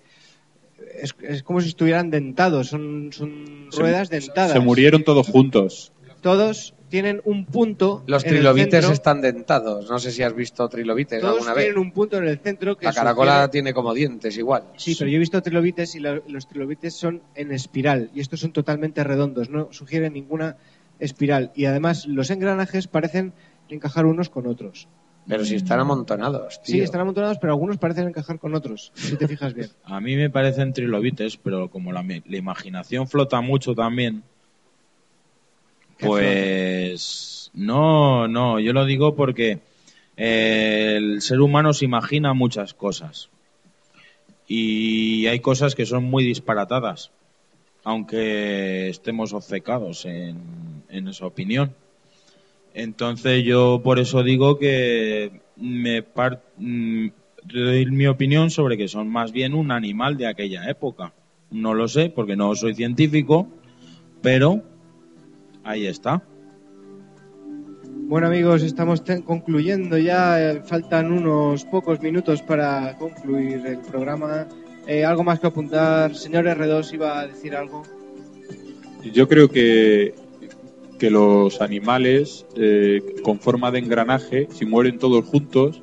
es, 1.01 1.15
es 1.23 1.43
como 1.43 1.61
si 1.61 1.69
estuvieran 1.69 2.11
dentados, 2.11 2.69
son, 2.69 3.11
son 3.12 3.69
Se- 3.70 3.81
ruedas 3.81 4.11
dentadas. 4.11 4.53
Se 4.53 4.61
murieron 4.61 5.03
todos 5.05 5.27
juntos. 5.28 5.93
Todos 6.20 6.74
tienen 6.95 7.21
un 7.25 7.45
punto. 7.45 8.05
Los 8.07 8.23
en 8.23 8.29
el 8.31 8.35
trilobites 8.37 8.71
centro. 8.73 8.93
están 8.93 9.21
dentados. 9.21 9.91
No 9.91 9.99
sé 9.99 10.12
si 10.12 10.23
has 10.23 10.33
visto 10.33 10.69
trilobites 10.69 11.21
Todos 11.21 11.35
alguna 11.39 11.55
vez. 11.55 11.65
tienen 11.65 11.81
un 11.81 11.91
punto 11.91 12.19
en 12.19 12.29
el 12.29 12.39
centro 12.39 12.77
que 12.77 12.87
La 12.87 12.93
caracola 12.93 13.33
sugiere- 13.33 13.51
tiene 13.51 13.75
como 13.75 13.93
dientes 13.95 14.39
igual. 14.39 14.62
Sí, 14.77 14.95
pero 14.97 15.11
yo 15.11 15.16
he 15.16 15.19
visto 15.19 15.43
trilobites 15.43 15.97
y 15.97 15.99
la- 16.01 16.23
los 16.29 16.47
trilobites 16.47 16.95
son 16.95 17.21
en 17.35 17.51
espiral 17.51 18.11
y 18.15 18.21
estos 18.21 18.39
son 18.39 18.53
totalmente 18.53 19.03
redondos, 19.03 19.51
no 19.51 19.73
sugieren 19.73 20.12
ninguna 20.12 20.57
espiral 21.01 21.51
y 21.57 21.65
además 21.65 22.07
los 22.07 22.31
engranajes 22.31 22.87
parecen 22.87 23.33
encajar 23.69 24.07
unos 24.07 24.31
con 24.31 24.47
otros. 24.47 24.87
Pero 25.27 25.45
si 25.45 25.57
están 25.57 25.81
amontonados, 25.81 26.62
tío. 26.62 26.75
Sí, 26.75 26.81
están 26.81 27.01
amontonados, 27.01 27.39
pero 27.41 27.55
algunos 27.55 27.79
parecen 27.79 28.07
encajar 28.07 28.39
con 28.39 28.55
otros, 28.55 28.93
si 28.95 29.16
te 29.16 29.27
fijas 29.27 29.55
bien. 29.55 29.69
A 29.85 30.01
mí 30.01 30.15
me 30.16 30.31
parecen 30.31 30.73
trilobites, 30.73 31.39
pero 31.39 31.71
como 31.71 31.91
la, 31.93 32.03
la 32.05 32.37
imaginación 32.37 33.09
flota 33.09 33.41
mucho 33.41 33.75
también, 33.75 34.23
¿Qué 34.23 34.34
pues 35.99 37.51
no, 37.55 38.29
no, 38.29 38.61
yo 38.61 38.73
lo 38.73 38.85
digo 38.85 39.15
porque 39.15 39.59
eh, 40.16 40.95
el 40.97 41.23
ser 41.23 41.41
humano 41.41 41.73
se 41.73 41.85
imagina 41.85 42.35
muchas 42.35 42.75
cosas 42.75 43.31
y 44.47 45.27
hay 45.27 45.41
cosas 45.41 45.75
que 45.75 45.87
son 45.87 46.05
muy 46.05 46.25
disparatadas, 46.25 47.11
aunque 47.83 48.89
estemos 48.89 49.33
obcecados 49.33 50.05
en, 50.05 50.37
en 50.89 51.09
esa 51.09 51.27
opinión. 51.27 51.75
Entonces 52.75 53.45
yo 53.45 53.81
por 53.83 53.99
eso 53.99 54.23
digo 54.23 54.59
que 54.59 55.41
me 55.57 56.03
mm, 56.57 57.09
doy 57.45 57.87
mi 57.87 58.07
opinión 58.07 58.51
sobre 58.51 58.77
que 58.77 58.89
son 58.89 59.09
más 59.09 59.33
bien 59.33 59.55
un 59.55 59.71
animal 59.71 60.16
de 60.16 60.27
aquella 60.27 60.69
época. 60.69 61.12
No 61.51 61.73
lo 61.73 61.87
sé 61.87 62.11
porque 62.11 62.37
no 62.37 62.55
soy 62.57 62.75
científico, 62.75 63.49
pero 64.23 64.62
ahí 65.65 65.86
está. 65.86 66.23
Bueno 68.07 68.27
amigos, 68.27 68.62
estamos 68.62 69.03
concluyendo 69.24 69.97
ya, 69.97 70.53
eh, 70.53 70.62
faltan 70.62 71.11
unos 71.11 71.65
pocos 71.65 72.01
minutos 72.01 72.43
para 72.43 72.97
concluir 72.99 73.66
el 73.66 73.78
programa. 73.78 74.47
Eh, 74.86 75.05
¿Algo 75.05 75.24
más 75.24 75.41
que 75.41 75.47
apuntar? 75.47 76.15
Señor 76.15 76.45
R2 76.45 76.93
iba 76.93 77.19
a 77.19 77.27
decir 77.27 77.57
algo. 77.57 77.82
Yo 79.12 79.27
creo 79.27 79.49
que, 79.49 80.15
que 80.99 81.11
los 81.11 81.62
animales 81.62 82.47
eh, 82.57 83.01
con 83.23 83.41
forma 83.41 83.70
de 83.70 83.78
engranaje, 83.78 84.49
si 84.51 84.66
mueren 84.66 84.99
todos 84.99 85.24
juntos, 85.24 85.81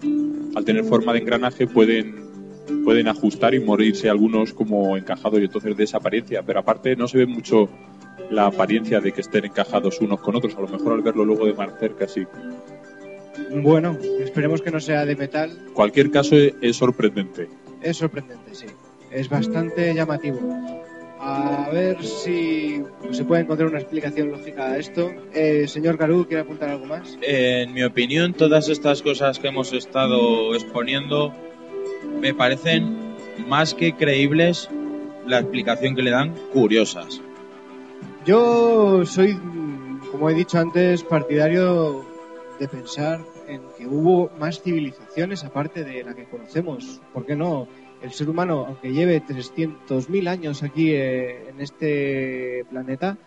al 0.56 0.64
tener 0.64 0.84
forma 0.84 1.14
de 1.14 1.20
engranaje 1.20 1.66
pueden, 1.66 2.16
pueden 2.84 3.08
ajustar 3.08 3.56
y 3.56 3.60
morirse 3.60 4.10
algunos 4.10 4.54
como 4.54 4.96
encajados 4.96 5.40
y 5.40 5.46
entonces 5.46 5.76
de 5.76 5.84
esa 5.84 5.98
apariencia. 5.98 6.44
Pero 6.44 6.60
aparte 6.60 6.96
no 6.96 7.08
se 7.08 7.18
ve 7.18 7.26
mucho 7.26 7.68
la 8.30 8.48
apariencia 8.48 9.00
de 9.00 9.12
que 9.12 9.22
estén 9.22 9.46
encajados 9.46 10.00
unos 10.02 10.22
con 10.22 10.36
otros. 10.36 10.56
A 10.56 10.62
lo 10.62 10.68
mejor 10.68 10.94
al 10.94 11.02
verlo 11.02 11.26
luego 11.26 11.46
de 11.46 11.54
más 11.54 11.72
cerca 11.80 12.08
sí. 12.08 12.26
Bueno, 13.52 13.98
esperemos 14.20 14.62
que 14.62 14.72
no 14.72 14.80
sea 14.80 15.06
de 15.06 15.16
metal. 15.16 15.52
Cualquier 15.74 16.12
caso 16.12 16.36
es, 16.36 16.54
es 16.62 16.76
sorprendente. 16.76 17.50
Es 17.82 17.98
sorprendente, 17.98 18.54
sí. 18.54 18.68
Es 19.12 19.30
bastante 19.30 19.94
llamativo. 19.94 20.40
A 21.24 21.70
ver 21.72 22.04
si 22.04 22.82
se 23.12 23.24
puede 23.26 23.44
encontrar 23.44 23.70
una 23.70 23.80
explicación 23.80 24.32
lógica 24.32 24.72
a 24.72 24.78
esto. 24.78 25.12
Eh, 25.34 25.68
señor 25.68 25.98
Garú, 25.98 26.26
¿quiere 26.26 26.42
apuntar 26.42 26.70
algo 26.70 26.88
más? 26.88 27.16
En 27.22 27.74
mi 27.74 27.84
opinión, 27.84 28.34
todas 28.34 28.70
estas 28.70 29.04
cosas 29.04 29.38
que 29.38 29.50
hemos 29.50 29.72
estado 29.72 30.56
exponiendo 30.56 31.32
me 32.20 32.34
parecen 32.34 32.98
más 33.48 33.76
que 33.76 33.94
creíbles 33.94 34.68
la 35.28 35.40
explicación 35.40 35.96
que 35.96 36.02
le 36.02 36.10
dan 36.10 36.34
curiosas. 36.54 37.22
Yo 38.26 39.04
soy, 39.04 39.36
como 40.12 40.30
he 40.30 40.36
dicho 40.36 40.60
antes, 40.60 41.04
partidario 41.04 42.06
de 42.60 42.68
pensar 42.68 43.20
en 43.48 43.62
que 43.76 43.88
hubo 43.88 44.30
más 44.38 44.62
civilizaciones 44.62 45.44
aparte 45.44 45.84
de 45.84 46.04
la 46.04 46.14
que 46.14 46.26
conocemos. 46.26 47.02
¿Por 47.14 47.26
qué 47.26 47.36
no? 47.36 47.68
El 48.04 48.12
ser 48.12 48.30
humano, 48.30 48.66
aunque 48.68 48.94
lleve 48.94 49.24
300.000 49.24 50.28
años 50.28 50.62
aquí 50.62 50.92
eh, 50.92 51.50
en 51.50 51.62
este 51.62 52.64
planeta, 52.70 53.18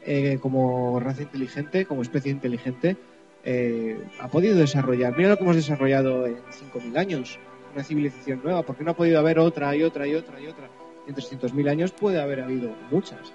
eh, 0.00 0.38
como 0.40 0.98
raza 0.98 1.22
inteligente, 1.22 1.84
como 1.84 2.00
especie 2.00 2.32
inteligente, 2.32 2.96
eh, 3.44 4.02
ha 4.18 4.28
podido 4.28 4.56
desarrollar. 4.56 5.14
Mira 5.14 5.28
lo 5.28 5.36
que 5.36 5.44
hemos 5.44 5.56
desarrollado 5.56 6.26
en 6.26 6.36
5.000 6.36 6.96
años, 6.96 7.38
una 7.74 7.84
civilización 7.84 8.40
nueva. 8.42 8.62
¿Por 8.62 8.76
qué 8.76 8.84
no 8.84 8.92
ha 8.92 8.96
podido 8.96 9.18
haber 9.18 9.38
otra 9.38 9.76
y 9.76 9.82
otra 9.82 10.06
y 10.06 10.14
otra 10.14 10.40
y 10.40 10.46
otra? 10.46 10.70
En 11.06 11.14
300.000 11.14 11.68
años 11.68 11.92
puede 11.92 12.20
haber 12.20 12.40
habido 12.40 12.74
muchas. 12.90 13.32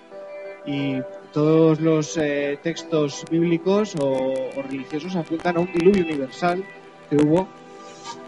Y 0.68 1.02
todos 1.34 1.80
los 1.80 2.18
eh, 2.18 2.60
textos 2.62 3.26
bíblicos 3.32 3.96
o, 3.96 4.34
o 4.56 4.62
religiosos 4.62 5.16
apuntan 5.16 5.58
a 5.58 5.62
un 5.62 5.74
diluvio 5.74 6.04
universal 6.04 6.64
que 7.10 7.16
hubo 7.16 7.48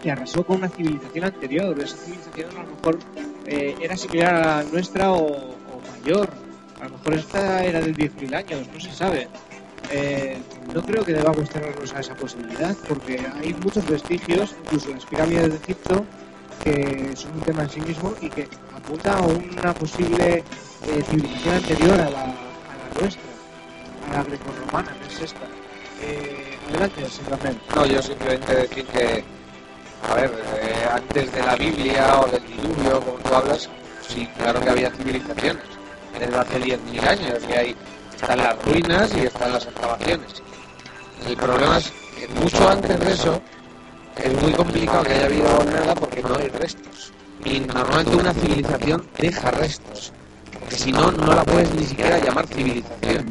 que 0.02 0.10
arrasó 0.10 0.44
con 0.44 0.58
una 0.58 0.68
civilización 0.68 1.24
anterior. 1.24 1.78
Esa 1.80 1.96
civilización 1.96 2.50
a 2.56 2.62
lo 2.62 2.70
mejor 2.76 2.98
eh, 3.46 3.76
era 3.80 3.96
similar 3.96 4.34
a 4.34 4.40
la 4.40 4.62
nuestra 4.64 5.12
o, 5.12 5.26
o 5.26 5.80
mayor. 5.98 6.30
A 6.80 6.84
lo 6.84 6.90
mejor 6.96 7.14
esta 7.14 7.64
era 7.64 7.80
de 7.80 7.92
10.000 7.92 8.34
años, 8.34 8.68
no 8.72 8.80
se 8.80 8.92
sabe. 8.92 9.28
Eh, 9.92 10.38
no 10.72 10.82
creo 10.82 11.04
que 11.04 11.12
debamos 11.12 11.48
cerrarnos 11.50 11.92
a 11.94 12.00
esa 12.00 12.14
posibilidad 12.14 12.76
porque 12.88 13.20
hay 13.40 13.54
muchos 13.54 13.86
vestigios, 13.88 14.54
incluso 14.64 14.90
las 14.90 15.04
pirámides 15.04 15.50
de 15.50 15.56
Egipto, 15.56 16.04
que 16.62 17.10
son 17.16 17.32
un 17.32 17.40
tema 17.40 17.62
en 17.64 17.70
sí 17.70 17.80
mismo 17.80 18.14
y 18.20 18.28
que 18.28 18.46
apunta 18.90 19.20
una 19.20 19.72
posible 19.74 20.42
eh, 20.82 21.02
civilización 21.08 21.54
anterior 21.54 21.92
a 21.92 22.10
la, 22.10 22.22
a 22.22 22.34
la 22.34 23.00
nuestra, 23.00 23.22
a 24.10 24.16
la 24.16 24.24
grecorromana, 24.24 24.96
que 25.00 25.14
es 25.14 25.20
esta. 25.20 25.46
Eh, 26.02 26.58
adelante, 26.68 27.08
señor. 27.08 27.38
No, 27.76 27.86
yo 27.86 28.02
simplemente 28.02 28.54
decir 28.56 28.84
que, 28.86 29.24
a 30.08 30.14
ver, 30.14 30.32
eh, 30.60 30.88
antes 30.92 31.32
de 31.32 31.40
la 31.40 31.54
Biblia 31.54 32.20
o 32.20 32.26
del 32.26 32.42
diluvio, 32.46 33.00
como 33.00 33.18
tú 33.18 33.34
hablas, 33.34 33.70
sí, 34.08 34.28
claro 34.38 34.60
que 34.60 34.70
había 34.70 34.90
civilizaciones. 34.90 35.64
Desde 36.18 36.36
hace 36.36 36.60
10.000 36.60 37.06
años 37.06 37.38
que 37.46 37.56
hay, 37.56 37.76
están 38.12 38.38
las 38.38 38.64
ruinas 38.64 39.14
y 39.14 39.20
están 39.20 39.52
las 39.52 39.66
excavaciones. 39.66 40.42
El 41.28 41.36
problema 41.36 41.78
es 41.78 41.92
que 42.18 42.26
mucho 42.40 42.68
antes 42.68 42.98
de 42.98 43.12
eso 43.12 43.40
es 44.16 44.42
muy 44.42 44.52
complicado 44.52 45.04
que 45.04 45.12
haya 45.12 45.26
habido 45.26 45.64
nada 45.64 45.94
porque 45.94 46.22
no 46.22 46.34
hay 46.34 46.48
restos. 46.48 47.12
Y 47.44 47.60
normalmente 47.60 48.16
una 48.16 48.34
civilización 48.34 49.06
deja 49.18 49.50
restos. 49.50 50.12
Porque 50.58 50.76
si 50.76 50.92
no, 50.92 51.10
no 51.10 51.34
la 51.34 51.44
puedes 51.44 51.74
ni 51.74 51.84
siquiera 51.84 52.18
llamar 52.18 52.46
civilización. 52.46 53.26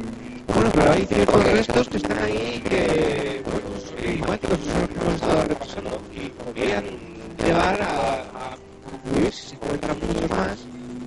Bueno, 0.53 0.71
pero 0.73 0.91
hay 0.91 1.05
ciertos 1.05 1.43
restos 1.43 1.89
que 1.89 1.97
están 1.97 2.17
ahí 2.17 2.63
que, 2.67 3.43
bueno, 3.45 3.61
pues, 3.69 4.03
enigmáticos, 4.03 4.59
son 4.59 4.79
los 4.81 4.89
que 4.89 4.99
hemos 4.99 5.13
estado 5.13 5.43
repasando 5.43 6.01
y 6.13 6.29
podrían 6.29 6.85
llevar 7.37 7.81
a, 7.81 8.57
concluir, 8.89 9.31
si 9.31 9.49
se 9.49 9.55
encuentran 9.55 9.97
muchos 9.99 10.29
más, 10.29 10.59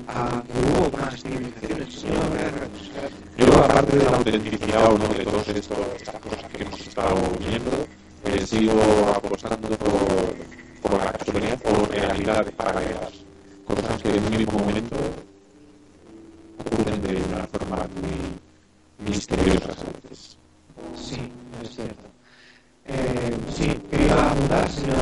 a 0.08 0.42
que 0.42 0.58
hubo 0.58 0.96
más 0.96 1.22
civilizaciones. 1.22 2.04
Yo, 3.36 3.64
aparte 3.64 3.96
de 3.98 4.04
la 4.04 4.16
autenticidad 4.16 4.92
o 4.92 4.98
no 4.98 5.08
de 5.08 5.24
todas 5.24 5.48
estas 5.48 5.78
cosas 6.20 6.50
que 6.52 6.62
hemos 6.62 6.80
estado 6.80 7.16
viendo, 7.40 7.86
eh, 8.24 8.46
sigo 8.46 9.12
apostando 9.14 9.68
por, 9.70 10.61
por 10.82 11.04
la 11.04 11.12
casualidad 11.12 11.58
o 11.64 11.86
realidades 11.86 12.52
paralelas. 12.54 13.12
Cosas 13.66 14.02
que 14.02 14.16
en 14.16 14.24
un 14.24 14.36
mismo 14.36 14.58
momento 14.58 14.96
ocurren 16.58 17.02
de 17.02 17.16
una 17.22 17.46
forma 17.46 17.76
muy 18.00 19.08
misteriosa 19.10 19.72
a 19.72 20.08
veces. 20.08 20.36
Sí, 20.96 21.18
es 21.62 21.70
cierto. 21.74 22.02
Eh, 22.86 23.36
sí, 23.54 23.80
quería 23.90 24.30
abundar, 24.30 24.68
señor 24.70 24.96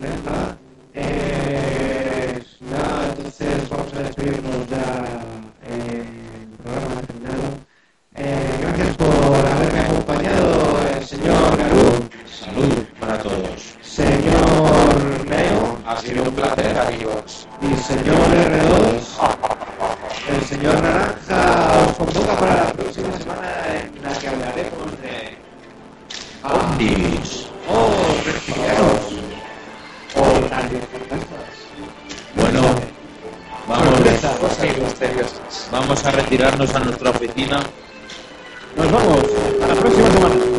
Lerma. 0.00 0.56
Eh, 0.94 2.42
nada, 2.60 3.08
entonces 3.10 3.68
vamos 3.68 3.92
a 3.94 4.02
despedirnos 4.02 4.68
ya. 4.68 5.20
Eh, 5.64 6.04
el 6.42 6.56
programa 6.62 6.98
ha 6.98 7.02
terminado. 7.02 7.48
Eh, 8.16 8.58
gracias 8.62 8.96
por 8.96 9.46
haberme 9.46 9.80
acompañado, 9.80 10.88
el 10.96 11.04
señor 11.04 11.56
Garú, 11.56 12.08
Salud 12.26 12.84
para 12.98 13.18
todos. 13.18 13.77
Señor 13.98 15.26
Neo 15.28 15.78
Ha 15.84 15.96
sido 16.00 16.22
un 16.22 16.30
placer, 16.32 16.78
amigos. 16.78 17.48
y 17.60 17.74
señor 17.82 18.16
R2. 18.52 19.02
El 20.28 20.42
señor 20.46 20.80
Naranja 20.82 21.40
os 21.84 21.92
convoca 21.96 22.34
para 22.38 22.54
la 22.64 22.72
próxima 22.74 23.10
semana 23.18 23.50
en 23.74 24.02
la 24.04 24.12
que 24.18 24.28
hablaremos 24.28 24.90
de 25.02 25.16
Ondis. 26.44 27.48
o 27.68 27.78
reptilianos 28.24 29.02
o 30.14 30.24
radiofantasmas. 30.48 31.54
Bueno, 32.36 32.62
vamos, 33.66 33.98
Cosas 34.40 34.78
misteriosas. 34.78 35.68
vamos 35.72 36.04
a 36.04 36.10
retirarnos 36.12 36.72
a 36.74 36.78
nuestra 36.80 37.10
oficina. 37.10 37.60
Nos 38.76 38.92
vamos. 38.92 39.24
A 39.64 39.66
la 39.66 39.74
próxima. 39.74 40.57